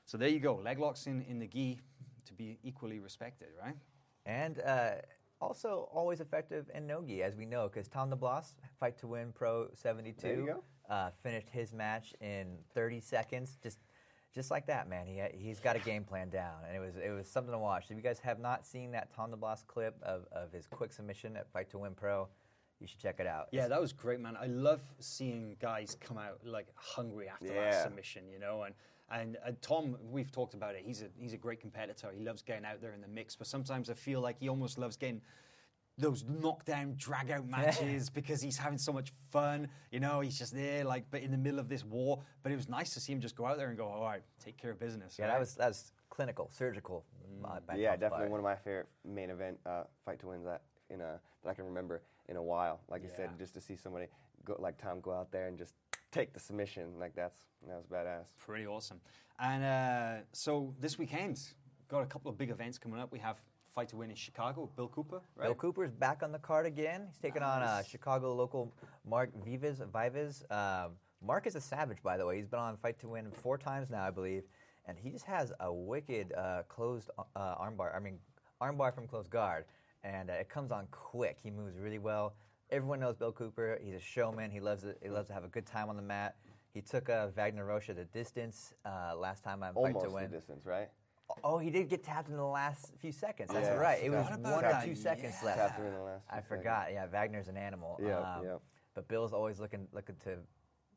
so 0.05 0.17
there 0.17 0.29
you 0.29 0.39
go. 0.39 0.55
Leg 0.55 0.77
locks 0.77 1.07
in, 1.07 1.21
in 1.23 1.39
the 1.39 1.47
gi 1.47 1.79
to 2.25 2.33
be 2.33 2.59
equally 2.63 2.99
respected, 2.99 3.47
right? 3.63 3.75
And 4.25 4.59
uh, 4.59 4.95
also 5.41 5.89
always 5.91 6.19
effective 6.19 6.69
in 6.75 6.85
Nogi, 6.85 7.23
as 7.23 7.35
we 7.35 7.45
know, 7.45 7.69
because 7.69 7.87
Tom 7.87 8.11
DeBlass, 8.11 8.53
Fight 8.79 8.97
to 8.99 9.07
Win 9.07 9.31
Pro 9.31 9.69
72, 9.73 10.21
There 10.21 10.35
you 10.35 10.45
go. 10.45 10.63
Uh, 10.89 11.11
finished 11.21 11.49
his 11.49 11.71
match 11.71 12.15
in 12.19 12.57
30 12.73 12.99
seconds, 12.99 13.59
just 13.61 13.77
just 14.33 14.51
like 14.51 14.67
that, 14.67 14.87
man. 14.89 15.05
He 15.07 15.21
he's 15.37 15.59
got 15.59 15.75
a 15.75 15.79
game 15.79 16.03
plan 16.03 16.29
down, 16.29 16.55
and 16.67 16.75
it 16.75 16.79
was 16.79 16.95
it 16.97 17.11
was 17.11 17.27
something 17.27 17.51
to 17.51 17.59
watch. 17.59 17.85
If 17.89 17.97
you 17.97 18.03
guys 18.03 18.19
have 18.19 18.39
not 18.39 18.65
seen 18.65 18.91
that 18.91 19.13
Tom 19.13 19.31
DeBlass 19.31 19.65
clip 19.67 19.95
of, 20.01 20.25
of 20.31 20.51
his 20.51 20.67
quick 20.67 20.91
submission 20.91 21.35
at 21.35 21.51
Fight 21.51 21.69
to 21.71 21.77
Win 21.77 21.93
Pro, 21.93 22.27
you 22.79 22.87
should 22.87 22.99
check 22.99 23.19
it 23.19 23.27
out. 23.27 23.47
Yeah, 23.51 23.67
that 23.67 23.81
was 23.81 23.91
great, 23.91 24.19
man. 24.19 24.37
I 24.39 24.45
love 24.45 24.81
seeing 24.99 25.55
guys 25.59 25.97
come 25.99 26.17
out 26.17 26.39
like 26.43 26.67
hungry 26.75 27.27
after 27.27 27.53
that 27.53 27.83
submission, 27.83 28.23
you 28.31 28.39
know. 28.39 28.63
And, 28.63 28.75
and 29.11 29.37
and 29.45 29.61
Tom, 29.61 29.97
we've 30.09 30.31
talked 30.31 30.53
about 30.53 30.75
it. 30.75 30.83
He's 30.85 31.01
a 31.01 31.07
he's 31.17 31.33
a 31.33 31.37
great 31.37 31.59
competitor. 31.59 32.09
He 32.15 32.23
loves 32.23 32.41
getting 32.41 32.65
out 32.65 32.81
there 32.81 32.93
in 32.93 33.01
the 33.01 33.07
mix, 33.07 33.35
but 33.35 33.47
sometimes 33.47 33.89
I 33.89 33.93
feel 33.93 34.21
like 34.21 34.37
he 34.39 34.47
almost 34.47 34.77
loves 34.77 34.95
getting 34.95 35.21
those 35.99 36.23
knockdown, 36.27 36.95
drag 36.97 37.29
out 37.31 37.47
matches 37.47 38.09
because 38.09 38.41
he's 38.41 38.57
having 38.57 38.77
so 38.77 38.91
much 38.91 39.11
fun. 39.31 39.67
You 39.91 39.99
know, 39.99 40.21
he's 40.21 40.37
just 40.37 40.53
there, 40.53 40.83
like, 40.83 41.05
but 41.11 41.21
in 41.21 41.31
the 41.31 41.37
middle 41.37 41.59
of 41.59 41.69
this 41.69 41.83
war. 41.83 42.19
But 42.41 42.51
it 42.51 42.55
was 42.55 42.69
nice 42.69 42.93
to 42.93 42.99
see 42.99 43.13
him 43.13 43.19
just 43.19 43.35
go 43.35 43.45
out 43.45 43.57
there 43.57 43.69
and 43.69 43.77
go, 43.77 43.87
all 43.87 44.03
right, 44.03 44.21
take 44.43 44.57
care 44.57 44.71
of 44.71 44.79
business. 44.79 45.17
Yeah, 45.19 45.25
right? 45.25 45.33
that 45.33 45.39
was 45.39 45.55
that 45.55 45.67
was 45.67 45.91
clinical, 46.09 46.49
surgical. 46.51 47.05
uh, 47.45 47.59
yeah, 47.75 47.91
definitely 47.91 48.17
part. 48.17 48.31
one 48.31 48.39
of 48.39 48.43
my 48.43 48.55
favorite 48.55 48.87
main 49.05 49.29
event 49.29 49.57
uh, 49.65 49.83
fight 50.05 50.19
to 50.19 50.27
wins 50.27 50.45
that 50.45 50.63
in 50.89 51.01
a 51.01 51.19
that 51.43 51.49
I 51.49 51.53
can 51.53 51.65
remember 51.65 52.01
in 52.27 52.37
a 52.37 52.43
while. 52.43 52.81
Like 52.89 53.03
you 53.03 53.09
said, 53.15 53.29
just 53.37 53.53
to 53.55 53.61
see 53.61 53.75
somebody 53.75 54.07
go 54.45 54.55
like 54.59 54.81
Tom 54.81 55.01
go 55.01 55.13
out 55.13 55.31
there 55.31 55.47
and 55.47 55.57
just 55.57 55.75
take 56.11 56.33
the 56.33 56.39
submission, 56.39 56.99
like 56.99 57.15
that's 57.15 57.37
that 57.67 57.75
was 57.75 57.85
badass. 57.85 58.27
Pretty 58.37 58.65
awesome. 58.65 58.99
And 59.39 59.63
uh, 59.63 60.23
so 60.33 60.73
this 60.79 60.97
weekend, 60.97 61.39
got 61.87 62.03
a 62.03 62.05
couple 62.05 62.29
of 62.29 62.37
big 62.37 62.49
events 62.49 62.77
coming 62.77 62.99
up. 62.99 63.11
We 63.11 63.19
have 63.19 63.41
Fight 63.75 63.89
to 63.89 63.97
Win 63.97 64.09
in 64.09 64.15
Chicago, 64.15 64.69
Bill 64.75 64.87
Cooper, 64.87 65.21
right? 65.35 65.45
Bill 65.45 65.55
Cooper's 65.55 65.91
back 65.91 66.23
on 66.23 66.31
the 66.31 66.39
card 66.39 66.65
again. 66.65 67.07
He's 67.07 67.17
taking 67.17 67.43
on 67.43 67.61
uh, 67.61 67.83
Chicago 67.83 68.33
local 68.35 68.73
Mark 69.07 69.31
Vivas. 69.45 69.81
Vivas. 69.93 70.43
Um, 70.49 70.93
Mark 71.25 71.47
is 71.47 71.55
a 71.55 71.61
savage, 71.61 72.01
by 72.03 72.17
the 72.17 72.25
way. 72.25 72.37
He's 72.37 72.47
been 72.47 72.59
on 72.59 72.77
Fight 72.77 72.99
to 72.99 73.09
Win 73.09 73.31
four 73.31 73.57
times 73.57 73.89
now, 73.89 74.03
I 74.05 74.09
believe, 74.11 74.43
and 74.85 74.97
he 74.97 75.09
just 75.09 75.25
has 75.25 75.51
a 75.59 75.71
wicked 75.71 76.33
uh, 76.33 76.63
closed 76.67 77.09
uh, 77.35 77.55
armbar. 77.55 77.95
I 77.95 77.99
mean, 77.99 78.17
armbar 78.61 78.93
from 78.93 79.07
closed 79.07 79.29
guard, 79.29 79.65
and 80.03 80.29
uh, 80.29 80.33
it 80.33 80.49
comes 80.49 80.71
on 80.71 80.87
quick. 80.91 81.37
He 81.41 81.51
moves 81.51 81.77
really 81.77 81.99
well. 81.99 82.35
Everyone 82.71 82.99
knows 82.99 83.15
Bill 83.15 83.31
Cooper. 83.31 83.79
He's 83.83 83.95
a 83.95 83.99
showman. 83.99 84.51
He 84.51 84.59
loves 84.59 84.83
it. 84.83 84.97
He 85.01 85.09
loves 85.09 85.27
to 85.27 85.33
have 85.33 85.43
a 85.43 85.47
good 85.49 85.65
time 85.65 85.89
on 85.89 85.95
the 85.95 86.01
mat. 86.01 86.35
He 86.73 86.81
took 86.81 87.09
uh, 87.09 87.27
Wagner 87.35 87.65
Rocha 87.65 87.93
the 87.93 88.05
distance 88.05 88.73
uh, 88.85 89.15
last 89.17 89.43
time 89.43 89.63
on 89.63 89.73
Fight 89.73 89.95
Almost 89.95 90.05
to 90.05 90.09
the 90.09 90.15
Win. 90.15 90.29
distance, 90.31 90.65
right? 90.65 90.89
Oh, 91.43 91.57
he 91.57 91.69
did 91.69 91.89
get 91.89 92.03
tapped 92.03 92.29
in 92.29 92.35
the 92.35 92.43
last 92.43 92.93
few 92.99 93.11
seconds. 93.11 93.49
That's 93.53 93.67
Yeah, 93.67 93.75
right. 93.75 94.01
It 94.03 94.09
was 94.09 94.25
one 94.29 94.45
or 94.45 94.61
that. 94.61 94.83
two 94.85 94.95
seconds 94.95 95.35
Yeah. 95.41 95.45
left. 95.45 95.57
Tapped 95.59 95.79
him 95.79 95.85
in 95.87 95.93
the 95.93 96.01
last 96.01 96.25
I 96.29 96.41
few 96.41 96.57
forgot. 96.57 96.91
Yeah, 96.91 97.05
Wagner's 97.07 97.47
an 97.47 97.57
animal. 97.57 97.99
Yep, 98.01 98.23
Um, 98.25 98.45
yep. 98.45 98.61
But 98.95 99.07
Bill's 99.07 99.33
always 99.33 99.59
looking 99.59 99.87
looking 99.93 100.15
to 100.23 100.37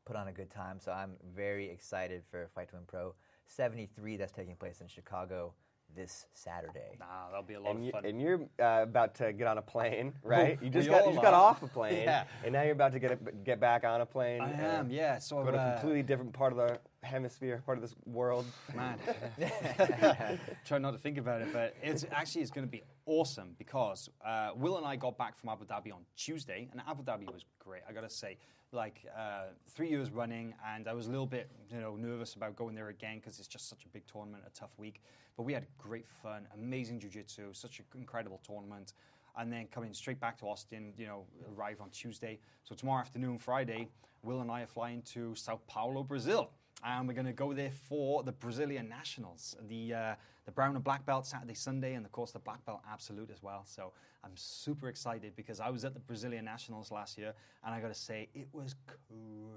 put 0.04 0.16
on 0.16 0.28
a 0.28 0.32
good 0.32 0.50
time. 0.50 0.80
So 0.80 0.90
I'm 0.92 1.16
very 1.34 1.68
excited 1.70 2.24
for 2.30 2.48
Fight 2.54 2.68
to 2.70 2.76
Win 2.76 2.84
Pro 2.86 3.14
73 3.46 4.16
that's 4.16 4.32
taking 4.32 4.56
place 4.56 4.80
in 4.80 4.88
Chicago 4.88 5.54
this 5.94 6.26
Saturday. 6.32 6.96
Nah, 6.98 7.28
that'll 7.28 7.42
be 7.42 7.54
a 7.54 7.60
lot 7.60 7.70
And, 7.70 7.78
of 7.80 7.84
you, 7.84 7.92
fun. 7.92 8.04
and 8.06 8.20
you're 8.20 8.40
uh, 8.58 8.82
about 8.82 9.14
to 9.16 9.32
get 9.34 9.46
on 9.46 9.58
a 9.58 9.62
plane, 9.62 10.14
right? 10.22 10.58
you 10.62 10.70
just 10.70 10.88
got 10.88 11.04
you 11.06 11.12
just 11.12 11.22
got 11.22 11.34
off 11.34 11.62
a 11.62 11.66
plane, 11.66 12.02
Yeah. 12.04 12.24
and 12.44 12.52
now 12.54 12.62
you're 12.62 12.72
about 12.72 12.92
to 12.92 12.98
get 12.98 13.12
a, 13.12 13.16
get 13.16 13.60
back 13.60 13.84
on 13.84 14.00
a 14.00 14.06
plane. 14.06 14.40
I 14.40 14.50
and 14.50 14.60
am, 14.62 14.90
yeah. 14.90 15.18
So 15.18 15.44
go 15.44 15.50
to 15.50 15.58
a 15.58 15.60
uh, 15.60 15.72
completely 15.74 16.02
different 16.02 16.32
part 16.32 16.52
of 16.52 16.58
the 16.58 16.80
hemisphere, 17.02 17.62
part 17.64 17.78
of 17.78 17.82
this 17.82 17.94
world. 18.06 18.46
man. 18.74 18.98
Try 20.64 20.78
not 20.78 20.92
to 20.92 20.98
think 20.98 21.18
about 21.18 21.42
it, 21.42 21.48
but 21.52 21.74
it's 21.82 22.06
actually 22.12 22.42
it's 22.42 22.50
going 22.50 22.66
to 22.66 22.70
be 22.70 22.82
awesome 23.06 23.54
because 23.58 24.08
uh, 24.24 24.50
Will 24.54 24.76
and 24.76 24.86
I 24.86 24.96
got 24.96 25.18
back 25.18 25.36
from 25.36 25.50
Abu 25.50 25.64
Dhabi 25.64 25.92
on 25.92 26.02
Tuesday, 26.16 26.68
and 26.72 26.80
Abu 26.88 27.02
Dhabi 27.02 27.32
was 27.32 27.44
great. 27.58 27.82
I 27.88 27.92
got 27.92 28.02
to 28.02 28.10
say, 28.10 28.38
like 28.72 29.04
uh, 29.16 29.46
three 29.68 29.88
years 29.88 30.10
running, 30.10 30.54
and 30.74 30.88
I 30.88 30.94
was 30.94 31.06
a 31.06 31.10
little 31.10 31.26
bit 31.26 31.50
you 31.70 31.80
know 31.80 31.96
nervous 31.96 32.34
about 32.34 32.56
going 32.56 32.74
there 32.74 32.88
again 32.88 33.16
because 33.18 33.38
it's 33.38 33.48
just 33.48 33.68
such 33.68 33.84
a 33.84 33.88
big 33.88 34.06
tournament, 34.06 34.44
a 34.46 34.50
tough 34.58 34.78
week. 34.78 35.02
But 35.36 35.44
we 35.44 35.52
had 35.52 35.66
great 35.78 36.06
fun, 36.22 36.46
amazing 36.54 37.00
jiu-jitsu, 37.00 37.54
such 37.54 37.78
an 37.78 37.86
incredible 37.94 38.40
tournament. 38.46 38.92
And 39.34 39.50
then 39.50 39.66
coming 39.68 39.94
straight 39.94 40.20
back 40.20 40.36
to 40.40 40.44
Austin, 40.44 40.92
you 40.98 41.06
know, 41.06 41.24
arrive 41.56 41.80
on 41.80 41.88
Tuesday. 41.88 42.38
So 42.64 42.74
tomorrow 42.74 43.00
afternoon, 43.00 43.38
Friday, 43.38 43.88
Will 44.22 44.42
and 44.42 44.50
I 44.50 44.60
are 44.60 44.66
flying 44.66 45.00
to 45.14 45.34
Sao 45.34 45.58
Paulo, 45.66 46.02
Brazil 46.02 46.50
and 46.84 47.06
we're 47.06 47.14
going 47.14 47.26
to 47.26 47.32
go 47.32 47.52
there 47.52 47.70
for 47.70 48.22
the 48.22 48.32
Brazilian 48.32 48.88
Nationals, 48.88 49.56
the 49.68 49.94
uh, 49.94 50.14
the 50.44 50.52
brown 50.52 50.74
and 50.74 50.84
black 50.84 51.06
belt 51.06 51.26
Saturday, 51.26 51.54
Sunday, 51.54 51.94
and 51.94 52.04
of 52.04 52.12
course 52.12 52.32
the 52.32 52.38
black 52.40 52.64
belt 52.64 52.80
absolute 52.90 53.30
as 53.30 53.42
well. 53.42 53.62
So 53.64 53.92
I'm 54.24 54.32
super 54.36 54.88
excited 54.88 55.34
because 55.36 55.60
I 55.60 55.70
was 55.70 55.84
at 55.84 55.94
the 55.94 56.00
Brazilian 56.00 56.44
Nationals 56.44 56.90
last 56.90 57.16
year, 57.18 57.32
and 57.64 57.74
I 57.74 57.80
got 57.80 57.88
to 57.88 57.94
say 57.94 58.28
it 58.34 58.48
was 58.52 58.74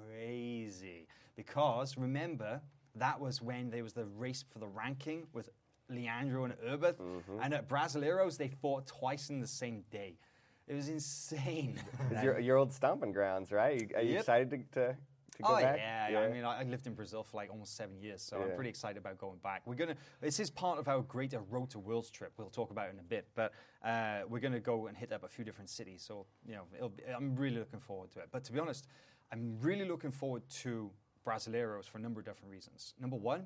crazy 0.09 1.07
because 1.35 1.97
remember 1.97 2.61
that 2.95 3.19
was 3.19 3.41
when 3.41 3.69
there 3.69 3.83
was 3.83 3.93
the 3.93 4.05
race 4.05 4.43
for 4.53 4.59
the 4.59 4.67
ranking 4.67 5.27
with 5.33 5.49
Leandro 5.89 6.45
and 6.45 6.53
Erberth, 6.67 6.95
and 7.41 7.53
at 7.53 7.67
Brasileiros 7.67 8.37
they 8.37 8.47
fought 8.47 8.87
twice 8.87 9.29
in 9.29 9.39
the 9.39 9.47
same 9.47 9.83
day. 9.91 10.17
It 10.67 10.73
was 10.75 10.89
insane. 10.89 11.79
It's 12.11 12.23
your, 12.23 12.39
your 12.39 12.57
old 12.57 12.73
stomping 12.73 13.11
grounds, 13.11 13.51
right? 13.51 13.91
Are 13.95 14.01
you 14.01 14.13
Yep. 14.13 14.19
excited 14.21 14.49
to, 14.51 14.57
to, 14.79 14.95
to 15.35 15.43
go 15.43 15.49
oh 15.57 15.61
back? 15.61 15.77
yeah, 15.77 16.19
I 16.19 16.29
mean, 16.29 16.43
I 16.43 16.61
I 16.61 16.63
lived 16.63 16.87
in 16.87 16.93
Brazil 16.93 17.23
for 17.23 17.37
like 17.37 17.49
almost 17.49 17.75
seven 17.75 17.99
years, 17.99 18.21
so 18.21 18.41
I'm 18.41 18.55
pretty 18.55 18.69
excited 18.69 18.97
about 18.97 19.17
going 19.17 19.37
back. 19.39 19.61
We're 19.65 19.75
gonna. 19.75 19.95
This 20.21 20.39
is 20.39 20.49
part 20.49 20.79
of 20.79 20.87
our 20.87 21.01
greater 21.01 21.39
Road 21.39 21.69
to 21.71 21.79
Worlds 21.79 22.09
trip. 22.09 22.33
We'll 22.37 22.49
talk 22.49 22.71
about 22.71 22.89
in 22.89 22.99
a 22.99 23.03
bit, 23.03 23.27
but 23.35 23.53
uh, 23.83 24.21
we're 24.27 24.39
gonna 24.39 24.59
go 24.59 24.87
and 24.87 24.97
hit 24.97 25.11
up 25.11 25.23
a 25.23 25.27
few 25.27 25.45
different 25.45 25.69
cities. 25.69 26.03
So 26.05 26.25
you 26.45 26.53
know, 26.53 26.63
it'll 26.75 26.89
be, 26.89 27.03
I'm 27.15 27.35
really 27.35 27.57
looking 27.59 27.79
forward 27.79 28.11
to 28.11 28.19
it. 28.19 28.29
But 28.31 28.43
to 28.45 28.53
be 28.53 28.59
honest, 28.59 28.87
I'm 29.31 29.57
really 29.59 29.87
looking 29.87 30.11
forward 30.11 30.43
to 30.61 30.91
Brasileiros 31.25 31.89
for 31.89 31.97
a 31.97 32.01
number 32.01 32.19
of 32.19 32.25
different 32.25 32.51
reasons. 32.51 32.93
Number 32.99 33.17
one, 33.17 33.45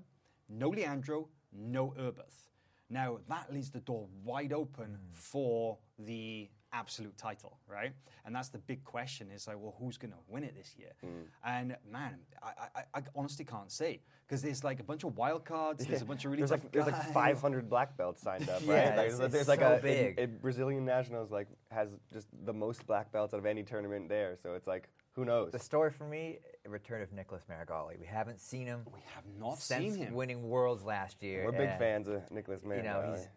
no 0.50 0.70
Leandro, 0.70 1.30
no 1.54 1.94
Erberth. 2.00 2.50
Now 2.90 3.20
that 3.30 3.54
leaves 3.54 3.70
the 3.70 3.82
door 3.82 4.08
wide 4.24 4.54
open 4.54 4.98
for 5.14 5.78
the 5.98 6.50
absolute 6.74 7.18
title, 7.18 7.58
right? 7.68 7.92
And 8.26 8.36
that's 8.36 8.50
the 8.50 8.58
big 8.60 8.84
question: 8.84 9.32
is 9.32 9.48
like, 9.48 9.58
well, 9.60 9.76
who's 9.80 9.98
going 9.98 10.12
to 10.12 10.18
win 10.28 10.44
it 10.44 10.56
this 10.56 10.76
year? 10.78 10.92
Mm. 11.06 11.10
And 11.46 11.78
man, 11.92 12.16
I, 12.44 12.68
I, 12.76 12.84
I 13.00 13.02
honestly 13.16 13.46
can't 13.46 13.72
say 13.72 14.02
because 14.28 14.42
there's 14.42 14.64
like 14.64 14.80
a 14.80 14.84
bunch 14.84 15.04
of 15.04 15.18
wild 15.18 15.46
cards. 15.46 15.86
There's 15.86 16.02
a 16.02 16.06
bunch 16.06 16.26
of 16.26 16.32
really 16.32 16.42
there's 16.42 16.52
tough 16.52 16.64
like 16.64 16.72
there's 16.72 16.86
like 16.86 17.14
500 17.14 17.70
black 17.70 17.98
belts 17.98 18.22
signed 18.22 18.50
up, 18.50 18.62
right? 18.66 18.78
it's- 18.78 18.98
Like, 19.18 19.26
it's 19.26 19.34
there's 19.34 19.48
like 19.48 19.60
so 19.62 19.72
a, 19.74 19.78
a- 19.78 19.82
big. 19.82 20.20
a 20.20 20.28
Brazilian 20.28 20.86
nationals 20.86 21.32
like 21.32 21.48
has 21.72 21.90
just 22.14 22.28
the 22.46 22.54
most 22.54 22.86
black 22.86 23.12
belts 23.12 23.34
out 23.34 23.38
of 23.40 23.46
any 23.46 23.64
tournament 23.64 24.10
there. 24.10 24.36
So 24.42 24.54
it's 24.54 24.68
like 24.68 24.90
who 25.14 25.26
knows? 25.26 25.52
The 25.52 25.60
story 25.60 25.92
for 25.92 26.06
me, 26.08 26.38
return 26.68 27.02
of 27.02 27.12
Nicholas 27.12 27.44
Meregali. 27.50 28.00
We 28.00 28.06
haven't 28.06 28.40
seen 28.40 28.68
him 28.68 28.86
We 28.94 29.02
have 29.16 29.24
not 29.40 29.60
since 29.60 29.96
seen 29.96 30.06
him. 30.06 30.14
winning 30.14 30.48
Worlds 30.48 30.84
last 30.84 31.22
year. 31.24 31.44
We're 31.46 31.52
big 31.52 31.78
fans 31.78 32.08
of 32.08 32.30
Nicholas 32.32 32.62
You 32.64 32.84
know, 32.84 33.10
he's 33.12 33.22
way. 33.22 33.28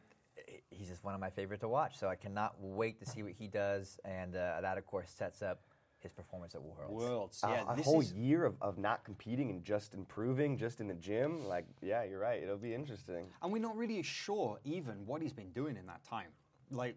He's 0.73 0.89
just 0.89 1.05
one 1.05 1.15
of 1.15 1.21
my 1.21 1.31
favorite 1.31 1.61
to 1.61 1.69
watch. 1.69 1.99
So 1.99 2.09
I 2.09 2.17
cannot 2.17 2.55
wait 2.61 2.99
to 3.01 3.07
see 3.07 3.23
what 3.23 3.33
he 3.33 3.47
does, 3.47 3.99
and 4.05 4.37
uh, 4.37 4.61
that 4.61 4.79
of 4.79 4.87
course 4.87 5.11
sets 5.11 5.43
up 5.43 5.61
his 6.01 6.13
performance 6.13 6.55
at 6.55 6.63
Worlds. 6.63 6.93
Worlds, 6.93 7.41
A- 7.45 7.49
yeah. 7.49 7.65
a 7.73 7.77
this 7.77 7.87
whole 7.87 8.01
is, 8.01 8.13
year 8.13 8.45
of, 8.45 8.57
of 8.61 8.77
not 8.77 9.05
competing 9.05 9.51
and 9.51 9.65
just 9.65 9.95
improving, 9.95 10.59
just 10.59 10.81
in 10.81 10.89
the 10.89 10.95
gym. 10.95 11.47
Like, 11.47 11.65
yeah, 11.81 12.03
you're 12.03 12.19
right. 12.19 12.43
It'll 12.43 12.57
be 12.57 12.75
interesting. 12.75 13.27
And 13.41 13.53
we're 13.53 13.63
not 13.63 13.77
really 13.77 14.03
sure 14.03 14.59
even 14.65 15.07
what 15.07 15.23
he's 15.23 15.33
been 15.33 15.53
doing 15.53 15.77
in 15.77 15.87
that 15.87 16.03
time. 16.05 16.29
Like, 16.71 16.97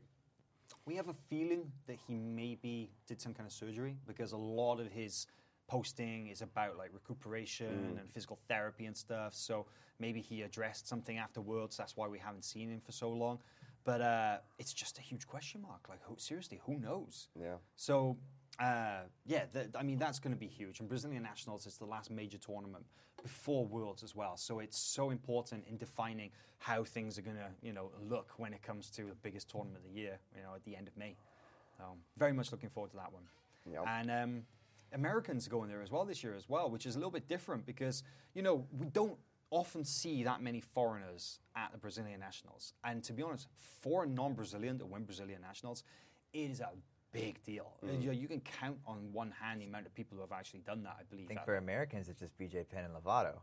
we 0.86 0.96
have 0.96 1.10
a 1.10 1.16
feeling 1.30 1.72
that 1.88 1.98
he 2.08 2.16
maybe 2.16 2.90
did 3.08 3.22
some 3.22 3.34
kind 3.34 3.46
of 3.46 3.54
surgery 3.54 3.98
because 4.08 4.32
a 4.32 4.38
lot 4.38 4.80
of 4.80 4.92
his 4.92 5.28
posting 5.68 6.28
is 6.28 6.42
about 6.42 6.78
like 6.78 6.92
recuperation 6.94 7.98
and 8.00 8.12
physical 8.12 8.40
therapy 8.48 8.86
and 8.86 8.96
stuff. 8.96 9.34
So 9.34 9.66
maybe 10.00 10.22
he 10.22 10.44
addressed 10.44 10.88
something 10.88 11.18
afterwards. 11.18 11.78
That's 11.78 11.98
why 11.98 12.08
we 12.08 12.20
haven't 12.20 12.46
seen 12.46 12.70
him 12.70 12.82
for 12.82 12.92
so 12.92 13.10
long. 13.10 13.40
But 13.86 14.02
uh, 14.02 14.38
it's 14.60 14.74
just 14.74 14.98
a 14.98 15.02
huge 15.02 15.28
question 15.28 15.62
mark. 15.62 15.88
Like, 15.88 16.02
who, 16.04 16.16
seriously, 16.18 16.60
who 16.66 16.78
knows? 16.78 17.30
Yeah. 17.40 17.56
So 17.76 18.18
uh, 18.60 19.02
yeah, 19.26 19.44
th- 19.54 19.68
I 19.76 19.84
mean 19.84 20.00
that's 20.00 20.20
going 20.20 20.34
to 20.34 20.40
be 20.40 20.48
huge. 20.48 20.80
And 20.80 20.88
Brazilian 20.88 21.24
Nationals 21.24 21.66
is 21.66 21.78
the 21.78 21.86
last 21.86 22.10
major 22.10 22.38
tournament 22.38 22.86
before 23.22 23.66
Worlds 23.66 24.04
as 24.04 24.16
well, 24.16 24.38
so 24.38 24.60
it's 24.60 24.78
so 24.78 25.10
important 25.10 25.66
in 25.68 25.78
defining 25.78 26.30
how 26.60 26.84
things 26.84 27.18
are 27.18 27.22
going 27.22 27.38
to, 27.38 27.50
you 27.62 27.74
know, 27.74 27.92
look 28.08 28.34
when 28.38 28.54
it 28.54 28.62
comes 28.62 28.90
to 28.92 29.04
the 29.04 29.16
biggest 29.24 29.50
tournament 29.50 29.84
of 29.84 29.92
the 29.92 30.00
year, 30.00 30.20
you 30.36 30.44
know, 30.44 30.54
at 30.56 30.64
the 30.64 30.76
end 30.76 30.88
of 30.88 30.96
May. 30.96 31.16
So 31.78 31.84
very 32.18 32.34
much 32.34 32.52
looking 32.52 32.70
forward 32.70 32.92
to 32.92 32.98
that 32.98 33.12
one. 33.12 33.24
Yep. 33.72 33.84
And 33.88 34.12
um, 34.12 34.42
Americans 34.94 35.48
are 35.48 35.50
going 35.50 35.70
there 35.70 35.82
as 35.82 35.92
well 35.92 36.06
this 36.06 36.24
year 36.24 36.36
as 36.36 36.48
well, 36.48 36.70
which 36.70 36.86
is 36.86 36.96
a 36.96 37.00
little 37.00 37.12
bit 37.12 37.28
different 37.28 37.66
because 37.66 38.04
you 38.36 38.42
know 38.42 38.66
we 38.78 38.88
don't 38.88 39.18
often 39.52 39.84
see 39.86 40.24
that 40.24 40.42
many 40.42 40.60
foreigners 40.60 41.40
at 41.56 41.72
the 41.72 41.78
Brazilian 41.78 42.20
Nationals. 42.20 42.74
And 42.84 43.04
to 43.04 43.14
be 43.14 43.24
honest, 43.24 43.48
for 43.82 44.04
a 44.04 44.08
non-Brazilian 44.08 44.80
to 44.80 44.86
win 44.86 45.04
Brazilian 45.04 45.42
Nationals, 45.42 45.84
it 46.34 46.40
is 46.52 46.60
a 46.60 46.70
big 47.12 47.42
deal. 47.44 47.74
Mm. 47.86 48.02
You, 48.02 48.08
know, 48.08 48.14
you 48.14 48.28
can 48.28 48.42
count 48.42 48.78
on 48.86 49.10
one 49.14 49.32
hand 49.32 49.62
the 49.62 49.66
amount 49.66 49.86
of 49.86 49.94
people 49.94 50.16
who 50.16 50.22
have 50.22 50.32
actually 50.32 50.60
done 50.62 50.84
that. 50.84 50.98
I 51.00 51.04
believe. 51.10 51.26
I 51.26 51.28
think 51.30 51.40
at- 51.42 51.46
for 51.46 51.58
Americans, 51.58 52.10
it's 52.10 52.20
just 52.20 52.38
BJ 52.38 52.68
Penn 52.70 52.84
and 52.86 52.94
Lovato. 52.94 53.40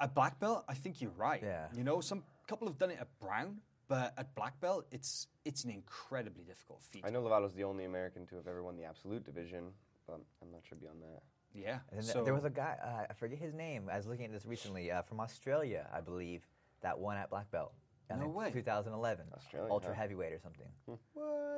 at 0.00 0.14
black 0.14 0.38
belt, 0.38 0.64
I 0.68 0.74
think 0.74 1.00
you're 1.00 1.10
right. 1.16 1.42
Yeah. 1.42 1.66
You 1.74 1.82
know, 1.82 2.00
some 2.00 2.22
couple 2.46 2.68
have 2.68 2.78
done 2.78 2.90
it 2.90 2.98
at 3.00 3.08
brown, 3.18 3.56
but 3.88 4.14
at 4.16 4.34
black 4.36 4.60
belt, 4.60 4.86
it's 4.92 5.26
it's 5.44 5.64
an 5.64 5.70
incredibly 5.70 6.44
difficult 6.44 6.82
feat. 6.82 7.02
I 7.04 7.10
know 7.10 7.22
Lovato's 7.22 7.54
the 7.54 7.64
only 7.64 7.84
American 7.84 8.26
to 8.26 8.36
have 8.36 8.46
ever 8.46 8.62
won 8.62 8.76
the 8.76 8.84
absolute 8.84 9.24
division, 9.24 9.72
but 10.06 10.20
I'm 10.42 10.52
not 10.52 10.60
sure 10.68 10.78
beyond 10.78 11.02
that. 11.02 11.22
Yeah. 11.54 11.78
And 11.92 12.04
so, 12.04 12.22
there 12.24 12.34
was 12.34 12.44
a 12.44 12.50
guy, 12.50 12.76
uh, 12.82 13.06
I 13.10 13.14
forget 13.14 13.38
his 13.38 13.54
name. 13.54 13.88
I 13.92 13.96
was 13.96 14.06
looking 14.06 14.26
at 14.26 14.32
this 14.32 14.46
recently 14.46 14.90
uh, 14.90 15.02
from 15.02 15.20
Australia, 15.20 15.86
I 15.92 16.00
believe, 16.00 16.46
that 16.82 16.98
won 16.98 17.16
at 17.16 17.30
black 17.30 17.50
belt. 17.50 17.72
I 18.10 18.16
No 18.16 18.28
way. 18.28 18.50
2011. 18.50 19.26
Australia, 19.36 19.70
Ultra 19.70 19.94
huh? 19.94 20.00
heavyweight 20.00 20.32
or 20.32 20.38
something. 20.38 20.66
What? 20.86 20.98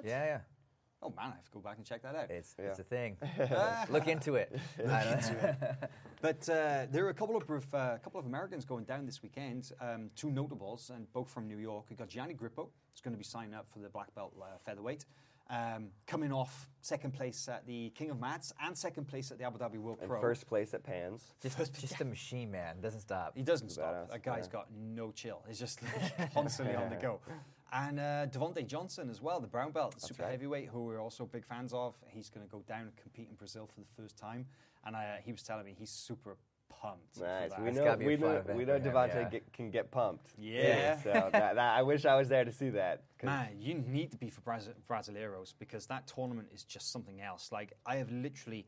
Yeah, 0.04 0.24
yeah. 0.24 0.40
Oh 1.02 1.08
man, 1.16 1.28
I 1.32 1.36
have 1.36 1.44
to 1.44 1.50
go 1.52 1.60
back 1.60 1.76
and 1.78 1.86
check 1.86 2.02
that 2.02 2.14
out. 2.14 2.30
It's 2.30 2.54
Yeah. 2.58 2.66
it's 2.66 2.78
a 2.78 2.82
thing. 2.82 3.16
Look 3.88 4.06
into 4.08 4.34
it. 4.34 4.54
I 4.86 5.04
don't- 5.04 5.90
But 6.20 6.46
uh, 6.50 6.86
there 6.90 7.06
are 7.06 7.08
a 7.08 7.14
couple 7.14 7.36
of 7.36 7.46
proof, 7.46 7.66
uh, 7.72 7.96
couple 7.98 8.20
of 8.20 8.26
Americans 8.26 8.66
going 8.66 8.84
down 8.84 9.06
this 9.06 9.22
weekend. 9.22 9.72
Um, 9.80 10.10
two 10.14 10.30
notables, 10.30 10.90
and 10.94 11.10
both 11.14 11.30
from 11.30 11.48
New 11.48 11.56
York. 11.56 11.86
We 11.88 11.96
got 11.96 12.08
Gianni 12.08 12.34
Grippo, 12.34 12.68
who's 12.90 13.00
going 13.02 13.14
to 13.14 13.18
be 13.18 13.24
signing 13.24 13.54
up 13.54 13.66
for 13.72 13.78
the 13.78 13.88
black 13.88 14.14
belt 14.14 14.34
uh, 14.38 14.58
featherweight, 14.66 15.06
um, 15.50 15.88
coming 16.06 16.32
off 16.32 16.68
second 16.80 17.12
place 17.12 17.48
at 17.48 17.66
the 17.66 17.90
King 17.90 18.10
of 18.10 18.20
Mats 18.20 18.52
and 18.64 18.76
second 18.76 19.06
place 19.08 19.30
at 19.30 19.38
the 19.38 19.44
Abu 19.44 19.58
Dhabi 19.58 19.76
World 19.78 19.98
And 20.00 20.08
Pro. 20.08 20.20
first 20.20 20.46
place 20.46 20.72
at 20.74 20.82
Pans. 20.82 21.22
just 21.42 21.58
just 21.80 22.00
a 22.00 22.04
machine, 22.04 22.50
man. 22.50 22.80
Doesn't 22.80 23.00
stop. 23.00 23.32
He 23.36 23.42
doesn't 23.42 23.66
He's 23.68 23.74
stop. 23.74 23.92
badass, 23.94 24.10
That 24.10 24.22
guy's 24.22 24.46
yeah. 24.46 24.52
got 24.52 24.68
no 24.72 25.10
chill. 25.10 25.42
He's 25.48 25.58
just 25.58 25.80
constantly 26.34 26.74
on 26.76 26.88
the 26.90 26.96
go. 26.96 27.20
And 27.72 28.00
uh, 28.00 28.26
Devontae 28.26 28.66
Johnson 28.66 29.08
as 29.10 29.22
well, 29.22 29.38
the 29.38 29.46
brown 29.46 29.70
belt, 29.70 29.94
the 29.94 30.00
super 30.00 30.24
right. 30.24 30.32
heavyweight, 30.32 30.66
who 30.70 30.86
we're 30.86 31.00
also 31.00 31.24
big 31.24 31.44
fans 31.44 31.72
of. 31.72 31.94
He's 32.08 32.28
going 32.28 32.44
to 32.44 32.50
go 32.50 32.64
down 32.66 32.80
and 32.80 32.96
compete 32.96 33.28
in 33.30 33.36
Brazil 33.36 33.68
for 33.72 33.78
the 33.78 33.86
first 34.02 34.16
time. 34.18 34.46
And 34.84 34.96
uh, 34.96 34.98
he 35.24 35.30
was 35.30 35.44
telling 35.44 35.64
me 35.66 35.76
he's 35.78 35.88
super 35.90 36.36
pumped. 36.80 37.16
for 37.16 37.24
Nice. 37.24 37.50
We 37.62 37.70
know 37.72 37.84
gotta 37.84 37.96
be 37.98 38.04
a 38.04 38.08
we 38.08 38.16
know 38.16 38.30
event 38.36 38.58
we 38.58 38.64
know 38.64 38.78
Devontae 38.80 39.14
yeah. 39.14 39.28
get, 39.28 39.52
can 39.52 39.70
get 39.70 39.90
pumped. 39.90 40.32
Yeah. 40.38 41.00
so 41.02 41.10
that, 41.12 41.32
that, 41.32 41.58
I 41.58 41.82
wish 41.82 42.04
I 42.04 42.16
was 42.16 42.28
there 42.28 42.44
to 42.44 42.52
see 42.52 42.70
that. 42.70 43.02
'cause 43.18 43.26
Man, 43.26 43.48
you 43.58 43.74
need 43.86 44.10
to 44.12 44.16
be 44.16 44.30
for 44.30 44.40
Braz- 44.40 44.72
Brasileiros 44.88 45.54
because 45.58 45.86
that 45.86 46.06
tournament 46.06 46.48
is 46.52 46.64
just 46.64 46.90
something 46.92 47.20
else. 47.20 47.50
Like, 47.52 47.72
I 47.86 47.96
have 47.96 48.10
literally 48.10 48.66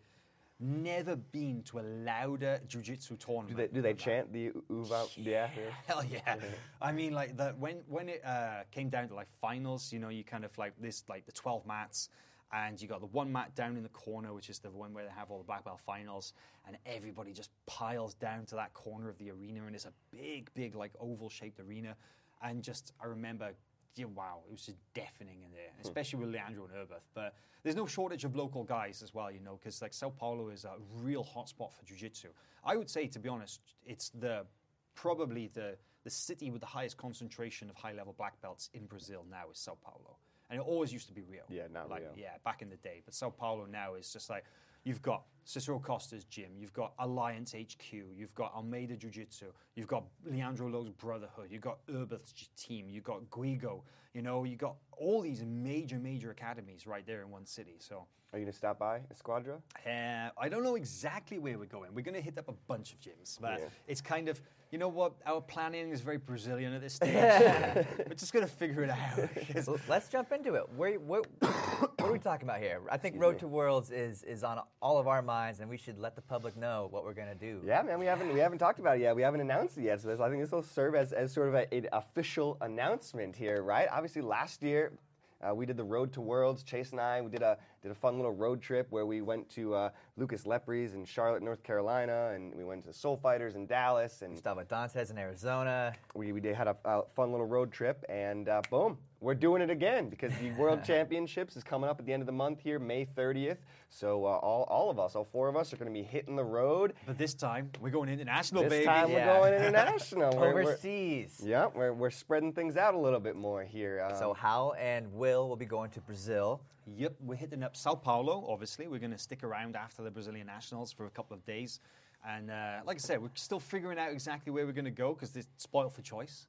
never 0.60 1.16
been 1.16 1.62
to 1.64 1.80
a 1.80 1.82
louder 1.82 2.60
jiu-jitsu 2.68 3.16
tournament. 3.16 3.48
Do 3.50 3.56
they 3.56 3.68
do 3.68 3.82
they 3.82 3.94
chant 3.94 4.32
the 4.32 4.40
u- 4.40 4.64
uva? 4.70 5.06
Yeah. 5.16 5.48
yeah. 5.56 5.62
Hell 5.86 6.04
yeah! 6.04 6.36
I 6.80 6.92
mean, 6.92 7.12
like 7.14 7.36
the 7.36 7.54
when 7.58 7.82
when 7.88 8.08
it 8.08 8.24
uh, 8.24 8.62
came 8.70 8.88
down 8.88 9.08
to 9.08 9.14
like 9.14 9.28
finals, 9.40 9.92
you 9.92 9.98
know, 9.98 10.08
you 10.08 10.22
kind 10.22 10.44
of 10.44 10.56
like 10.58 10.74
this 10.78 11.02
like 11.08 11.26
the 11.26 11.32
twelve 11.32 11.66
mats, 11.66 12.10
and 12.52 12.80
you 12.80 12.88
got 12.88 13.00
the 13.00 13.06
one 13.06 13.32
mat 13.32 13.54
down 13.54 13.76
in 13.76 13.82
the 13.82 13.88
corner, 13.88 14.32
which 14.34 14.50
is 14.50 14.58
the 14.58 14.70
one 14.70 14.92
where 14.92 15.04
they 15.04 15.10
have 15.10 15.30
all 15.30 15.38
the 15.38 15.44
black 15.44 15.64
belt 15.64 15.80
finals, 15.84 16.34
and 16.66 16.76
everybody 16.86 17.32
just 17.32 17.50
piles 17.66 18.14
down 18.14 18.44
to 18.46 18.54
that 18.54 18.74
corner 18.74 19.08
of 19.08 19.18
the 19.18 19.30
arena, 19.30 19.64
and 19.66 19.74
it's 19.74 19.86
a 19.86 19.92
big, 20.10 20.50
big 20.54 20.74
like 20.74 20.92
oval 21.00 21.30
shaped 21.30 21.60
arena, 21.60 21.96
and 22.42 22.62
just 22.62 22.92
I 23.02 23.06
remember. 23.06 23.52
Yeah, 23.94 24.06
wow, 24.06 24.38
it 24.48 24.52
was 24.52 24.64
just 24.64 24.78
deafening 24.94 25.42
in 25.42 25.50
there, 25.52 25.68
hmm. 25.76 25.82
especially 25.82 26.20
with 26.20 26.30
Leandro 26.30 26.64
and 26.64 26.72
Erberth. 26.72 27.04
But 27.12 27.34
there's 27.62 27.76
no 27.76 27.84
shortage 27.84 28.24
of 28.24 28.34
local 28.34 28.64
guys 28.64 29.02
as 29.02 29.12
well, 29.12 29.30
you 29.30 29.40
know, 29.40 29.58
because 29.60 29.82
like 29.82 29.92
Sao 29.92 30.08
Paulo 30.08 30.48
is 30.48 30.64
a 30.64 30.72
real 31.02 31.22
hotspot 31.22 31.74
for 31.74 31.84
jiu-jitsu. 31.84 32.28
I 32.64 32.76
would 32.76 32.88
say, 32.88 33.06
to 33.08 33.18
be 33.18 33.28
honest, 33.28 33.60
it's 33.84 34.08
the 34.08 34.46
probably 34.94 35.50
the, 35.52 35.76
the 36.04 36.10
city 36.10 36.50
with 36.50 36.60
the 36.60 36.66
highest 36.66 36.96
concentration 36.96 37.68
of 37.68 37.76
high 37.76 37.92
level 37.92 38.14
black 38.16 38.40
belts 38.40 38.70
in 38.72 38.86
Brazil 38.86 39.26
now 39.30 39.50
is 39.50 39.58
Sao 39.58 39.76
Paulo. 39.84 40.16
And 40.52 40.60
it 40.60 40.66
always 40.66 40.92
used 40.92 41.08
to 41.08 41.14
be 41.14 41.22
real. 41.22 41.44
Yeah, 41.48 41.62
not 41.72 41.88
like, 41.88 42.02
Rio. 42.02 42.10
Yeah, 42.14 42.34
back 42.44 42.60
in 42.60 42.68
the 42.68 42.76
day. 42.76 43.00
But 43.06 43.14
Sao 43.14 43.30
Paulo 43.30 43.64
now 43.64 43.94
is 43.94 44.12
just 44.12 44.28
like 44.28 44.44
you've 44.84 45.00
got 45.00 45.22
Cicero 45.44 45.78
Costa's 45.78 46.24
gym, 46.24 46.50
you've 46.56 46.72
got 46.72 46.92
Alliance 46.98 47.52
HQ, 47.54 47.92
you've 48.16 48.34
got 48.34 48.54
Almeida 48.54 48.96
Jiu 48.96 49.10
Jitsu, 49.10 49.46
you've 49.74 49.86
got 49.88 50.04
Leandro 50.24 50.68
Lo's 50.68 50.90
Brotherhood, 50.90 51.48
you've 51.50 51.60
got 51.62 51.78
Erberth's 51.88 52.48
team, 52.56 52.88
you've 52.88 53.04
got 53.04 53.22
Guigo, 53.30 53.82
you 54.14 54.22
know, 54.22 54.44
you've 54.44 54.58
got 54.58 54.76
all 54.96 55.20
these 55.20 55.42
major, 55.44 55.98
major 55.98 56.30
academies 56.30 56.86
right 56.86 57.06
there 57.06 57.22
in 57.22 57.30
one 57.30 57.46
city. 57.46 57.76
So 57.78 58.06
Are 58.32 58.38
you 58.38 58.44
gonna 58.44 58.52
stop 58.52 58.78
by 58.78 59.00
Esquadra? 59.10 59.58
uh, 59.86 60.30
I 60.38 60.48
don't 60.48 60.62
know 60.62 60.76
exactly 60.76 61.38
where 61.38 61.58
we're 61.58 61.64
going. 61.66 61.94
We're 61.94 62.02
going 62.04 62.14
to 62.14 62.20
hit 62.20 62.38
up 62.38 62.48
a 62.48 62.54
bunch 62.68 62.92
of 62.92 63.00
gyms, 63.00 63.38
but 63.40 63.58
Yeah. 63.58 63.66
it's 63.86 64.00
kind 64.00 64.28
of, 64.28 64.40
you 64.70 64.78
know 64.78 64.88
what? 64.88 65.12
Our 65.26 65.40
planning 65.40 65.90
is 65.90 66.00
very 66.00 66.16
Brazilian 66.18 66.72
at 66.72 66.80
this 66.80 66.94
stage. 67.00 67.12
we're 67.14 68.14
just 68.14 68.32
going 68.32 68.46
to 68.46 68.50
figure 68.52 68.82
it 68.84 68.90
out. 68.90 69.78
Let's 69.88 70.08
jump 70.08 70.32
into 70.32 70.54
it. 70.54 70.64
Where, 70.76 70.98
what, 71.00 71.26
what 71.40 71.92
are 72.00 72.12
we 72.12 72.18
talking 72.18 72.48
about 72.48 72.60
here? 72.60 72.80
I 72.90 72.96
think 72.96 73.20
Road 73.20 73.38
to 73.40 73.48
Worlds 73.48 73.90
is 73.90 74.22
is 74.24 74.42
on 74.44 74.60
all 74.80 74.98
of 74.98 75.06
our 75.08 75.20
minds, 75.22 75.31
and 75.32 75.68
we 75.68 75.78
should 75.78 75.98
let 75.98 76.14
the 76.14 76.20
public 76.20 76.56
know 76.56 76.88
what 76.90 77.04
we're 77.04 77.14
gonna 77.14 77.34
do. 77.34 77.60
Yeah, 77.64 77.82
man, 77.82 77.98
we 77.98 78.04
haven't 78.04 78.32
we 78.34 78.40
haven't 78.40 78.58
talked 78.58 78.78
about 78.78 78.98
it 78.98 79.00
yet. 79.00 79.16
We 79.16 79.22
haven't 79.22 79.40
announced 79.40 79.78
it 79.78 79.84
yet, 79.84 80.00
so 80.00 80.08
this, 80.08 80.20
I 80.20 80.28
think 80.28 80.42
this 80.42 80.52
will 80.52 80.62
serve 80.62 80.94
as, 80.94 81.12
as 81.12 81.32
sort 81.32 81.48
of 81.48 81.54
a, 81.54 81.74
an 81.74 81.88
official 81.92 82.58
announcement 82.60 83.34
here, 83.34 83.62
right? 83.62 83.88
Obviously, 83.90 84.20
last 84.20 84.62
year 84.62 84.92
uh, 85.40 85.54
we 85.54 85.64
did 85.64 85.78
the 85.78 85.84
Road 85.84 86.12
to 86.12 86.20
Worlds. 86.20 86.62
Chase 86.62 86.92
and 86.92 87.00
I 87.00 87.22
we 87.22 87.30
did 87.30 87.42
a 87.42 87.56
did 87.82 87.90
a 87.90 87.94
fun 87.94 88.16
little 88.16 88.32
road 88.32 88.60
trip 88.60 88.88
where 88.90 89.06
we 89.06 89.22
went 89.22 89.48
to 89.50 89.74
uh, 89.74 89.90
Lucas 90.18 90.42
Lepri's 90.44 90.92
in 90.92 91.06
Charlotte, 91.06 91.42
North 91.42 91.62
Carolina, 91.62 92.32
and 92.34 92.54
we 92.54 92.64
went 92.64 92.84
to 92.84 92.92
Soul 92.92 93.16
Fighters 93.16 93.54
in 93.54 93.64
Dallas, 93.64 94.20
and 94.20 94.32
Gustavo 94.34 94.62
Dantas 94.64 95.10
in 95.10 95.16
Arizona. 95.16 95.94
we, 96.14 96.32
we 96.32 96.46
had 96.52 96.68
a, 96.68 96.76
a 96.84 97.02
fun 97.16 97.30
little 97.30 97.46
road 97.46 97.72
trip, 97.72 98.04
and 98.10 98.46
uh, 98.46 98.60
boom, 98.70 98.98
we're 99.20 99.34
doing 99.34 99.62
it 99.62 99.70
again 99.70 100.10
because 100.10 100.30
the 100.36 100.50
World 100.52 100.84
Championships 100.86 101.56
is 101.56 101.64
coming 101.64 101.88
up 101.88 101.98
at 101.98 102.04
the 102.04 102.12
end 102.12 102.20
of 102.20 102.26
the 102.26 102.32
month 102.32 102.60
here, 102.60 102.78
May 102.78 103.06
30th. 103.06 103.56
So 103.88 104.26
uh, 104.26 104.28
all, 104.28 104.64
all 104.64 104.90
of 104.90 104.98
us, 104.98 105.16
all 105.16 105.24
four 105.24 105.48
of 105.48 105.56
us, 105.56 105.72
are 105.72 105.76
going 105.78 105.90
to 105.90 105.98
be 105.98 106.02
hitting 106.06 106.36
the 106.36 106.44
road. 106.44 106.92
but 107.06 107.16
this 107.16 107.32
time, 107.32 107.70
we're 107.80 107.88
going 107.90 108.10
international, 108.10 108.64
baby. 108.64 108.76
This 108.76 108.86
baby. 108.86 108.86
time 108.86 109.10
Yeah. 109.10 109.26
we're 109.40 109.48
going 109.50 109.54
international. 109.66 110.36
We're- 110.38 110.52
we're- 110.52 110.66
Overseas. 110.66 111.40
yeah, 111.42 111.68
we're, 111.74 111.94
we're 111.94 112.10
spreading 112.10 112.52
things 112.52 112.76
out 112.76 112.92
a 112.92 112.98
little 112.98 113.20
bit 113.20 113.34
more 113.36 113.62
here. 113.64 114.06
Um, 114.10 114.14
So 114.18 114.34
Hal 114.34 114.74
and 114.78 115.10
Will 115.14 115.48
will 115.48 115.56
be 115.56 115.64
going 115.64 115.90
to 115.92 116.00
Brazil. 116.00 116.60
Yep, 116.96 117.14
we're 117.20 117.36
hitting 117.36 117.62
up 117.62 117.76
Sao 117.76 117.94
Paulo, 117.94 118.44
obviously. 118.48 118.88
We're 118.88 118.98
going 118.98 119.12
to 119.12 119.18
stick 119.18 119.44
around 119.44 119.76
after 119.76 120.01
the 120.04 120.10
Brazilian 120.10 120.46
Nationals 120.46 120.92
for 120.92 121.06
a 121.06 121.10
couple 121.10 121.34
of 121.34 121.44
days. 121.44 121.80
And 122.24 122.50
uh, 122.50 122.80
like 122.86 122.96
I 122.96 123.00
said, 123.00 123.20
we're 123.20 123.30
still 123.34 123.58
figuring 123.58 123.98
out 123.98 124.12
exactly 124.12 124.52
where 124.52 124.64
we're 124.64 124.72
going 124.72 124.84
to 124.84 124.92
go 124.92 125.12
because 125.12 125.34
it's 125.34 125.48
spoiled 125.56 125.92
for 125.92 126.02
choice. 126.02 126.46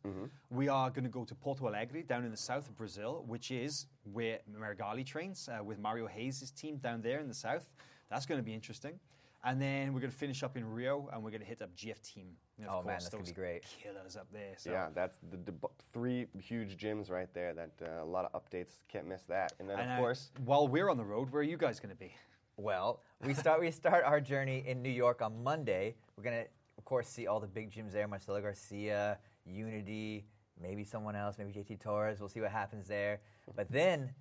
We 0.52 0.68
are 0.70 0.90
going 0.92 1.04
to 1.04 1.10
go 1.10 1.24
to 1.26 1.34
Porto 1.34 1.66
Alegre 1.68 2.04
down 2.04 2.24
in 2.26 2.32
the 2.32 2.38
south 2.38 2.70
of 2.70 2.78
Brazil, 2.78 3.24
which 3.28 3.50
is 3.50 3.88
where 4.12 4.40
Meregali 4.56 5.04
trains 5.04 5.50
uh, 5.50 5.64
with 5.64 5.80
Mario 5.80 6.08
Reis' 6.08 6.52
team 6.52 6.78
down 6.78 7.02
there 7.02 7.20
in 7.20 7.28
the 7.28 7.34
south. 7.34 7.68
That's 8.12 8.28
going 8.28 8.40
to 8.40 8.44
be 8.44 8.54
interesting. 8.54 9.00
And 9.46 9.62
then 9.62 9.94
we're 9.94 10.00
going 10.00 10.12
to 10.12 10.18
finish 10.18 10.42
up 10.42 10.56
in 10.56 10.66
Rio 10.66 11.10
and 11.12 11.22
we're 11.22 11.32
going 11.32 11.42
to 11.42 11.48
hit 11.48 11.62
up 11.62 11.76
GF 11.76 12.02
Team. 12.02 12.28
Oh, 12.62 12.76
man, 12.76 12.84
course, 12.84 13.04
that's 13.04 13.10
gonna 13.10 13.24
be 13.24 13.32
great. 13.32 13.64
Killers 13.82 14.16
up 14.16 14.28
there. 14.32 14.54
So. 14.58 14.72
yeah, 14.72 14.88
that's 14.94 15.18
the, 15.32 15.38
the 15.38 15.54
three 15.92 16.28
huge 16.40 16.78
gyms 16.78 17.10
right 17.10 17.28
there. 17.34 17.54
That 17.54 17.72
uh, 17.82 18.04
a 18.04 18.06
lot 18.06 18.30
of 18.32 18.42
updates. 18.42 18.70
Can't 18.88 19.08
miss 19.08 19.24
that. 19.24 19.54
And 19.60 19.68
then 19.68 19.80
And, 19.80 19.92
of 19.92 19.98
uh, 19.98 20.02
course, 20.02 20.32
while 20.46 20.68
we're 20.68 20.90
on 20.90 20.98
the 20.98 21.04
road, 21.04 21.32
where 21.32 21.42
are 21.42 21.44
you 21.44 21.58
guys 21.58 21.80
going 21.80 21.90
to 21.90 22.00
be? 22.00 22.14
Well, 22.58 23.02
we 23.26 23.34
start 23.34 23.62
we 23.62 23.72
start 23.72 24.04
our 24.06 24.22
journey 24.22 24.64
in 24.68 24.84
New 24.84 24.90
York 24.90 25.24
on 25.24 25.44
Monday. 25.44 25.96
We're 26.16 26.24
gonna, 26.24 26.44
of 26.78 26.86
course, 26.86 27.08
see 27.08 27.26
all 27.26 27.40
the 27.40 27.48
big 27.48 27.72
gyms 27.72 27.94
there: 27.94 28.08
Marcelo 28.08 28.40
Garcia, 28.42 29.18
Unity, 29.44 30.28
maybe 30.62 30.84
someone 30.84 31.16
else, 31.16 31.40
maybe 31.40 31.52
JT 31.52 31.80
Torres. 31.80 32.20
We'll 32.20 32.30
see 32.30 32.42
what 32.42 32.52
happens 32.52 32.88
there. 32.88 33.22
But 33.56 33.72
then, 33.72 34.12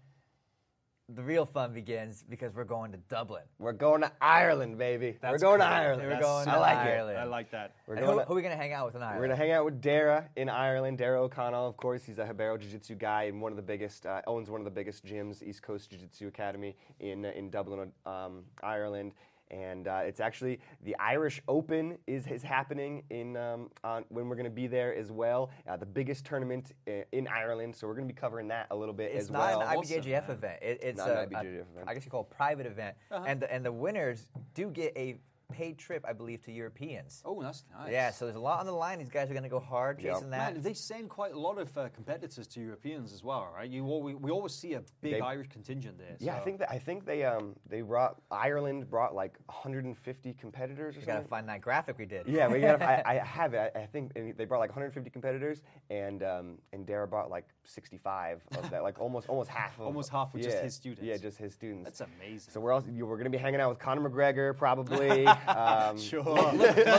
the 1.15 1.23
real 1.23 1.45
fun 1.47 1.73
begins 1.73 2.25
because 2.29 2.55
we're 2.55 2.65
going 2.65 2.93
to 2.93 2.99
Dublin. 3.09 3.43
we're 3.59 3.73
going 3.73 4.01
to 4.03 4.11
Ireland, 4.21 4.79
baby. 4.79 5.19
we're 5.23 5.31
That's 5.31 5.43
going 5.43 5.61
to. 5.61 5.67
Ireland. 5.67 6.09
We're 6.09 6.21
going 6.21 6.45
so 6.45 6.51
to 6.51 6.57
I 6.57 6.61
like 6.61 6.77
Ireland. 6.79 7.17
it. 7.19 7.21
I 7.21 7.25
like 7.25 7.51
that. 7.51 7.75
We're 7.87 7.95
And 7.95 8.05
going 8.07 8.15
who, 8.19 8.21
to- 8.23 8.27
who 8.27 8.33
are 8.33 8.37
we 8.37 8.43
gonna 8.43 8.57
hang 8.57 8.73
out 8.73 8.87
with 8.87 8.95
in 8.97 9.03
Ireland? 9.03 9.21
We're 9.21 9.27
gonna 9.29 9.37
hang 9.37 9.53
out 9.53 9.65
with 9.65 9.81
Dara 9.81 10.29
in 10.37 10.49
Ireland. 10.49 10.99
Darragh 10.99 11.21
O'Conaill, 11.31 11.69
of 11.69 11.77
course, 11.77 12.05
he's 12.05 12.19
a 12.19 12.25
Ribeiro 12.25 12.57
Jiu-Jitsu 12.57 12.95
guy 12.97 13.25
and 13.25 13.41
one 13.41 13.53
of 13.53 13.57
the 13.57 13.63
biggest, 13.63 14.07
uh, 14.07 14.23
owns 14.27 14.51
one 14.51 14.61
of 14.61 14.65
the 14.65 14.71
biggest 14.71 15.05
gyms, 15.05 15.43
East 15.43 15.63
Coast 15.63 15.91
Jiu-Jitsu 15.91 16.29
Academy 16.29 16.77
in 17.01 17.25
uh, 17.25 17.31
in 17.35 17.51
Dublin, 17.51 17.93
um, 18.07 18.45
Ireland. 18.63 19.13
And 19.53 19.87
uh, 19.87 20.01
it's 20.05 20.19
actually 20.21 20.59
the 20.83 20.97
Irish 20.99 21.41
Open 21.47 21.99
is, 22.07 22.27
is 22.27 22.43
happening 22.43 23.03
in 23.11 23.37
um, 23.37 23.69
on, 23.85 24.05
when 24.09 24.29
we're 24.29 24.35
going 24.37 24.45
to 24.45 24.51
be 24.51 24.67
there 24.67 24.95
as 24.95 25.13
well. 25.13 25.51
Uh, 25.69 25.77
the 25.77 25.87
biggest 25.87 26.25
tournament 26.25 26.73
i- 26.89 27.05
in 27.13 27.29
Ireland, 27.29 27.77
so 27.77 27.87
we're 27.87 27.95
going 27.95 28.09
to 28.09 28.13
be 28.13 28.19
covering 28.19 28.49
that 28.49 28.67
a 28.71 28.77
little 28.77 28.95
bit 28.95 29.13
It's 29.13 29.25
as 29.25 29.31
not 29.31 29.51
well. 29.51 29.61
an 29.61 29.77
Awesome, 29.79 29.99
IBJJF 30.03 30.29
man. 30.29 30.31
event. 30.37 30.59
It, 30.63 30.79
it's 30.83 30.99
Not 30.99 31.11
an 31.11 31.17
a, 31.17 31.27
IBJJF 31.27 31.45
a- 31.45 31.49
event. 31.49 31.87
I 31.87 31.95
guess 31.95 32.05
you 32.05 32.11
call 32.11 32.23
it 32.23 32.29
a 32.33 32.35
private 32.35 32.67
event, 32.67 32.97
and 33.11 33.41
the, 33.41 33.53
and 33.53 33.65
the 33.65 33.73
winners 33.73 34.27
do 34.55 34.69
get 34.71 34.97
a 34.97 35.17
paid 35.53 35.79
trip, 35.79 36.05
I 36.09 36.13
believe, 36.13 36.43
to 36.43 36.53
Europeans. 36.53 37.23
Oh, 37.25 37.41
that's 37.43 37.65
nice. 37.79 37.93
Yeah, 37.93 38.11
so 38.11 38.25
there's 38.25 38.37
a 38.37 38.41
lot 38.41 38.61
on 38.61 38.67
the 38.67 38.73
line. 38.73 38.99
These 38.99 39.11
guys 39.11 39.29
are 39.31 39.35
going 39.35 39.43
to 39.45 39.49
go 39.49 39.61
hard 39.61 40.01
Yep. 40.01 40.15
chasing 40.15 40.31
that. 40.31 40.55
Man, 40.55 40.63
they 40.63 40.75
send 40.75 41.09
quite 41.11 41.33
a 41.35 41.39
lot 41.39 41.59
of 41.59 41.77
uh, 41.77 41.89
competitors 41.91 42.47
to 42.49 42.61
Europeans 42.61 43.13
as 43.13 43.23
well, 43.23 43.49
right? 43.55 43.69
You 43.71 43.87
always, 43.87 44.17
we 44.17 44.31
always 44.31 44.55
see 44.55 44.75
a 44.75 44.83
big 45.01 45.15
They- 45.15 45.21
Irish 45.21 45.49
contingent 45.49 45.99
there. 45.99 46.17
Yeah, 46.19 46.37
I 46.37 46.41
think 46.41 46.59
that 46.61 46.71
I 46.71 46.79
think 46.79 47.05
they 47.05 47.25
um 47.25 47.55
they 47.69 47.83
brought 47.83 48.21
Ireland 48.31 48.89
brought 48.91 49.15
like 49.15 49.39
150 49.47 50.35
competitors 50.35 50.97
or 50.97 51.01
you 51.01 51.07
got 51.07 51.13
to 51.13 51.19
something. 51.19 51.29
find 51.31 51.49
that 51.49 51.61
graphic 51.61 51.99
we 51.99 52.07
did. 52.07 52.27
Yeah, 52.27 52.49
we 52.49 52.61
got. 52.61 52.81
I, 52.93 53.03
I 53.07 53.15
have 53.25 53.55
it. 53.55 53.73
I, 53.75 53.81
I 53.81 53.87
think 53.87 54.15
they 54.15 54.45
brought 54.45 54.61
like 54.61 54.71
150 54.71 55.11
competitors, 55.11 55.63
and 55.91 56.23
um, 56.23 56.59
and 56.73 56.87
Dara 56.87 57.07
brought 57.07 57.31
like 57.31 57.47
65 57.65 58.41
of 58.57 58.71
that, 58.71 58.83
like 58.83 59.01
almost 59.01 59.29
almost 59.29 59.51
half 59.51 59.79
of 59.79 59.87
Almost 59.87 60.11
half 60.11 60.33
were 60.33 60.41
just 60.41 60.59
his 60.59 60.75
students. 60.75 61.03
Yeah, 61.03 61.17
just 61.17 61.39
his 61.39 61.53
students. 61.55 61.85
That's 61.99 62.11
amazing. 62.19 62.53
So 62.53 62.61
we're 62.61 62.73
also 62.73 62.89
we're 62.91 63.17
going 63.17 63.25
to 63.25 63.31
be 63.31 63.39
hanging 63.39 63.61
out 63.61 63.69
with 63.71 63.79
Conor 63.79 64.09
McGregor 64.09 64.57
probably. 64.57 65.27
um, 65.49 65.99
sure. 65.99 66.23
Look 66.23 66.55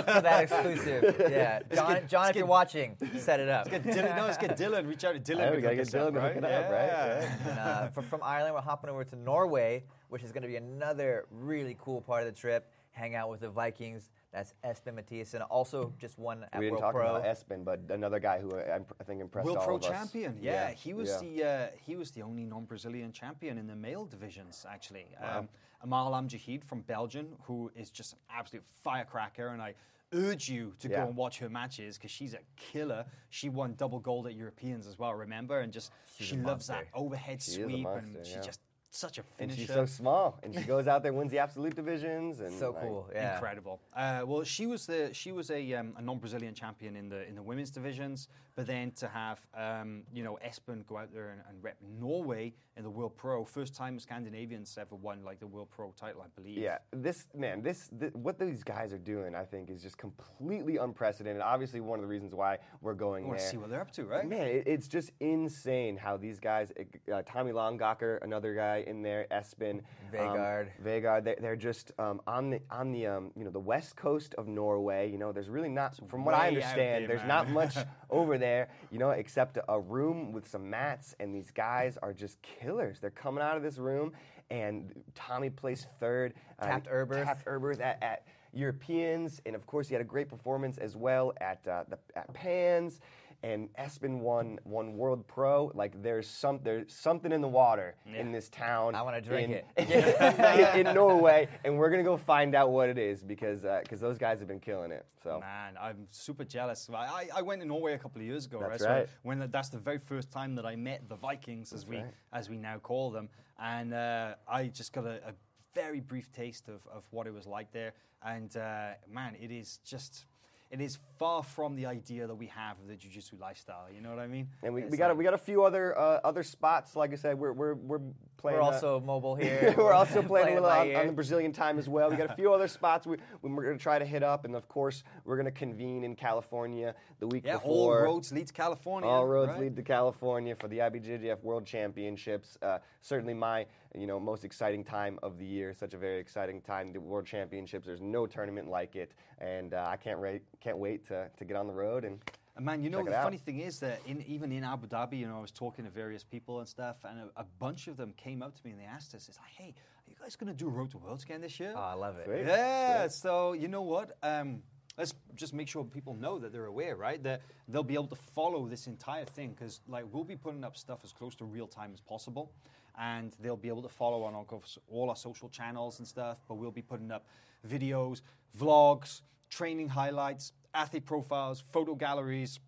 for 0.07 0.21
that 0.21 0.43
exclusive. 0.43 1.15
Yeah, 1.33 1.61
John, 1.73 1.93
get- 1.93 2.09
John, 2.09 2.21
let's 2.21 2.29
if 2.31 2.35
you're 2.37 2.45
watching, 2.45 2.95
set 3.17 3.39
it 3.39 3.49
up. 3.49 3.69
Get 3.69 3.83
Dylan, 3.83 4.15
no, 4.15 4.25
let's 4.25 4.37
get 4.37 4.57
Dylan. 4.57 4.87
Reach 4.87 5.03
out 5.03 5.13
to 5.13 5.19
Dylan. 5.19 5.39
Yeah, 5.39 5.49
we 5.51 5.55
to 5.57 5.61
gotta 5.61 5.75
get 5.75 5.87
us 5.87 5.93
up, 5.93 6.01
Dylan 6.01 6.13
to 6.13 6.21
hook 6.21 6.35
it 6.37 6.43
up, 6.45 6.71
right? 6.71 6.85
Yeah. 6.87 7.05
Yeah. 7.45 7.49
And, 7.49 7.59
uh, 7.59 7.87
from, 7.93 8.03
from 8.05 8.21
Ireland, 8.23 8.55
we're 8.55 8.61
hopping 8.61 8.89
over 8.89 9.03
to 9.03 9.15
Norway, 9.15 9.83
which 10.09 10.23
is 10.23 10.31
going 10.31 10.41
to 10.43 10.47
be 10.47 10.55
another 10.57 11.25
really 11.31 11.77
cool 11.81 12.01
part 12.01 12.21
of 12.21 12.33
the 12.33 12.39
trip. 12.39 12.69
Hang 12.91 13.15
out 13.15 13.29
with 13.29 13.39
the 13.39 13.49
Vikings. 13.49 14.09
That's 14.33 14.55
Espen 14.65 14.95
Mathiesen, 14.95 15.45
also 15.49 15.93
just 15.99 16.17
one 16.17 16.43
at 16.51 16.59
we 16.59 16.65
didn't 16.65 16.71
World 16.79 16.81
talk 16.81 16.93
Pro. 16.95 17.15
about 17.15 17.23
Espen, 17.23 17.63
but 17.63 17.79
another 17.89 18.19
guy 18.19 18.39
who 18.39 18.49
I, 18.55 18.79
I 18.99 19.03
think 19.03 19.21
impressed 19.21 19.45
World 19.45 19.59
all 19.59 19.65
Pro 19.65 19.75
of 19.75 19.83
us. 19.83 19.89
champion. 19.89 20.37
Yeah, 20.41 20.71
he 20.71 20.93
was 20.95 21.09
yeah. 21.09 21.19
the 21.21 21.43
uh, 21.45 21.67
he 21.85 21.95
was 21.95 22.09
the 22.11 22.23
only 22.23 22.43
non-Brazilian 22.43 23.11
champion 23.11 23.59
in 23.59 23.67
the 23.67 23.75
male 23.75 24.05
divisions 24.05 24.65
actually. 24.67 25.05
Um, 25.23 25.47
Amal 25.83 26.13
Amjahid 26.13 26.63
from 26.63 26.81
Belgium, 26.81 27.27
who 27.43 27.69
is 27.75 27.91
just 27.91 28.13
an 28.13 28.19
absolute 28.31 28.63
firecracker, 28.83 29.47
and 29.49 29.61
I 29.61 29.75
urge 30.13 30.49
you 30.49 30.73
to 30.79 30.87
Yeah. 30.89 31.01
go 31.01 31.07
and 31.09 31.15
watch 31.15 31.37
her 31.39 31.49
matches 31.49 31.97
because 31.97 32.09
she's 32.11 32.33
a 32.33 32.39
killer. 32.55 33.05
She 33.29 33.49
won 33.49 33.75
double 33.75 33.99
gold 33.99 34.25
at 34.27 34.33
Europeans 34.33 34.87
as 34.87 34.97
well. 34.97 35.13
Remember, 35.13 35.59
and 35.59 35.71
just 35.71 35.91
She's 36.15 36.27
she 36.27 36.35
a 36.37 36.39
loves 36.39 36.67
that 36.67 36.85
overhead 36.95 37.41
She 37.41 37.51
sweep, 37.63 37.83
monster, 37.83 37.99
and 37.99 38.25
she's 38.25 38.35
yeah. 38.35 38.41
just 38.41 38.61
such 38.95 39.17
a 39.17 39.23
finisher. 39.23 39.59
And 39.59 39.67
she's 39.67 39.73
so 39.73 39.85
small, 39.85 40.39
and 40.43 40.53
she 40.53 40.61
goes 40.61 40.87
out 40.87 41.03
there, 41.03 41.13
wins 41.13 41.31
the 41.31 41.39
absolute 41.39 41.75
divisions, 41.75 42.39
and 42.39 42.51
so 42.51 42.71
like, 42.71 42.81
cool. 42.81 43.09
Yeah. 43.13 43.33
Incredible. 43.35 43.79
Uh, 43.95 44.21
well, 44.25 44.43
she 44.43 44.65
was 44.65 44.85
the 44.85 45.09
she 45.13 45.31
was 45.31 45.49
a, 45.51 45.73
um, 45.73 45.93
a 45.97 46.01
non-Brazilian 46.01 46.53
champion 46.53 46.95
in 46.95 47.09
the 47.09 47.27
in 47.27 47.35
the 47.35 47.41
women's 47.41 47.71
divisions, 47.71 48.27
but 48.55 48.67
then 48.67 48.91
to 48.91 49.07
have 49.07 49.39
um, 49.55 50.03
you 50.13 50.23
know 50.23 50.37
Espen 50.45 50.85
go 50.85 50.97
out 50.97 51.13
there 51.13 51.31
and, 51.31 51.41
and 51.49 51.63
rep 51.63 51.77
Norway 51.99 52.53
in 52.75 52.83
the 52.83 52.89
World 52.89 53.15
Pro, 53.15 53.45
first 53.45 53.75
time 53.75 53.99
Scandinavians 53.99 54.75
ever 54.79 54.95
won 54.95 55.23
like 55.23 55.39
the 55.39 55.45
World 55.45 55.69
Pro 55.69 55.93
title, 55.99 56.23
I 56.23 56.27
believe. 56.35 56.57
Yeah, 56.57 56.79
this 56.91 57.27
man, 57.35 57.61
this, 57.61 57.91
th- 57.99 58.13
what 58.13 58.39
these 58.39 58.63
guys 58.63 58.91
are 58.93 58.97
doing, 58.97 59.35
I 59.35 59.43
think, 59.43 59.69
is 59.69 59.81
just 59.81 59.97
completely 59.97 60.77
unprecedented. 60.77 61.41
Obviously, 61.41 61.81
one 61.81 61.99
of 61.99 62.03
the 62.03 62.07
reasons 62.07 62.33
why 62.33 62.57
we're 62.81 62.95
going 62.95 63.27
there. 63.27 63.37
to 63.37 63.43
see 63.43 63.57
what 63.57 63.69
they're 63.69 63.81
up 63.81 63.91
to, 63.91 64.05
right? 64.05 64.27
Man, 64.27 64.47
it, 64.47 64.63
it's 64.65 64.87
just 64.87 65.11
insane 65.19 65.97
how 65.97 66.17
these 66.17 66.39
guys, 66.39 66.71
uh, 67.13 67.21
Tommy 67.27 67.51
Langaker, 67.51 68.23
another 68.23 68.55
guy 68.55 68.83
in 68.87 69.03
there, 69.03 69.27
Espen, 69.31 69.81
Vegard. 70.11 70.61
um, 70.61 70.67
Vegard, 70.83 71.23
they, 71.23 71.35
they're 71.39 71.55
just 71.55 71.91
um, 71.99 72.21
on 72.25 72.49
the 72.49 72.61
on 72.71 72.91
the 72.91 73.05
um, 73.05 73.31
you 73.37 73.43
know 73.43 73.51
the 73.51 73.59
west 73.59 73.95
coast 73.95 74.33
of 74.35 74.47
Norway. 74.47 75.11
You 75.11 75.19
know, 75.19 75.31
there's 75.31 75.49
really 75.49 75.69
not, 75.69 75.95
from 76.09 76.25
what 76.25 76.33
I 76.33 76.47
understand, 76.47 77.03
there, 77.03 77.07
there's 77.07 77.19
man. 77.19 77.27
not 77.27 77.49
much 77.51 77.75
over 78.09 78.39
there. 78.39 78.42
There, 78.43 78.67
you 78.91 78.99
know, 78.99 79.11
except 79.11 79.57
a 79.69 79.79
room 79.79 80.33
with 80.33 80.45
some 80.45 80.69
mats, 80.69 81.15
and 81.21 81.33
these 81.33 81.49
guys 81.49 81.97
are 82.03 82.11
just 82.11 82.41
killers. 82.41 82.99
They're 82.99 83.09
coming 83.09 83.41
out 83.41 83.55
of 83.55 83.63
this 83.63 83.77
room, 83.77 84.11
and 84.49 84.91
Tommy 85.15 85.49
placed 85.49 85.87
third. 85.97 86.33
uh, 86.59 86.65
Tapped 86.65 86.89
Erberth. 86.89 87.23
Tapped 87.23 87.45
Erberth 87.45 87.79
at, 87.79 88.03
at 88.03 88.27
Europeans, 88.51 89.41
and 89.45 89.55
of 89.55 89.65
course 89.65 89.87
he 89.87 89.93
had 89.93 90.01
a 90.01 90.03
great 90.03 90.27
performance 90.27 90.77
as 90.77 90.97
well 90.97 91.31
at 91.39 91.65
uh, 91.69 91.85
the 91.87 91.97
at 92.17 92.33
Pans. 92.33 92.99
And 93.43 93.67
Espen 93.75 94.19
won 94.19 94.57
won 94.63 94.95
World 94.95 95.27
Pro. 95.27 95.69
Like 95.75 96.01
there's 96.01 96.27
some 96.27 96.61
there's 96.63 96.93
something 96.93 97.31
in 97.31 97.41
the 97.41 97.47
water 97.47 97.95
in 98.05 98.31
this 98.31 98.49
town. 98.49 98.95
I 98.95 99.01
wanna 99.01 99.19
drink 99.19 99.49
in, 99.51 99.61
it. 99.75 100.75
in, 100.77 100.87
in 100.87 100.95
Norway, 100.95 101.49
and 101.65 101.77
we're 101.77 101.89
gonna 101.89 102.03
go 102.03 102.15
find 102.15 102.55
out 102.55 102.71
what 102.71 102.87
it 102.87 102.97
is 102.97 103.21
because 103.21 103.61
because 103.83 103.99
those 103.99 104.17
guys 104.17 104.39
have 104.39 104.47
been 104.47 104.61
killing 104.61 104.91
it. 104.91 105.05
So 105.23 105.39
Man, 105.39 105.77
I'm 105.79 106.07
super 106.11 106.43
jealous. 106.43 106.89
I, 106.93 107.29
I 107.35 107.41
went 107.41 107.61
to 107.61 107.67
Norway 107.67 107.93
a 107.93 107.97
couple 107.97 108.21
of 108.21 108.27
years 108.27 108.45
ago, 108.45 108.59
That's 108.61 108.83
right? 108.83 108.89
right. 108.89 109.07
So 109.07 109.13
when 109.23 109.49
that's 109.51 109.69
the 109.69 109.77
very 109.77 109.99
first 109.99 110.31
time 110.31 110.55
that 110.55 110.65
I 110.65 110.75
met 110.75 111.07
the 111.09 111.15
Vikings, 111.15 111.73
as 111.73 111.85
we 111.85 111.97
right. 111.97 112.13
as 112.31 112.49
we 112.49 112.57
now 112.57 112.77
call 112.77 113.11
them, 113.11 113.29
and 113.59 113.93
uh, 113.93 114.35
I 114.47 114.67
just 114.67 114.93
got 114.93 115.05
a, 115.05 115.19
a 115.27 115.33
very 115.73 115.99
brief 115.99 116.31
taste 116.31 116.67
of, 116.67 116.81
of 116.91 117.03
what 117.11 117.27
it 117.27 117.33
was 117.33 117.45
like 117.45 117.71
there. 117.71 117.93
And 118.23 118.55
uh, 118.55 118.91
man, 119.09 119.35
it 119.39 119.51
is 119.51 119.79
just. 119.85 120.25
It 120.73 120.81
is 120.81 120.97
far 121.19 121.43
from 121.43 121.75
the 121.75 121.85
idea 121.85 122.25
that 122.25 122.33
we 122.33 122.47
have 122.47 122.79
of 122.79 122.87
the 122.87 122.95
jiu-jitsu 122.95 123.35
lifestyle. 123.39 123.85
You 123.93 124.01
know 124.01 124.09
what 124.09 124.17
I 124.17 124.25
mean? 124.25 124.47
and 124.63 124.73
we, 124.73 124.81
we 124.85 124.97
got 124.97 125.09
like- 125.09 125.17
we 125.19 125.23
got 125.23 125.35
a 125.35 125.37
few 125.37 125.63
other 125.63 125.95
uh, 125.95 126.19
other 126.23 126.41
spots. 126.41 126.95
Like 126.95 127.13
I 127.13 127.15
said, 127.15 127.37
we're 127.37 127.53
we're 127.53 127.75
we're 127.75 127.99
playing. 128.37 128.57
We're 128.57 128.63
uh, 128.63 128.71
also 128.71 128.99
mobile 128.99 129.35
here. 129.43 129.75
we're 129.77 129.93
also 129.93 130.23
playing 130.33 130.57
a 130.57 130.61
little 130.61 130.67
on, 130.67 130.95
on 130.95 131.05
the 131.05 131.13
Brazilian 131.13 131.51
time 131.51 131.77
as 131.77 131.87
well. 131.87 132.09
We 132.09 132.15
got 132.15 132.31
a 132.31 132.35
few 132.35 132.51
other 132.51 132.67
spots 132.67 133.05
we, 133.05 133.17
we 133.43 133.51
we're 133.51 133.65
going 133.65 133.77
to 133.77 133.83
try 133.83 133.99
to 133.99 134.05
hit 134.05 134.23
up, 134.23 134.45
and 134.45 134.55
of 134.55 134.67
course 134.67 135.03
we're 135.25 135.35
going 135.35 135.45
to 135.45 135.51
convene 135.51 136.03
in 136.03 136.15
California 136.15 136.95
the 137.19 137.27
week 137.27 137.43
Yeah, 137.45 137.57
all 137.57 137.59
before. 137.59 138.03
roads 138.05 138.31
lead 138.31 138.47
to 138.47 138.53
California. 138.53 139.07
All 139.07 139.27
roads 139.27 139.49
right? 139.49 139.59
lead 139.61 139.75
to 139.75 139.83
California 139.83 140.55
for 140.55 140.67
the 140.67 140.79
IBJJF 140.79 141.43
World 141.43 141.67
Championships. 141.67 142.57
Uh, 142.63 142.79
certainly 143.01 143.35
my 143.35 143.67
you 143.97 144.07
know 144.07 144.19
most 144.19 144.43
exciting 144.43 144.83
time 144.83 145.19
of 145.23 145.37
the 145.37 145.45
year. 145.45 145.73
Such 145.73 145.93
a 145.93 145.97
very 145.97 146.19
exciting 146.19 146.61
time. 146.61 146.93
The 146.93 146.99
World 146.99 147.25
Championships. 147.25 147.85
There's 147.85 148.01
no 148.01 148.25
tournament 148.25 148.69
like 148.69 148.95
it, 148.95 149.11
and 149.39 149.73
uh, 149.73 149.85
I 149.87 149.97
can't 149.97 150.19
wait 150.19 150.41
can't 150.59 150.77
wait 150.77 151.07
to, 151.07 151.29
to 151.37 151.45
get 151.45 151.57
on 151.57 151.67
the 151.67 151.73
road 151.73 152.05
and. 152.05 152.19
And 152.55 152.63
man, 152.67 152.83
you 152.83 152.91
know 152.91 153.03
the 153.03 153.15
out. 153.15 153.23
funny 153.23 153.39
thing 153.39 153.61
is 153.61 153.79
that 153.79 153.99
in, 154.05 154.21
even 154.27 154.51
in 154.51 154.63
Abu 154.63 154.85
Dhabi, 154.85 155.17
you 155.17 155.27
know, 155.27 155.39
I 155.39 155.41
was 155.41 155.49
talking 155.49 155.85
to 155.85 155.89
various 155.89 156.23
people 156.23 156.59
and 156.59 156.67
stuff, 156.67 156.97
and 157.03 157.21
a, 157.21 157.41
a 157.41 157.45
bunch 157.57 157.87
of 157.87 157.97
them 157.97 158.13
came 158.15 158.43
up 158.43 158.55
to 158.55 158.61
me 158.63 158.69
and 158.69 158.79
they 158.79 158.85
asked 158.85 159.15
us, 159.15 159.27
"It's 159.27 159.39
like, 159.39 159.49
hey, 159.57 159.73
are 159.73 160.09
you 160.11 160.15
guys 160.21 160.35
going 160.35 160.53
to 160.53 160.57
do 160.57 160.69
Road 160.69 160.91
to 160.91 160.99
Worlds 160.99 161.23
again 161.23 161.41
this 161.41 161.59
year?" 161.59 161.73
Oh, 161.75 161.81
I 161.81 161.93
love 161.93 162.19
it. 162.19 162.25
Sweet. 162.25 162.45
Yeah. 162.45 163.07
So 163.07 163.53
you 163.53 163.67
know 163.67 163.81
what? 163.81 164.17
Um, 164.21 164.61
let's 164.97 165.13
just 165.35 165.53
make 165.53 165.67
sure 165.67 165.83
people 165.83 166.13
know 166.15 166.39
that 166.39 166.51
they're 166.51 166.65
aware, 166.65 166.95
right? 166.95 167.21
That 167.23 167.41
they'll 167.67 167.83
be 167.83 167.95
able 167.95 168.07
to 168.07 168.15
follow 168.35 168.67
this 168.67 168.87
entire 168.87 169.25
thing 169.25 169.55
because, 169.57 169.81
like, 169.87 170.05
we'll 170.11 170.23
be 170.23 170.35
putting 170.35 170.63
up 170.63 170.77
stuff 170.77 170.99
as 171.03 171.11
close 171.11 171.35
to 171.37 171.45
real 171.45 171.67
time 171.67 171.91
as 171.93 172.01
possible, 172.01 172.51
and 172.99 173.35
they'll 173.39 173.57
be 173.57 173.67
able 173.67 173.81
to 173.81 173.89
follow 173.89 174.23
on 174.23 174.33
our, 174.35 174.45
all 174.89 175.09
our 175.09 175.15
social 175.15 175.49
channels 175.49 175.99
and 175.99 176.07
stuff. 176.07 176.39
But 176.47 176.55
we'll 176.55 176.71
be 176.71 176.81
putting 176.81 177.11
up 177.11 177.25
videos, 177.67 178.21
vlogs, 178.57 179.21
training 179.49 179.89
highlights, 179.89 180.53
athlete 180.73 181.05
profiles, 181.05 181.63
photo 181.71 181.95
galleries. 181.95 182.59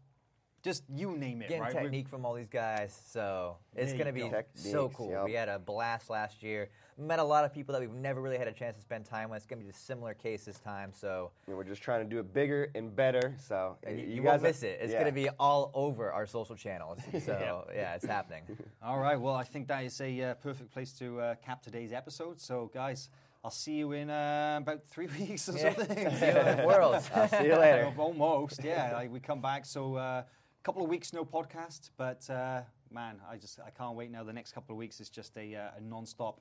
Just 0.63 0.83
you 0.89 1.15
name 1.15 1.41
it, 1.43 1.49
Getting 1.49 1.61
right? 1.61 1.73
We're- 1.73 1.83
technique 1.85 2.07
from 2.09 2.25
all 2.25 2.33
these 2.33 2.47
guys, 2.47 2.99
so 3.11 3.57
it's 3.75 3.93
going 3.93 4.11
to 4.13 4.19
you 4.19 4.25
be 4.25 4.29
go. 4.31 4.43
so 4.55 4.89
cool. 4.89 5.11
yep. 5.11 5.25
We 5.25 5.33
had 5.33 5.47
a 5.47 5.59
blast 5.59 6.09
last 6.09 6.41
year. 6.41 6.69
Met 6.97 7.19
a 7.19 7.23
lot 7.23 7.43
of 7.43 7.53
people 7.53 7.73
that 7.73 7.81
we've 7.81 7.91
never 7.93 8.21
really 8.21 8.37
had 8.37 8.47
a 8.47 8.53
chance 8.53 8.77
to 8.77 8.81
spend 8.81 9.03
time 9.05 9.29
with. 9.29 9.37
It's 9.37 9.45
going 9.45 9.59
to 9.59 9.65
be 9.65 9.69
a 9.69 9.73
similar 9.73 10.13
case 10.13 10.45
this 10.45 10.59
time, 10.59 10.93
so 10.93 11.31
you 11.45 11.51
know, 11.51 11.57
we're 11.57 11.65
just 11.65 11.81
trying 11.81 12.01
to 12.01 12.09
do 12.09 12.19
it 12.19 12.33
bigger 12.33 12.71
and 12.73 12.95
better. 12.95 13.35
So 13.37 13.75
and 13.83 13.99
you, 13.99 14.05
you 14.05 14.13
you 14.13 14.21
guys 14.21 14.39
won't 14.39 14.43
are- 14.43 14.47
miss 14.47 14.63
it. 14.63 14.79
It's 14.81 14.93
yeah. 14.93 15.01
going 15.01 15.13
to 15.13 15.21
be 15.21 15.27
all 15.37 15.71
over 15.73 16.09
our 16.13 16.25
social 16.25 16.55
channels. 16.55 16.99
So 17.25 17.67
yeah, 17.75 17.95
it's 17.95 18.05
happening. 18.05 18.43
All 18.81 18.97
right. 18.99 19.19
Well, 19.19 19.33
I 19.35 19.43
think 19.43 19.67
that 19.67 19.83
is 19.83 19.99
a 19.99 20.21
uh, 20.21 20.33
perfect 20.35 20.71
place 20.71 20.93
to 20.99 21.19
uh, 21.19 21.35
cap 21.45 21.61
today's 21.61 21.91
episode. 21.91 22.39
So, 22.39 22.71
guys, 22.73 23.09
I'll 23.43 23.51
see 23.51 23.73
you 23.73 23.91
in 23.91 24.09
uh, 24.09 24.59
about 24.61 24.85
three 24.87 25.07
weeks 25.19 25.49
or 25.49 25.57
Yeah. 25.57 25.73
something. 25.75 25.97
See 26.15 26.25
you 26.27 26.31
in 26.31 26.57
the 26.57 26.63
world. 26.65 27.01
See 27.03 27.45
you 27.47 27.55
later. 27.57 27.91
Almost, 27.97 28.63
yeah. 28.63 28.93
Like 28.93 29.11
we 29.11 29.19
come 29.19 29.41
back. 29.41 29.65
So, 29.65 29.97
a 29.97 30.25
couple 30.63 30.81
of 30.83 30.89
weeks, 30.89 31.11
no 31.11 31.25
podcast. 31.25 31.89
But 31.97 32.29
uh, 32.29 32.61
man, 32.89 33.19
I 33.29 33.35
just 33.37 33.59
I 33.59 33.69
can't 33.71 33.95
wait 33.95 34.11
now. 34.11 34.23
The 34.23 34.33
next 34.33 34.53
couple 34.53 34.73
of 34.73 34.77
weeks 34.77 35.01
is 35.01 35.09
just 35.09 35.35
a, 35.37 35.55
uh, 35.55 35.77
a 35.77 35.81
non-stop 35.81 36.39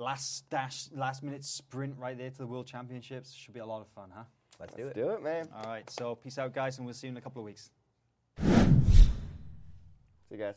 last 0.00 0.48
dash, 0.50 0.88
last 0.94 1.22
minute 1.22 1.44
sprint 1.44 1.94
right 1.98 2.16
there 2.16 2.30
to 2.30 2.38
the 2.38 2.46
World 2.46 2.66
Championships. 2.66 3.32
Should 3.32 3.54
be 3.54 3.60
a 3.60 3.66
lot 3.66 3.80
of 3.80 3.88
fun, 3.88 4.10
huh? 4.14 4.24
Let's 4.58 4.74
do 4.74 4.86
Let's 4.86 4.96
it. 4.98 5.00
do 5.00 5.10
it, 5.10 5.22
man. 5.22 5.48
All 5.54 5.70
right. 5.70 5.88
So, 5.90 6.14
peace 6.14 6.38
out, 6.38 6.54
guys, 6.54 6.78
and 6.78 6.86
we'll 6.86 6.94
see 6.94 7.06
you 7.06 7.12
in 7.12 7.16
a 7.16 7.20
couple 7.20 7.40
of 7.40 7.46
weeks. 7.46 7.70
See 8.42 8.48
you 10.30 10.36
guys. 10.38 10.54